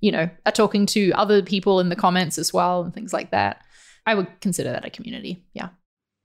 you 0.00 0.10
know, 0.10 0.28
are 0.46 0.52
talking 0.52 0.86
to 0.86 1.12
other 1.12 1.42
people 1.42 1.80
in 1.80 1.88
the 1.88 1.96
comments 1.96 2.38
as 2.38 2.52
well 2.52 2.82
and 2.82 2.94
things 2.94 3.12
like 3.12 3.30
that. 3.30 3.62
I 4.06 4.14
would 4.14 4.28
consider 4.40 4.70
that 4.72 4.84
a 4.84 4.90
community. 4.90 5.44
Yeah. 5.52 5.68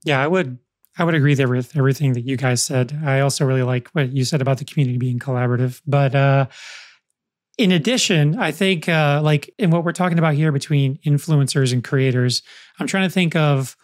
Yeah, 0.04 0.20
I 0.22 0.26
would 0.26 0.58
I 0.98 1.04
would 1.04 1.14
agree 1.14 1.34
there 1.34 1.48
with 1.48 1.76
everything 1.76 2.14
that 2.14 2.22
you 2.22 2.36
guys 2.36 2.62
said. 2.62 2.98
I 3.04 3.20
also 3.20 3.44
really 3.44 3.62
like 3.62 3.88
what 3.90 4.12
you 4.12 4.24
said 4.24 4.42
about 4.42 4.58
the 4.58 4.64
community 4.64 4.98
being 4.98 5.18
collaborative. 5.18 5.80
But 5.86 6.14
uh 6.14 6.46
in 7.60 7.72
addition, 7.72 8.38
I 8.38 8.52
think 8.52 8.88
uh, 8.88 9.20
like 9.22 9.52
in 9.58 9.70
what 9.70 9.84
we're 9.84 9.92
talking 9.92 10.18
about 10.18 10.32
here 10.32 10.50
between 10.50 10.96
influencers 11.04 11.74
and 11.74 11.84
creators, 11.84 12.40
I'm 12.78 12.86
trying 12.86 13.06
to 13.06 13.12
think 13.12 13.36
of, 13.36 13.76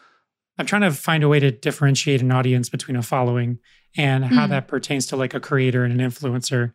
I'm 0.56 0.64
trying 0.64 0.80
to 0.80 0.92
find 0.92 1.22
a 1.22 1.28
way 1.28 1.40
to 1.40 1.50
differentiate 1.50 2.22
an 2.22 2.32
audience 2.32 2.70
between 2.70 2.96
a 2.96 3.02
following 3.02 3.58
and 3.94 4.24
how 4.24 4.46
hmm. 4.46 4.50
that 4.52 4.66
pertains 4.66 5.04
to 5.08 5.16
like 5.16 5.34
a 5.34 5.40
creator 5.40 5.84
and 5.84 6.00
an 6.00 6.10
influencer. 6.10 6.72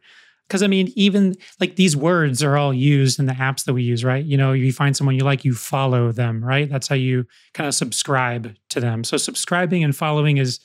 Because 0.48 0.62
I 0.62 0.68
mean, 0.68 0.94
even 0.96 1.34
like 1.60 1.76
these 1.76 1.98
words 1.98 2.44
are 2.44 2.56
all 2.56 2.72
used 2.72 3.18
in 3.20 3.26
the 3.26 3.34
apps 3.34 3.66
that 3.66 3.74
we 3.74 3.82
use, 3.82 4.04
right? 4.04 4.24
You 4.24 4.38
know, 4.38 4.52
you 4.52 4.72
find 4.72 4.96
someone 4.96 5.16
you 5.16 5.24
like, 5.24 5.44
you 5.44 5.56
follow 5.56 6.12
them, 6.12 6.46
right? 6.46 6.70
That's 6.70 6.88
how 6.88 6.96
you 6.96 7.26
kind 7.56 7.68
of 7.68 7.74
subscribe 7.74 8.54
to 8.70 8.80
them. 8.80 9.04
So 9.04 9.18
subscribing 9.18 9.84
and 9.84 9.96
following 9.96 10.38
is 10.38 10.60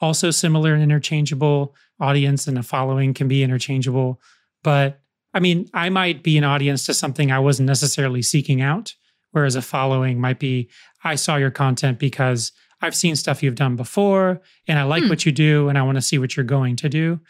also 0.00 0.32
similar 0.32 0.74
and 0.74 0.82
interchangeable. 0.82 1.76
Audience 2.00 2.48
and 2.48 2.58
a 2.58 2.64
following 2.64 3.14
can 3.14 3.28
be 3.28 3.44
interchangeable, 3.44 4.20
but 4.64 5.02
I 5.34 5.40
mean, 5.40 5.68
I 5.74 5.88
might 5.90 6.22
be 6.22 6.38
an 6.38 6.44
audience 6.44 6.86
to 6.86 6.94
something 6.94 7.30
I 7.30 7.38
wasn't 7.38 7.66
necessarily 7.66 8.22
seeking 8.22 8.60
out, 8.60 8.94
whereas 9.32 9.56
a 9.56 9.62
following 9.62 10.20
might 10.20 10.38
be 10.38 10.70
I 11.04 11.14
saw 11.14 11.36
your 11.36 11.50
content 11.50 11.98
because 11.98 12.52
I've 12.80 12.94
seen 12.94 13.16
stuff 13.16 13.42
you've 13.42 13.54
done 13.54 13.76
before 13.76 14.40
and 14.66 14.78
I 14.78 14.84
like 14.84 15.02
hmm. 15.02 15.08
what 15.08 15.26
you 15.26 15.32
do 15.32 15.68
and 15.68 15.76
I 15.76 15.82
want 15.82 15.96
to 15.96 16.02
see 16.02 16.18
what 16.18 16.36
you're 16.36 16.44
going 16.44 16.76
to 16.76 16.88
do. 16.88 17.20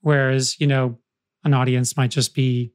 Whereas, 0.00 0.60
you 0.60 0.66
know, 0.66 0.98
an 1.44 1.54
audience 1.54 1.96
might 1.96 2.10
just 2.10 2.34
be, 2.34 2.72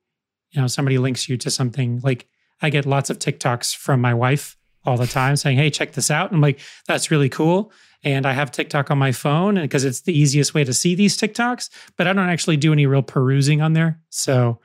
you 0.52 0.62
know, 0.62 0.68
somebody 0.68 0.98
links 0.98 1.30
you 1.30 1.38
to 1.38 1.50
something 1.50 2.00
like 2.04 2.28
I 2.62 2.70
get 2.70 2.86
lots 2.86 3.10
of 3.10 3.20
TikToks 3.20 3.76
from 3.76 4.02
my 4.02 4.14
wife 4.14 4.58
all 4.86 4.98
the 4.98 5.08
time 5.08 5.36
saying, 5.36 5.58
Hey, 5.58 5.70
check 5.70 5.94
this 5.94 6.10
out. 6.10 6.28
And 6.28 6.38
I'm 6.38 6.42
like, 6.42 6.60
that's 6.88 7.12
really 7.12 7.30
cool. 7.30 7.72
And 8.04 8.26
I 8.26 8.34
have 8.34 8.52
TikTok 8.52 8.90
on 8.90 8.98
my 8.98 9.12
phone 9.12 9.56
because 9.56 9.86
it's 9.86 10.02
the 10.02 10.18
easiest 10.18 10.54
way 10.54 10.64
to 10.64 10.74
see 10.74 10.96
these 10.96 11.18
TikToks, 11.18 11.70
but 11.98 12.08
I 12.08 12.14
don't 12.14 12.30
actually 12.30 12.58
do 12.58 12.74
any 12.74 12.88
real 12.88 13.04
perusing 13.04 13.62
on 13.62 13.74
there. 13.74 14.00
So 14.10 14.60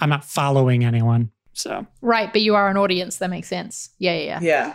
I'm 0.00 0.08
not 0.08 0.24
following 0.24 0.84
anyone. 0.84 1.30
So 1.52 1.86
right, 2.00 2.32
but 2.32 2.40
you 2.40 2.54
are 2.54 2.68
an 2.68 2.76
audience. 2.76 3.18
That 3.18 3.30
makes 3.30 3.48
sense. 3.48 3.90
Yeah, 3.98 4.14
yeah, 4.14 4.24
yeah. 4.24 4.40
Yeah. 4.40 4.74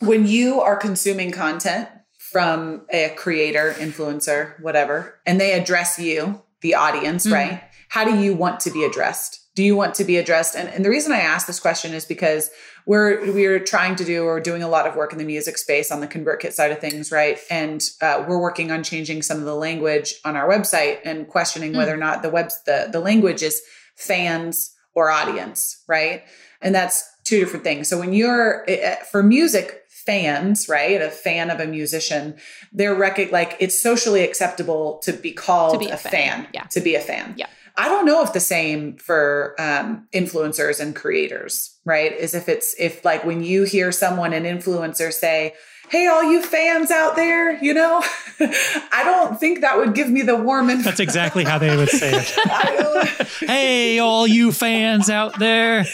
When 0.00 0.26
you 0.26 0.60
are 0.60 0.76
consuming 0.76 1.30
content 1.30 1.88
from 2.18 2.82
a 2.90 3.10
creator, 3.16 3.74
influencer, 3.78 4.60
whatever, 4.60 5.20
and 5.26 5.40
they 5.40 5.52
address 5.52 5.98
you, 5.98 6.42
the 6.60 6.74
audience, 6.74 7.24
mm-hmm. 7.24 7.34
right? 7.34 7.62
How 7.88 8.04
do 8.04 8.18
you 8.18 8.34
want 8.34 8.60
to 8.60 8.70
be 8.70 8.84
addressed? 8.84 9.40
Do 9.58 9.64
you 9.64 9.74
want 9.74 9.96
to 9.96 10.04
be 10.04 10.18
addressed? 10.18 10.54
And, 10.54 10.68
and 10.68 10.84
the 10.84 10.88
reason 10.88 11.10
I 11.10 11.18
ask 11.18 11.48
this 11.48 11.58
question 11.58 11.92
is 11.92 12.04
because 12.04 12.48
we're 12.86 13.32
we're 13.32 13.58
trying 13.58 13.96
to 13.96 14.04
do 14.04 14.22
or 14.22 14.38
doing 14.38 14.62
a 14.62 14.68
lot 14.68 14.86
of 14.86 14.94
work 14.94 15.10
in 15.10 15.18
the 15.18 15.24
music 15.24 15.58
space 15.58 15.90
on 15.90 15.98
the 15.98 16.06
ConvertKit 16.06 16.52
side 16.52 16.70
of 16.70 16.78
things, 16.78 17.10
right? 17.10 17.40
And 17.50 17.82
uh, 18.00 18.24
we're 18.28 18.38
working 18.38 18.70
on 18.70 18.84
changing 18.84 19.22
some 19.22 19.38
of 19.38 19.46
the 19.46 19.56
language 19.56 20.14
on 20.24 20.36
our 20.36 20.48
website 20.48 21.00
and 21.04 21.26
questioning 21.26 21.72
mm. 21.72 21.76
whether 21.76 21.92
or 21.92 21.96
not 21.96 22.22
the 22.22 22.30
web 22.30 22.52
the 22.66 22.88
the 22.92 23.00
language 23.00 23.42
is 23.42 23.60
fans 23.96 24.76
or 24.94 25.10
audience, 25.10 25.82
right? 25.88 26.22
And 26.62 26.72
that's 26.72 27.02
two 27.24 27.40
different 27.40 27.64
things. 27.64 27.88
So 27.88 27.98
when 27.98 28.12
you're 28.12 28.62
eh, 28.70 28.78
eh, 28.80 29.02
for 29.10 29.24
music 29.24 29.82
fans, 29.88 30.68
right? 30.68 31.02
A 31.02 31.10
fan 31.10 31.50
of 31.50 31.58
a 31.58 31.66
musician, 31.66 32.36
they're 32.72 32.94
rec- 32.94 33.32
like 33.32 33.56
it's 33.58 33.76
socially 33.76 34.22
acceptable 34.22 34.98
to 35.02 35.12
be 35.12 35.32
called 35.32 35.72
to 35.72 35.80
be 35.80 35.90
a, 35.90 35.94
a 35.94 35.96
fan. 35.96 36.12
fan. 36.12 36.48
Yeah. 36.54 36.62
To 36.62 36.80
be 36.80 36.94
a 36.94 37.00
fan. 37.00 37.34
Yeah. 37.36 37.48
I 37.78 37.86
don't 37.86 38.06
know 38.06 38.24
if 38.24 38.32
the 38.32 38.40
same 38.40 38.96
for 38.96 39.54
um, 39.56 40.08
influencers 40.12 40.80
and 40.80 40.96
creators, 40.96 41.78
right? 41.84 42.12
Is 42.12 42.34
if 42.34 42.48
it's 42.48 42.74
if 42.76 43.04
like 43.04 43.24
when 43.24 43.44
you 43.44 43.62
hear 43.62 43.92
someone 43.92 44.32
an 44.32 44.42
influencer 44.42 45.12
say, 45.12 45.54
hey, 45.88 46.08
all 46.08 46.24
you 46.24 46.42
fans 46.42 46.90
out 46.90 47.14
there, 47.14 47.62
you 47.62 47.72
know, 47.72 48.02
I 48.40 49.02
don't 49.04 49.38
think 49.38 49.60
that 49.60 49.78
would 49.78 49.94
give 49.94 50.10
me 50.10 50.22
the 50.22 50.34
warm 50.34 50.70
and 50.70 50.82
That's 50.82 50.98
exactly 50.98 51.44
how 51.44 51.58
they 51.58 51.76
would 51.76 51.88
say 51.88 52.10
it. 52.14 53.28
hey, 53.48 54.00
all 54.00 54.26
you 54.26 54.50
fans 54.50 55.08
out 55.08 55.38
there. 55.38 55.86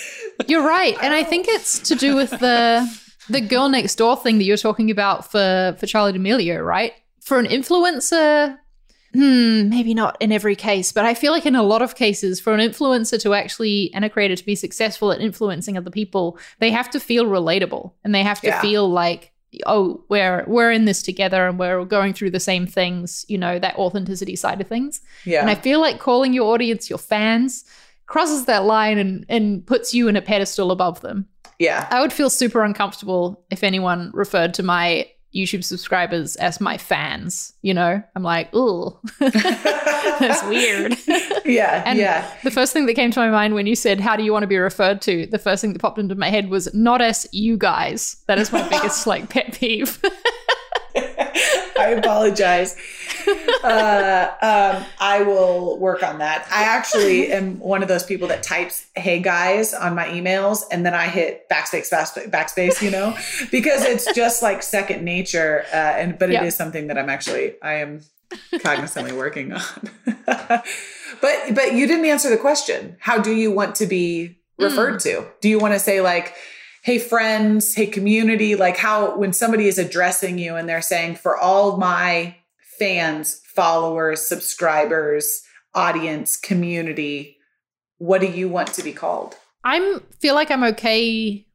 You're 0.46 0.66
right. 0.66 0.96
And 1.02 1.12
I 1.12 1.22
think 1.22 1.46
it's 1.48 1.78
to 1.80 1.94
do 1.94 2.16
with 2.16 2.30
the 2.30 2.90
the 3.28 3.42
girl 3.42 3.68
next 3.68 3.96
door 3.96 4.16
thing 4.16 4.38
that 4.38 4.44
you're 4.44 4.56
talking 4.56 4.90
about 4.90 5.30
for 5.30 5.76
for 5.78 5.84
Charli 5.84 6.14
D'Amelio, 6.14 6.64
right? 6.64 6.94
For 7.20 7.38
an 7.38 7.46
influencer, 7.46 8.58
hmm, 9.14 9.68
maybe 9.68 9.94
not 9.94 10.16
in 10.20 10.32
every 10.32 10.56
case, 10.56 10.92
but 10.92 11.04
I 11.04 11.14
feel 11.14 11.32
like 11.32 11.46
in 11.46 11.54
a 11.54 11.62
lot 11.62 11.82
of 11.82 11.94
cases, 11.94 12.40
for 12.40 12.52
an 12.52 12.60
influencer 12.60 13.20
to 13.22 13.32
actually 13.32 13.92
and 13.94 14.04
a 14.04 14.10
creator 14.10 14.36
to 14.36 14.44
be 14.44 14.54
successful 14.54 15.12
at 15.12 15.20
influencing 15.20 15.78
other 15.78 15.90
people, 15.90 16.38
they 16.58 16.70
have 16.70 16.90
to 16.90 17.00
feel 17.00 17.24
relatable 17.24 17.92
and 18.02 18.14
they 18.14 18.22
have 18.22 18.40
to 18.40 18.48
yeah. 18.48 18.60
feel 18.60 18.88
like 18.88 19.32
oh 19.66 20.02
we're 20.08 20.44
we're 20.48 20.72
in 20.72 20.84
this 20.84 21.00
together 21.00 21.46
and 21.46 21.60
we're 21.60 21.84
going 21.84 22.12
through 22.12 22.30
the 22.30 22.40
same 22.40 22.66
things 22.66 23.24
you 23.28 23.38
know 23.38 23.56
that 23.56 23.76
authenticity 23.76 24.34
side 24.34 24.60
of 24.60 24.66
things. 24.66 25.00
Yeah. 25.24 25.40
And 25.40 25.48
i 25.50 25.54
feel 25.54 25.80
like 25.80 26.00
calling 26.00 26.32
your 26.32 26.52
audience 26.52 26.90
your 26.90 26.98
fans 26.98 27.64
crosses 28.06 28.46
that 28.46 28.64
line 28.64 28.98
and 28.98 29.24
and 29.28 29.64
puts 29.64 29.94
you 29.94 30.08
in 30.08 30.16
a 30.16 30.22
pedestal 30.22 30.72
above 30.72 31.00
them. 31.02 31.28
Yeah. 31.60 31.86
I 31.90 32.00
would 32.00 32.12
feel 32.12 32.30
super 32.30 32.64
uncomfortable 32.64 33.44
if 33.50 33.62
anyone 33.62 34.10
referred 34.12 34.54
to 34.54 34.64
my 34.64 35.08
YouTube 35.34 35.64
subscribers 35.64 36.36
as 36.36 36.60
my 36.60 36.78
fans. 36.78 37.52
You 37.62 37.74
know, 37.74 38.02
I'm 38.14 38.22
like, 38.22 38.50
oh, 38.52 39.00
that's 39.18 40.44
weird. 40.48 40.96
Yeah, 41.44 41.82
and 41.86 41.98
yeah. 41.98 42.30
The 42.44 42.50
first 42.50 42.72
thing 42.72 42.86
that 42.86 42.94
came 42.94 43.10
to 43.10 43.20
my 43.20 43.30
mind 43.30 43.54
when 43.54 43.66
you 43.66 43.74
said, 43.74 44.00
"How 44.00 44.16
do 44.16 44.22
you 44.22 44.32
want 44.32 44.44
to 44.44 44.48
be 44.48 44.58
referred 44.58 45.00
to?" 45.02 45.26
The 45.26 45.38
first 45.38 45.60
thing 45.60 45.72
that 45.72 45.82
popped 45.82 45.98
into 45.98 46.14
my 46.14 46.30
head 46.30 46.50
was 46.50 46.72
not 46.74 47.00
as 47.00 47.26
you 47.32 47.56
guys. 47.56 48.22
That 48.26 48.38
is 48.38 48.52
my 48.52 48.66
biggest 48.68 49.06
like 49.06 49.28
pet 49.28 49.54
peeve. 49.54 50.00
I 50.96 51.96
apologize. 51.98 52.76
Uh, 53.64 54.28
um, 54.42 54.84
I 55.00 55.22
will 55.22 55.78
work 55.78 56.02
on 56.02 56.18
that. 56.18 56.46
I 56.52 56.64
actually 56.64 57.32
am 57.32 57.58
one 57.60 57.82
of 57.82 57.88
those 57.88 58.04
people 58.04 58.28
that 58.28 58.42
types 58.42 58.86
"Hey 58.94 59.20
guys" 59.20 59.72
on 59.72 59.94
my 59.94 60.04
emails, 60.08 60.64
and 60.70 60.84
then 60.84 60.92
I 60.92 61.08
hit 61.08 61.48
backspace, 61.48 61.90
backspace, 62.30 62.82
you 62.82 62.90
know, 62.90 63.16
because 63.50 63.82
it's 63.84 64.12
just 64.12 64.42
like 64.42 64.62
second 64.62 65.02
nature. 65.02 65.64
Uh, 65.72 65.76
and 65.76 66.18
but 66.18 66.28
it 66.28 66.34
yep. 66.34 66.44
is 66.44 66.54
something 66.54 66.88
that 66.88 66.98
I'm 66.98 67.08
actually 67.08 67.54
I 67.62 67.74
am 67.74 68.02
cognizantly 68.52 69.16
working 69.16 69.54
on. 69.54 69.62
but 70.26 70.62
but 71.54 71.72
you 71.72 71.86
didn't 71.86 72.04
answer 72.04 72.28
the 72.28 72.36
question. 72.36 72.96
How 73.00 73.18
do 73.18 73.32
you 73.32 73.50
want 73.50 73.76
to 73.76 73.86
be 73.86 74.36
referred 74.58 74.96
mm. 74.96 75.02
to? 75.04 75.26
Do 75.40 75.48
you 75.48 75.58
want 75.58 75.72
to 75.72 75.80
say 75.80 76.02
like? 76.02 76.34
hey 76.84 76.98
friends, 76.98 77.74
hey 77.74 77.86
community, 77.86 78.56
like 78.56 78.76
how 78.76 79.16
when 79.16 79.32
somebody 79.32 79.68
is 79.68 79.78
addressing 79.78 80.36
you 80.36 80.54
and 80.54 80.68
they're 80.68 80.82
saying 80.82 81.14
for 81.14 81.34
all 81.34 81.78
my 81.78 82.36
fans, 82.78 83.40
followers, 83.54 84.26
subscribers, 84.26 85.42
audience, 85.74 86.36
community, 86.36 87.36
what 87.98 88.20
do 88.20 88.26
you 88.26 88.48
want 88.48 88.72
to 88.74 88.82
be 88.82 88.92
called? 88.92 89.36
I'm 89.64 90.00
feel 90.20 90.34
like 90.34 90.50
I'm 90.50 90.64
okay. 90.64 91.46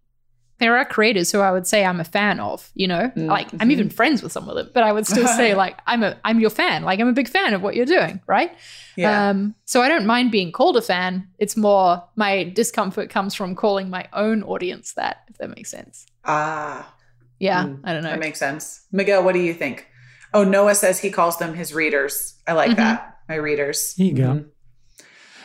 There 0.60 0.76
are 0.78 0.84
creators 0.84 1.32
who 1.32 1.40
I 1.40 1.52
would 1.52 1.66
say 1.68 1.86
I'm 1.86 2.02
a 2.02 2.04
fan 2.04 2.42
of, 2.42 2.70
you 2.76 2.86
know, 2.88 3.12
Mm, 3.16 3.28
like 3.28 3.48
I'm 3.62 3.72
even 3.72 3.90
friends 3.90 4.22
with 4.22 4.34
some 4.34 4.50
of 4.50 4.56
them, 4.56 4.70
but 4.74 4.84
I 4.84 4.92
would 4.92 5.08
still 5.08 5.28
say 5.28 5.56
like 5.64 5.78
I'm 5.88 6.04
a 6.04 6.18
I'm 6.26 6.40
your 6.42 6.50
fan, 6.50 6.84
like 6.84 7.00
I'm 7.00 7.08
a 7.08 7.14
big 7.14 7.30
fan 7.30 7.54
of 7.54 7.62
what 7.62 7.76
you're 7.76 7.86
doing, 7.86 8.20
right? 8.28 8.52
Yeah. 8.98 9.30
Um, 9.30 9.56
so 9.64 9.82
I 9.82 9.88
don't 9.88 10.06
mind 10.06 10.32
being 10.32 10.52
called 10.52 10.76
a 10.76 10.82
fan. 10.82 11.30
It's 11.38 11.56
more 11.56 12.04
my 12.18 12.44
discomfort 12.44 13.10
comes 13.10 13.34
from 13.36 13.56
calling 13.56 13.90
my 13.90 14.08
own 14.12 14.44
audience 14.44 14.94
that, 14.94 15.24
if 15.30 15.38
that 15.38 15.56
makes 15.56 15.70
sense. 15.72 16.06
ah, 16.26 16.94
Yeah, 17.40 17.64
Mm, 17.66 17.80
I 17.86 17.94
don't 17.94 18.04
know. 18.04 18.10
that 18.10 18.20
makes 18.20 18.40
sense. 18.40 18.86
Miguel, 18.92 19.24
what 19.24 19.34
do 19.34 19.40
you 19.40 19.54
think? 19.54 19.88
Oh, 20.34 20.44
Noah 20.44 20.76
says 20.76 21.00
he 21.00 21.10
calls 21.12 21.38
them 21.38 21.54
his 21.56 21.74
readers. 21.74 22.36
I 22.48 22.54
like 22.54 22.72
Mhm. 22.72 22.76
that. 22.78 23.18
My 23.28 23.36
readers. 23.36 23.94
There 23.98 24.08
you 24.08 24.14
go. 24.14 24.24
Mhm. 24.24 24.46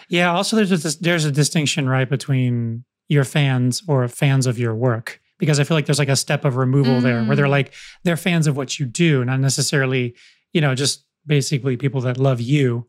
Yeah. 0.09 0.33
Also, 0.33 0.57
there's 0.57 0.85
a, 0.85 0.99
there's 1.03 1.25
a 1.25 1.33
distinction, 1.33 1.89
right, 1.89 2.09
between 2.09 2.85
your 3.09 3.25
fans 3.25 3.83
or 3.89 4.07
fans 4.09 4.47
of 4.47 4.59
your 4.59 4.75
work, 4.75 5.21
because 5.39 5.59
I 5.61 5.65
feel 5.65 5.77
like 5.77 5.87
there's 5.87 5.99
like 5.99 6.09
a 6.09 6.17
step 6.17 6.45
of 6.45 6.57
removal 6.57 7.01
there, 7.01 7.23
where 7.25 7.37
they're 7.37 7.47
Mm. 7.47 7.51
like 7.51 7.73
they're 8.05 8.17
fans 8.17 8.47
of 8.47 8.57
what 8.57 8.79
you 8.79 8.87
do, 8.87 9.25
not 9.25 9.41
necessarily, 9.41 10.15
you 10.53 10.61
know, 10.61 10.75
just 10.75 11.05
basically 11.27 11.77
people 11.77 12.01
that 12.03 12.19
love 12.19 12.41
you. 12.41 12.87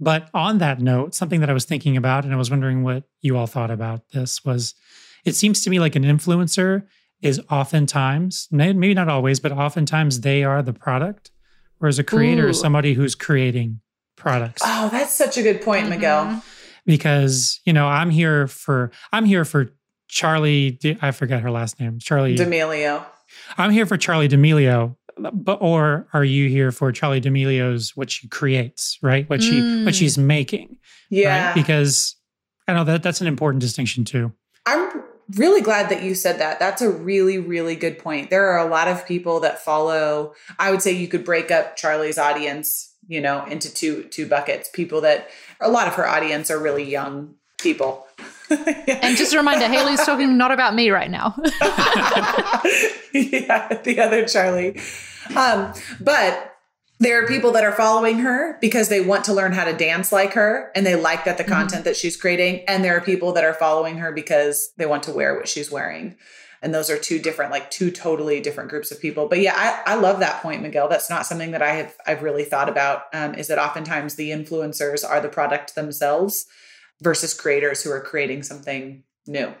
But 0.00 0.28
on 0.34 0.58
that 0.58 0.80
note, 0.80 1.14
something 1.14 1.40
that 1.40 1.50
I 1.50 1.54
was 1.54 1.64
thinking 1.64 1.96
about, 1.96 2.24
and 2.24 2.32
I 2.32 2.36
was 2.36 2.50
wondering 2.50 2.82
what 2.82 3.04
you 3.20 3.36
all 3.36 3.46
thought 3.46 3.70
about 3.70 4.08
this 4.12 4.44
was, 4.44 4.74
it 5.24 5.34
seems 5.36 5.62
to 5.62 5.70
me 5.70 5.78
like 5.78 5.96
an 5.96 6.02
influencer 6.04 6.82
is 7.22 7.40
oftentimes, 7.50 8.48
maybe 8.50 8.92
not 8.92 9.08
always, 9.08 9.40
but 9.40 9.52
oftentimes 9.52 10.20
they 10.20 10.44
are 10.44 10.62
the 10.62 10.72
product, 10.72 11.30
whereas 11.84 11.98
a 11.98 12.04
creator 12.04 12.48
is 12.48 12.56
Ooh. 12.56 12.62
somebody 12.62 12.94
who's 12.94 13.14
creating 13.14 13.78
products 14.16 14.62
Oh, 14.64 14.88
that's 14.90 15.12
such 15.12 15.36
a 15.36 15.42
good 15.42 15.60
point, 15.60 15.90
Miguel. 15.90 16.24
Mhm. 16.24 16.42
because 16.86 17.60
you 17.66 17.72
know 17.74 17.86
I'm 17.86 18.08
here 18.10 18.46
for 18.46 18.90
I'm 19.12 19.26
here 19.26 19.44
for 19.44 19.70
Charli. 20.10 20.78
D- 20.78 20.96
I 21.02 21.10
forget 21.10 21.40
her 21.42 21.50
last 21.50 21.78
name. 21.80 21.98
Charli. 21.98 22.36
D'Amelio. 22.36 23.04
I'm 23.58 23.70
here 23.70 23.84
for 23.84 23.98
Charli 23.98 24.28
D'Amelio, 24.28 24.96
but 25.18 25.58
or 25.60 26.06
are 26.14 26.24
you 26.24 26.48
here 26.48 26.72
for 26.72 26.90
Charli 26.92 27.20
D'Amelio's 27.20 27.92
what 27.96 28.10
she 28.10 28.28
creates, 28.28 28.98
right? 29.02 29.28
What 29.28 29.42
she 29.42 29.60
what 29.84 29.92
Mm. 29.92 29.98
she's 29.98 30.16
making, 30.16 30.78
Yeah. 31.10 31.46
right? 31.48 31.54
Because 31.54 32.16
I 32.66 32.72
know 32.72 32.84
that 32.84 33.02
that's 33.02 33.20
an 33.20 33.26
important 33.26 33.60
distinction 33.60 34.04
too. 34.04 34.32
I'm 34.66 34.88
really 35.36 35.60
glad 35.60 35.90
that 35.90 36.02
you 36.02 36.14
said 36.14 36.38
that. 36.38 36.58
That's 36.58 36.82
a 36.82 36.90
really, 36.90 37.38
really 37.38 37.76
good 37.76 37.98
point. 37.98 38.30
There 38.30 38.48
are 38.48 38.58
a 38.58 38.70
lot 38.70 38.88
of 38.88 39.06
people 39.06 39.40
that 39.40 39.62
follow. 39.62 40.34
I 40.58 40.70
would 40.70 40.82
say 40.82 40.92
you 40.92 41.08
could 41.08 41.24
break 41.24 41.50
up 41.50 41.76
Charli's 41.76 42.18
audience, 42.18 42.94
you 43.08 43.20
know, 43.20 43.44
into 43.46 43.72
two 43.72 44.04
two 44.04 44.26
buckets. 44.26 44.68
People 44.72 45.00
that 45.02 45.28
a 45.60 45.70
lot 45.70 45.88
of 45.88 45.94
her 45.94 46.06
audience 46.06 46.50
are 46.50 46.58
really 46.58 46.84
young 46.84 47.34
people. 47.58 48.06
And 48.50 49.16
just 49.16 49.32
a 49.32 49.38
reminder, 49.38 49.66
Haley's 49.66 50.04
talking 50.04 50.36
not 50.36 50.52
about 50.52 50.74
me 50.74 50.90
right 50.90 51.10
now. 51.10 51.34
yeah, 53.12 53.80
the 53.82 53.98
other 53.98 54.26
Charlie. 54.28 54.78
Um, 55.34 55.72
but 56.00 56.53
there 57.00 57.22
are 57.22 57.26
people 57.26 57.50
that 57.52 57.64
are 57.64 57.72
following 57.72 58.18
her 58.20 58.56
because 58.60 58.88
they 58.88 59.00
want 59.00 59.24
to 59.24 59.32
learn 59.32 59.52
how 59.52 59.64
to 59.64 59.72
dance 59.76 60.12
like 60.12 60.32
her 60.34 60.70
and 60.74 60.86
they 60.86 60.94
like 60.94 61.24
that 61.24 61.38
the 61.38 61.44
Mhm. 61.44 61.48
content 61.48 61.84
that 61.84 61.96
she's 61.96 62.16
creating. 62.16 62.64
And 62.68 62.84
there 62.84 62.96
are 62.96 63.00
people 63.00 63.32
that 63.32 63.44
are 63.44 63.52
following 63.54 63.98
her 63.98 64.12
because 64.12 64.72
they 64.76 64.86
want 64.86 65.02
to 65.04 65.12
wear 65.12 65.34
what 65.34 65.48
she's 65.48 65.70
wearing. 65.70 66.16
And 66.62 66.72
those 66.72 66.88
are 66.88 66.96
two 66.96 67.18
different, 67.18 67.50
like 67.50 67.70
two 67.70 67.90
totally 67.90 68.40
different 68.40 68.70
groups 68.70 68.90
of 68.90 68.98
people. 69.00 69.28
But 69.28 69.40
yeah, 69.40 69.54
I, 69.86 69.92
I 69.92 69.94
love 69.96 70.20
that 70.20 70.40
point, 70.40 70.62
Miguel. 70.62 70.88
That's 70.88 71.10
not 71.10 71.26
something 71.26 71.50
that 71.50 71.60
I 71.62 71.74
have 71.74 71.94
I've 72.06 72.22
really 72.22 72.44
thought 72.44 72.70
about. 72.70 73.02
Um, 73.12 73.34
is 73.34 73.48
that 73.48 73.58
oftentimes 73.58 74.14
the 74.14 74.30
influencers 74.30 75.06
are 75.06 75.20
the 75.20 75.28
product 75.28 75.74
themselves 75.74 76.46
versus 77.02 77.34
creators 77.34 77.82
who 77.82 77.90
are 77.90 78.00
creating 78.00 78.44
something 78.44 79.02
new. 79.26 79.52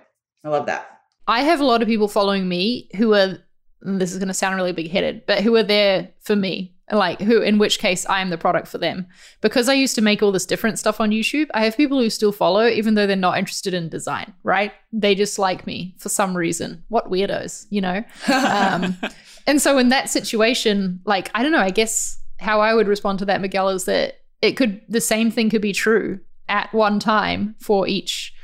I 0.44 0.48
love 0.48 0.66
that. 0.66 0.88
I 1.26 1.42
have 1.42 1.60
a 1.60 1.64
lot 1.64 1.82
of 1.82 1.88
people 1.88 2.08
following 2.08 2.48
me 2.48 2.88
who 2.96 3.12
are, 3.14 3.38
this 3.82 4.12
is 4.12 4.18
going 4.18 4.28
to 4.28 4.34
sound 4.34 4.56
really 4.56 4.72
big 4.72 4.90
headed, 4.90 5.26
but 5.26 5.42
who 5.42 5.54
are 5.56 5.62
there 5.62 6.10
for 6.22 6.36
me. 6.36 6.73
Like, 6.92 7.20
who, 7.20 7.40
in 7.40 7.58
which 7.58 7.78
case, 7.78 8.04
I 8.06 8.20
am 8.20 8.28
the 8.28 8.36
product 8.36 8.68
for 8.68 8.76
them. 8.76 9.06
Because 9.40 9.68
I 9.68 9.74
used 9.74 9.94
to 9.94 10.02
make 10.02 10.22
all 10.22 10.32
this 10.32 10.44
different 10.44 10.78
stuff 10.78 11.00
on 11.00 11.10
YouTube, 11.10 11.48
I 11.54 11.64
have 11.64 11.76
people 11.76 11.98
who 11.98 12.10
still 12.10 12.32
follow, 12.32 12.66
even 12.66 12.94
though 12.94 13.06
they're 13.06 13.16
not 13.16 13.38
interested 13.38 13.72
in 13.72 13.88
design, 13.88 14.34
right? 14.42 14.72
They 14.92 15.14
just 15.14 15.38
like 15.38 15.66
me 15.66 15.94
for 15.98 16.10
some 16.10 16.36
reason. 16.36 16.84
What 16.88 17.10
weirdos, 17.10 17.66
you 17.70 17.80
know? 17.80 18.04
Um, 18.54 18.96
and 19.46 19.60
so, 19.60 19.78
in 19.78 19.88
that 19.88 20.10
situation, 20.10 21.00
like, 21.04 21.30
I 21.34 21.42
don't 21.42 21.52
know, 21.52 21.58
I 21.58 21.70
guess 21.70 22.18
how 22.38 22.60
I 22.60 22.74
would 22.74 22.88
respond 22.88 23.18
to 23.20 23.24
that, 23.26 23.40
Miguel, 23.40 23.70
is 23.70 23.84
that 23.84 24.20
it 24.42 24.52
could, 24.52 24.80
the 24.88 25.00
same 25.00 25.30
thing 25.30 25.50
could 25.50 25.62
be 25.62 25.72
true 25.72 26.20
at 26.48 26.72
one 26.72 26.98
time 26.98 27.54
for 27.58 27.88
each 27.88 28.34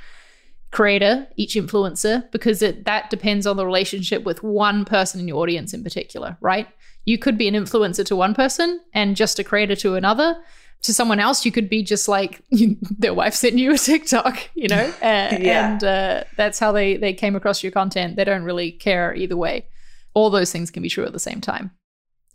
creator, 0.70 1.26
each 1.36 1.54
influencer, 1.54 2.30
because 2.30 2.62
it 2.62 2.84
that 2.84 3.10
depends 3.10 3.46
on 3.46 3.56
the 3.56 3.66
relationship 3.66 4.24
with 4.24 4.42
one 4.42 4.84
person 4.84 5.20
in 5.20 5.28
your 5.28 5.42
audience 5.42 5.74
in 5.74 5.82
particular, 5.82 6.36
right? 6.40 6.68
You 7.10 7.18
could 7.18 7.36
be 7.36 7.48
an 7.48 7.54
influencer 7.54 8.04
to 8.06 8.14
one 8.14 8.34
person 8.34 8.80
and 8.94 9.16
just 9.16 9.38
a 9.40 9.44
creator 9.44 9.76
to 9.76 9.96
another. 9.96 10.36
To 10.84 10.94
someone 10.94 11.20
else, 11.20 11.44
you 11.44 11.52
could 11.52 11.68
be 11.68 11.82
just 11.82 12.06
like 12.08 12.40
their 12.98 13.12
wife 13.12 13.34
sent 13.34 13.58
you 13.58 13.72
a 13.74 13.78
TikTok, 13.78 14.48
you 14.54 14.68
know, 14.68 14.84
uh, 15.02 15.36
Yeah. 15.40 15.72
and 15.72 15.84
uh, 15.84 16.24
that's 16.36 16.58
how 16.58 16.70
they 16.72 16.96
they 16.96 17.12
came 17.12 17.34
across 17.36 17.62
your 17.64 17.72
content. 17.72 18.14
They 18.16 18.24
don't 18.24 18.44
really 18.44 18.70
care 18.72 19.12
either 19.14 19.36
way. 19.36 19.66
All 20.14 20.30
those 20.30 20.52
things 20.52 20.70
can 20.70 20.82
be 20.82 20.88
true 20.88 21.04
at 21.04 21.12
the 21.12 21.18
same 21.30 21.40
time. 21.40 21.72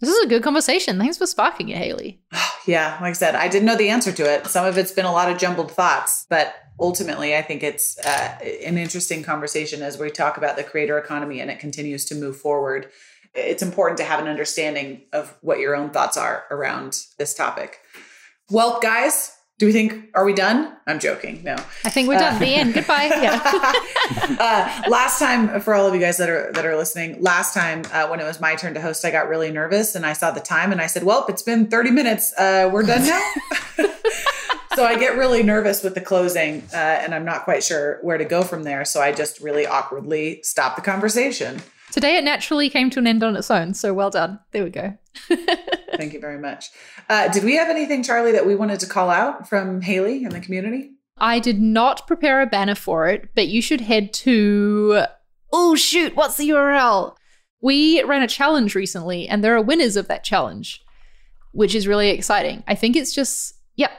This 0.02 0.10
is 0.10 0.26
a 0.26 0.28
good 0.28 0.44
conversation. 0.44 1.00
Thanks 1.00 1.18
for 1.18 1.26
sparking 1.26 1.70
it, 1.70 1.78
Haley. 1.78 2.20
Yeah, 2.68 2.98
like 3.00 3.12
I 3.12 3.14
said, 3.14 3.36
I 3.36 3.48
didn't 3.48 3.68
know 3.68 3.76
the 3.78 3.90
answer 3.90 4.12
to 4.12 4.24
it. 4.24 4.48
Some 4.48 4.66
of 4.66 4.76
it's 4.76 4.92
been 4.92 5.06
a 5.06 5.12
lot 5.12 5.32
of 5.32 5.38
jumbled 5.38 5.72
thoughts, 5.72 6.26
but 6.32 6.56
ultimately, 6.80 7.36
I 7.36 7.44
think 7.44 7.62
it's 7.62 7.96
uh, 8.00 8.40
an 8.66 8.80
interesting 8.80 9.22
conversation 9.22 9.84
as 9.84 10.00
we 10.00 10.10
talk 10.10 10.36
about 10.38 10.58
the 10.58 10.64
creator 10.64 10.98
economy 10.98 11.40
and 11.42 11.52
it 11.52 11.60
continues 11.60 12.06
to 12.06 12.16
move 12.16 12.36
forward. 12.38 12.88
It's 13.36 13.62
important 13.62 13.98
to 13.98 14.04
have 14.04 14.20
an 14.20 14.28
understanding 14.28 15.02
of 15.14 15.36
what 15.42 15.60
your 15.60 15.76
own 15.76 15.90
thoughts 15.90 16.18
are 16.18 16.46
around 16.50 16.98
this 17.18 17.34
topic. 17.34 17.80
Well, 18.50 18.80
guys, 18.80 19.36
do 19.58 19.66
we 19.66 19.72
think 19.72 20.10
are 20.14 20.26
we 20.26 20.34
done? 20.34 20.76
I'm 20.86 21.00
joking. 21.00 21.42
No. 21.44 21.56
I 21.86 21.90
think 21.90 22.10
we're 22.10 22.18
done. 22.18 22.36
Uh, 22.36 22.40
the 22.40 22.56
end. 22.56 22.74
Goodbye. 22.74 23.06
Yeah. 23.26 23.42
uh, 24.40 24.90
last 24.90 25.18
time, 25.18 25.62
for 25.62 25.74
all 25.74 25.88
of 25.88 25.94
you 25.96 26.00
guys 26.00 26.18
that 26.18 26.30
are 26.30 26.52
that 26.54 26.66
are 26.66 26.76
listening, 26.76 27.22
last 27.22 27.54
time 27.54 27.84
uh, 27.92 28.08
when 28.08 28.20
it 28.20 28.26
was 28.26 28.40
my 28.40 28.56
turn 28.56 28.74
to 28.74 28.82
host, 28.82 29.04
I 29.06 29.12
got 29.12 29.30
really 29.30 29.52
nervous 29.52 29.96
and 29.96 30.06
I 30.06 30.14
saw 30.14 30.32
the 30.32 30.42
time 30.42 30.72
and 30.72 30.82
I 30.82 30.88
said, 30.88 31.04
"Well, 31.04 31.26
it's 31.30 31.42
been 31.42 31.68
30 31.68 31.92
minutes. 31.92 32.34
Uh, 32.38 32.70
we're 32.72 32.84
done 32.84 33.06
now." 33.06 33.32
so 34.76 34.84
I 34.86 34.98
get 35.00 35.18
really 35.18 35.42
nervous 35.42 35.84
with 35.84 35.96
the 35.96 36.02
closing, 36.02 36.64
uh, 36.74 36.76
and 36.76 37.16
I'm 37.16 37.26
not 37.26 37.46
quite 37.46 37.64
sure 37.64 38.00
where 38.02 38.18
to 38.18 38.26
go 38.26 38.44
from 38.44 38.64
there. 38.64 38.84
So 38.86 39.02
I 39.02 39.12
just 39.14 39.40
really 39.40 39.66
awkwardly 39.66 40.42
stop 40.44 40.76
the 40.76 40.82
conversation. 40.82 41.62
Today 41.96 42.18
it 42.18 42.26
naturally 42.26 42.70
came 42.70 42.90
to 42.90 43.00
an 43.00 43.08
end 43.08 43.24
on 43.24 43.38
its 43.38 43.50
own. 43.50 43.74
So 43.74 43.94
well 43.94 44.10
done. 44.10 44.38
There 44.52 44.66
we 44.66 44.70
go. 44.70 44.98
Thank 45.96 46.12
you 46.12 46.20
very 46.20 46.38
much. 46.38 46.66
Uh, 47.08 47.30
did 47.30 47.46
we 47.46 47.56
have 47.56 47.70
anything, 47.70 48.04
Charli, 48.04 48.34
that 48.34 48.46
we 48.46 48.54
wanted 48.54 48.82
to 48.82 48.86
call 48.86 49.10
out 49.10 49.48
from 49.48 49.80
Haley 49.80 50.26
and 50.26 50.34
the 50.34 50.42
community? 50.42 50.92
I 51.18 51.40
did 51.40 51.62
not 51.62 52.06
prepare 52.06 52.42
a 52.42 52.48
banner 52.48 52.76
for 52.76 53.08
it, 53.08 53.30
but 53.34 53.48
you 53.48 53.62
should 53.62 53.80
head 53.80 54.12
to. 54.16 55.06
Oh, 55.54 55.76
shoot. 55.76 56.18
What's 56.18 56.36
the 56.36 56.50
URL? 56.50 57.16
We 57.62 58.04
ran 58.04 58.24
a 58.24 58.28
challenge 58.28 58.76
recently, 58.76 59.26
and 59.30 59.42
there 59.42 59.56
are 59.56 59.62
winners 59.62 59.96
of 59.96 60.10
that 60.10 60.26
challenge, 60.26 60.84
which 61.54 61.74
is 61.74 61.88
really 61.88 62.10
exciting. 62.10 62.62
I 62.68 62.76
think 62.76 62.98
it's 62.98 63.16
just, 63.16 63.54
yep, 63.78 63.92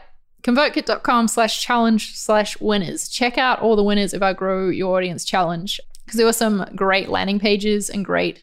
convertkit.com 0.43 1.29
slash 1.29 1.63
challenge 1.63 2.15
slash 2.15 2.61
winners. 2.61 3.09
Check 3.09 3.39
out 3.39 3.61
all 3.61 3.75
the 3.75 3.83
winners 3.83 4.13
of 4.13 4.23
our 4.23 4.35
Grow 4.35 4.69
Your 4.69 4.99
Audience 4.99 5.25
challenge 5.25 5.81
because 6.07 6.17
there 6.17 6.27
were 6.27 6.33
some 6.33 6.67
great 6.75 7.11
landing 7.11 7.39
pages 7.39 7.91
and 7.91 8.05
great 8.05 8.43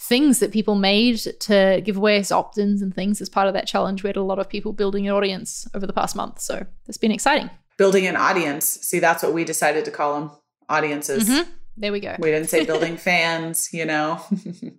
things 0.00 0.38
that 0.40 0.52
people 0.52 0.74
made 0.74 1.18
to 1.40 1.80
give 1.84 1.96
away 1.96 2.18
as 2.18 2.32
opt-ins 2.32 2.82
and 2.82 2.94
things 2.94 3.20
as 3.20 3.28
part 3.28 3.48
of 3.48 3.54
that 3.54 3.66
challenge. 3.66 4.02
We 4.02 4.08
had 4.08 4.16
a 4.16 4.22
lot 4.22 4.38
of 4.38 4.48
people 4.48 4.72
building 4.72 5.06
an 5.08 5.14
audience 5.14 5.66
over 5.74 5.86
the 5.86 5.92
past 5.92 6.16
month, 6.16 6.40
so 6.40 6.66
it's 6.86 6.98
been 6.98 7.10
exciting. 7.12 7.50
Building 7.76 8.06
an 8.06 8.16
audience. 8.16 8.64
See, 8.66 8.98
that's 8.98 9.22
what 9.22 9.32
we 9.32 9.44
decided 9.44 9.84
to 9.84 9.90
call 9.90 10.20
them 10.20 10.30
audiences. 10.68 11.28
Mhm. 11.28 11.46
There 11.76 11.92
we 11.92 12.00
go. 12.00 12.16
We 12.18 12.30
didn't 12.30 12.48
say 12.48 12.64
building 12.64 12.96
fans, 13.08 13.68
you 13.72 13.84
know. 13.84 14.20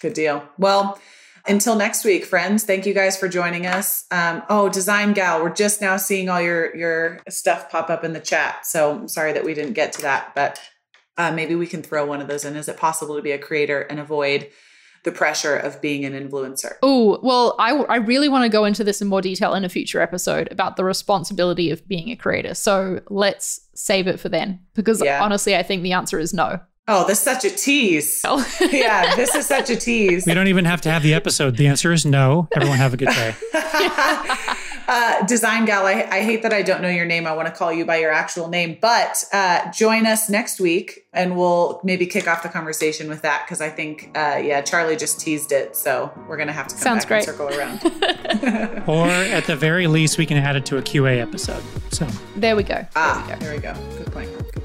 Good 0.00 0.14
deal. 0.14 0.44
Well, 0.58 0.98
until 1.48 1.74
next 1.74 2.04
week, 2.04 2.24
friends. 2.24 2.64
Thank 2.64 2.86
you 2.86 2.94
guys 2.94 3.16
for 3.16 3.28
joining 3.28 3.66
us. 3.66 4.04
Um, 4.10 4.42
oh, 4.48 4.68
Design 4.68 5.12
Gal, 5.12 5.42
we're 5.42 5.54
just 5.54 5.80
now 5.80 5.96
seeing 5.96 6.28
all 6.28 6.40
your 6.40 6.74
your 6.76 7.20
stuff 7.28 7.70
pop 7.70 7.90
up 7.90 8.04
in 8.04 8.12
the 8.12 8.20
chat. 8.20 8.66
So 8.66 8.92
I'm 8.92 9.08
sorry 9.08 9.32
that 9.32 9.44
we 9.44 9.54
didn't 9.54 9.74
get 9.74 9.92
to 9.94 10.02
that, 10.02 10.34
but 10.34 10.60
uh, 11.16 11.32
maybe 11.32 11.54
we 11.54 11.66
can 11.66 11.82
throw 11.82 12.06
one 12.06 12.20
of 12.20 12.28
those 12.28 12.44
in. 12.44 12.56
Is 12.56 12.68
it 12.68 12.76
possible 12.76 13.16
to 13.16 13.22
be 13.22 13.32
a 13.32 13.38
creator 13.38 13.80
and 13.82 13.98
avoid 13.98 14.48
the 15.04 15.12
pressure 15.12 15.56
of 15.56 15.80
being 15.80 16.04
an 16.04 16.12
influencer. 16.12 16.72
Oh, 16.82 17.18
well, 17.22 17.54
I, 17.58 17.70
I 17.70 17.96
really 17.96 18.28
want 18.28 18.44
to 18.44 18.48
go 18.48 18.64
into 18.64 18.84
this 18.84 19.00
in 19.00 19.08
more 19.08 19.22
detail 19.22 19.54
in 19.54 19.64
a 19.64 19.68
future 19.68 20.00
episode 20.00 20.48
about 20.50 20.76
the 20.76 20.84
responsibility 20.84 21.70
of 21.70 21.86
being 21.86 22.10
a 22.10 22.16
creator. 22.16 22.54
So 22.54 23.00
let's 23.08 23.60
save 23.74 24.06
it 24.06 24.20
for 24.20 24.28
then, 24.28 24.60
because 24.74 25.02
Yeah. 25.02 25.22
honestly, 25.22 25.56
I 25.56 25.62
think 25.62 25.82
the 25.82 25.92
answer 25.92 26.18
is 26.18 26.34
no. 26.34 26.60
Oh, 26.90 27.06
this 27.06 27.18
is 27.18 27.24
such 27.24 27.44
a 27.44 27.50
tease. 27.50 28.22
yeah, 28.72 29.14
this 29.14 29.34
is 29.34 29.46
such 29.46 29.68
a 29.68 29.76
tease. 29.76 30.24
We 30.26 30.32
don't 30.32 30.48
even 30.48 30.64
have 30.64 30.80
to 30.82 30.90
have 30.90 31.02
the 31.02 31.12
episode. 31.12 31.56
The 31.58 31.66
answer 31.66 31.92
is 31.92 32.06
no. 32.06 32.48
Everyone 32.56 32.78
have 32.78 32.94
a 32.94 32.96
good 32.96 33.08
day. 33.10 33.34
uh, 34.88 35.26
Design 35.26 35.66
Gal, 35.66 35.84
I, 35.86 36.08
I 36.10 36.22
hate 36.22 36.42
that 36.44 36.52
I 36.54 36.62
don't 36.62 36.80
know 36.80 36.88
your 36.88 37.04
name. 37.04 37.26
I 37.26 37.32
want 37.34 37.46
to 37.46 37.52
call 37.54 37.70
you 37.72 37.84
by 37.84 37.96
your 37.98 38.10
actual 38.10 38.48
name, 38.48 38.78
but 38.80 39.22
uh, 39.34 39.70
join 39.70 40.06
us 40.06 40.30
next 40.30 40.60
week 40.60 41.04
and 41.12 41.36
we'll 41.36 41.78
maybe 41.84 42.06
kick 42.06 42.26
off 42.26 42.42
the 42.42 42.48
conversation 42.48 43.08
with 43.10 43.20
that 43.20 43.44
because 43.44 43.60
I 43.60 43.68
think, 43.68 44.10
uh, 44.14 44.40
yeah, 44.42 44.62
Charli 44.62 44.98
just 44.98 45.20
teased 45.20 45.52
it. 45.52 45.76
So 45.76 46.10
we're 46.26 46.36
going 46.38 46.46
to 46.48 46.54
have 46.54 46.68
to 46.68 46.74
come 46.74 46.82
Sounds 46.82 47.04
back 47.04 47.26
great. 47.26 47.28
and 47.28 47.36
circle 47.36 47.48
around. 47.58 48.84
Or 48.88 49.06
at 49.08 49.44
the 49.44 49.56
very 49.56 49.86
least, 49.86 50.16
we 50.16 50.24
can 50.24 50.38
add 50.38 50.56
it 50.56 50.64
to 50.66 50.78
a 50.78 50.82
QA 50.82 51.20
episode. 51.20 51.62
So 51.92 52.06
There 52.36 52.56
we 52.56 52.62
go. 52.62 52.86
ah, 52.96 53.36
there 53.40 53.52
we 53.54 53.60
go. 53.60 53.74
Good 53.98 54.10
point. 54.12 54.30
Good 54.32 54.52
point. 54.52 54.57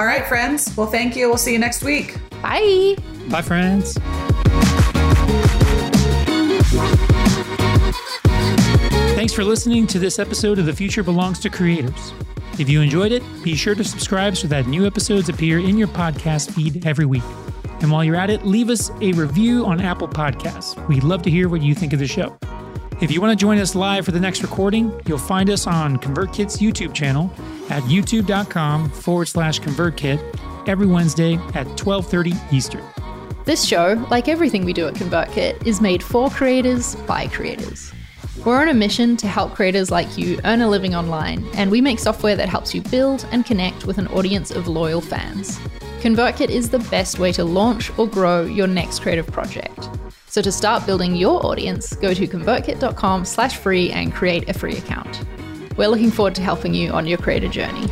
All 0.00 0.06
right, 0.06 0.26
friends. 0.26 0.74
Well, 0.78 0.86
thank 0.86 1.14
you. 1.14 1.28
We'll 1.28 1.36
see 1.36 1.52
you 1.52 1.58
next 1.58 1.84
week. 1.84 2.16
Bye. 2.40 2.96
bye, 3.28 3.42
friends. 3.42 3.98
Thanks 9.14 9.34
for 9.34 9.44
listening 9.44 9.86
to 9.88 9.98
this 9.98 10.18
episode 10.18 10.58
of 10.58 10.64
The 10.64 10.72
Future 10.72 11.02
Belongs 11.02 11.38
to 11.40 11.50
Creators. 11.50 12.14
If 12.58 12.70
you 12.70 12.80
enjoyed 12.80 13.12
it, 13.12 13.22
be 13.44 13.54
sure 13.54 13.74
to 13.74 13.84
subscribe 13.84 14.38
so 14.38 14.48
that 14.48 14.66
new 14.66 14.86
episodes 14.86 15.28
appear 15.28 15.58
in 15.58 15.76
your 15.76 15.88
podcast 15.88 16.54
feed 16.54 16.86
every 16.86 17.04
week. 17.04 17.22
And 17.82 17.92
while 17.92 18.02
you're 18.02 18.16
at 18.16 18.30
it, 18.30 18.46
leave 18.46 18.70
us 18.70 18.90
a 19.02 19.12
review 19.12 19.66
on 19.66 19.82
Apple 19.82 20.08
Podcasts. 20.08 20.88
We'd 20.88 21.04
love 21.04 21.20
to 21.24 21.30
hear 21.30 21.50
what 21.50 21.60
you 21.60 21.74
think 21.74 21.92
of 21.92 21.98
the 21.98 22.08
show. 22.08 22.38
If 23.00 23.10
you 23.10 23.22
want 23.22 23.30
to 23.30 23.42
join 23.42 23.56
us 23.56 23.74
live 23.74 24.04
for 24.04 24.12
the 24.12 24.20
next 24.20 24.42
recording, 24.42 24.92
you'll 25.06 25.16
find 25.16 25.48
us 25.48 25.66
on 25.66 25.96
ConvertKit's 25.96 26.58
YouTube 26.58 26.92
channel 26.92 27.32
at 27.70 27.82
youtube.com 27.84 28.90
forward 28.90 29.24
slash 29.24 29.58
ConvertKit 29.58 30.68
every 30.68 30.86
Wednesday 30.86 31.36
at 31.54 31.66
1230 31.66 32.34
Eastern. 32.54 32.84
This 33.46 33.64
show, 33.64 34.06
like 34.10 34.28
everything 34.28 34.66
we 34.66 34.74
do 34.74 34.86
at 34.86 34.92
ConvertKit, 34.92 35.66
is 35.66 35.80
made 35.80 36.02
for 36.02 36.28
creators 36.28 36.94
by 37.06 37.26
creators. 37.28 37.90
We're 38.44 38.60
on 38.60 38.68
a 38.68 38.74
mission 38.74 39.16
to 39.16 39.26
help 39.26 39.54
creators 39.54 39.90
like 39.90 40.18
you 40.18 40.38
earn 40.44 40.60
a 40.60 40.68
living 40.68 40.94
online, 40.94 41.48
and 41.54 41.70
we 41.70 41.80
make 41.80 42.00
software 42.00 42.36
that 42.36 42.50
helps 42.50 42.74
you 42.74 42.82
build 42.82 43.26
and 43.32 43.46
connect 43.46 43.86
with 43.86 43.96
an 43.96 44.08
audience 44.08 44.50
of 44.50 44.68
loyal 44.68 45.00
fans. 45.00 45.58
ConvertKit 46.02 46.50
is 46.50 46.68
the 46.68 46.78
best 46.90 47.18
way 47.18 47.32
to 47.32 47.44
launch 47.44 47.90
or 47.98 48.06
grow 48.06 48.44
your 48.44 48.66
next 48.66 48.98
creative 48.98 49.26
project. 49.26 49.88
So 50.30 50.40
to 50.42 50.52
start 50.52 50.86
building 50.86 51.16
your 51.16 51.44
audience, 51.44 51.92
go 51.94 52.14
to 52.14 52.24
convertkit.com 52.28 53.24
slash 53.24 53.56
free 53.56 53.90
and 53.90 54.14
create 54.14 54.48
a 54.48 54.52
free 54.52 54.76
account. 54.76 55.24
We're 55.76 55.88
looking 55.88 56.12
forward 56.12 56.36
to 56.36 56.42
helping 56.42 56.72
you 56.72 56.92
on 56.92 57.08
your 57.08 57.18
creator 57.18 57.48
journey. 57.48 57.88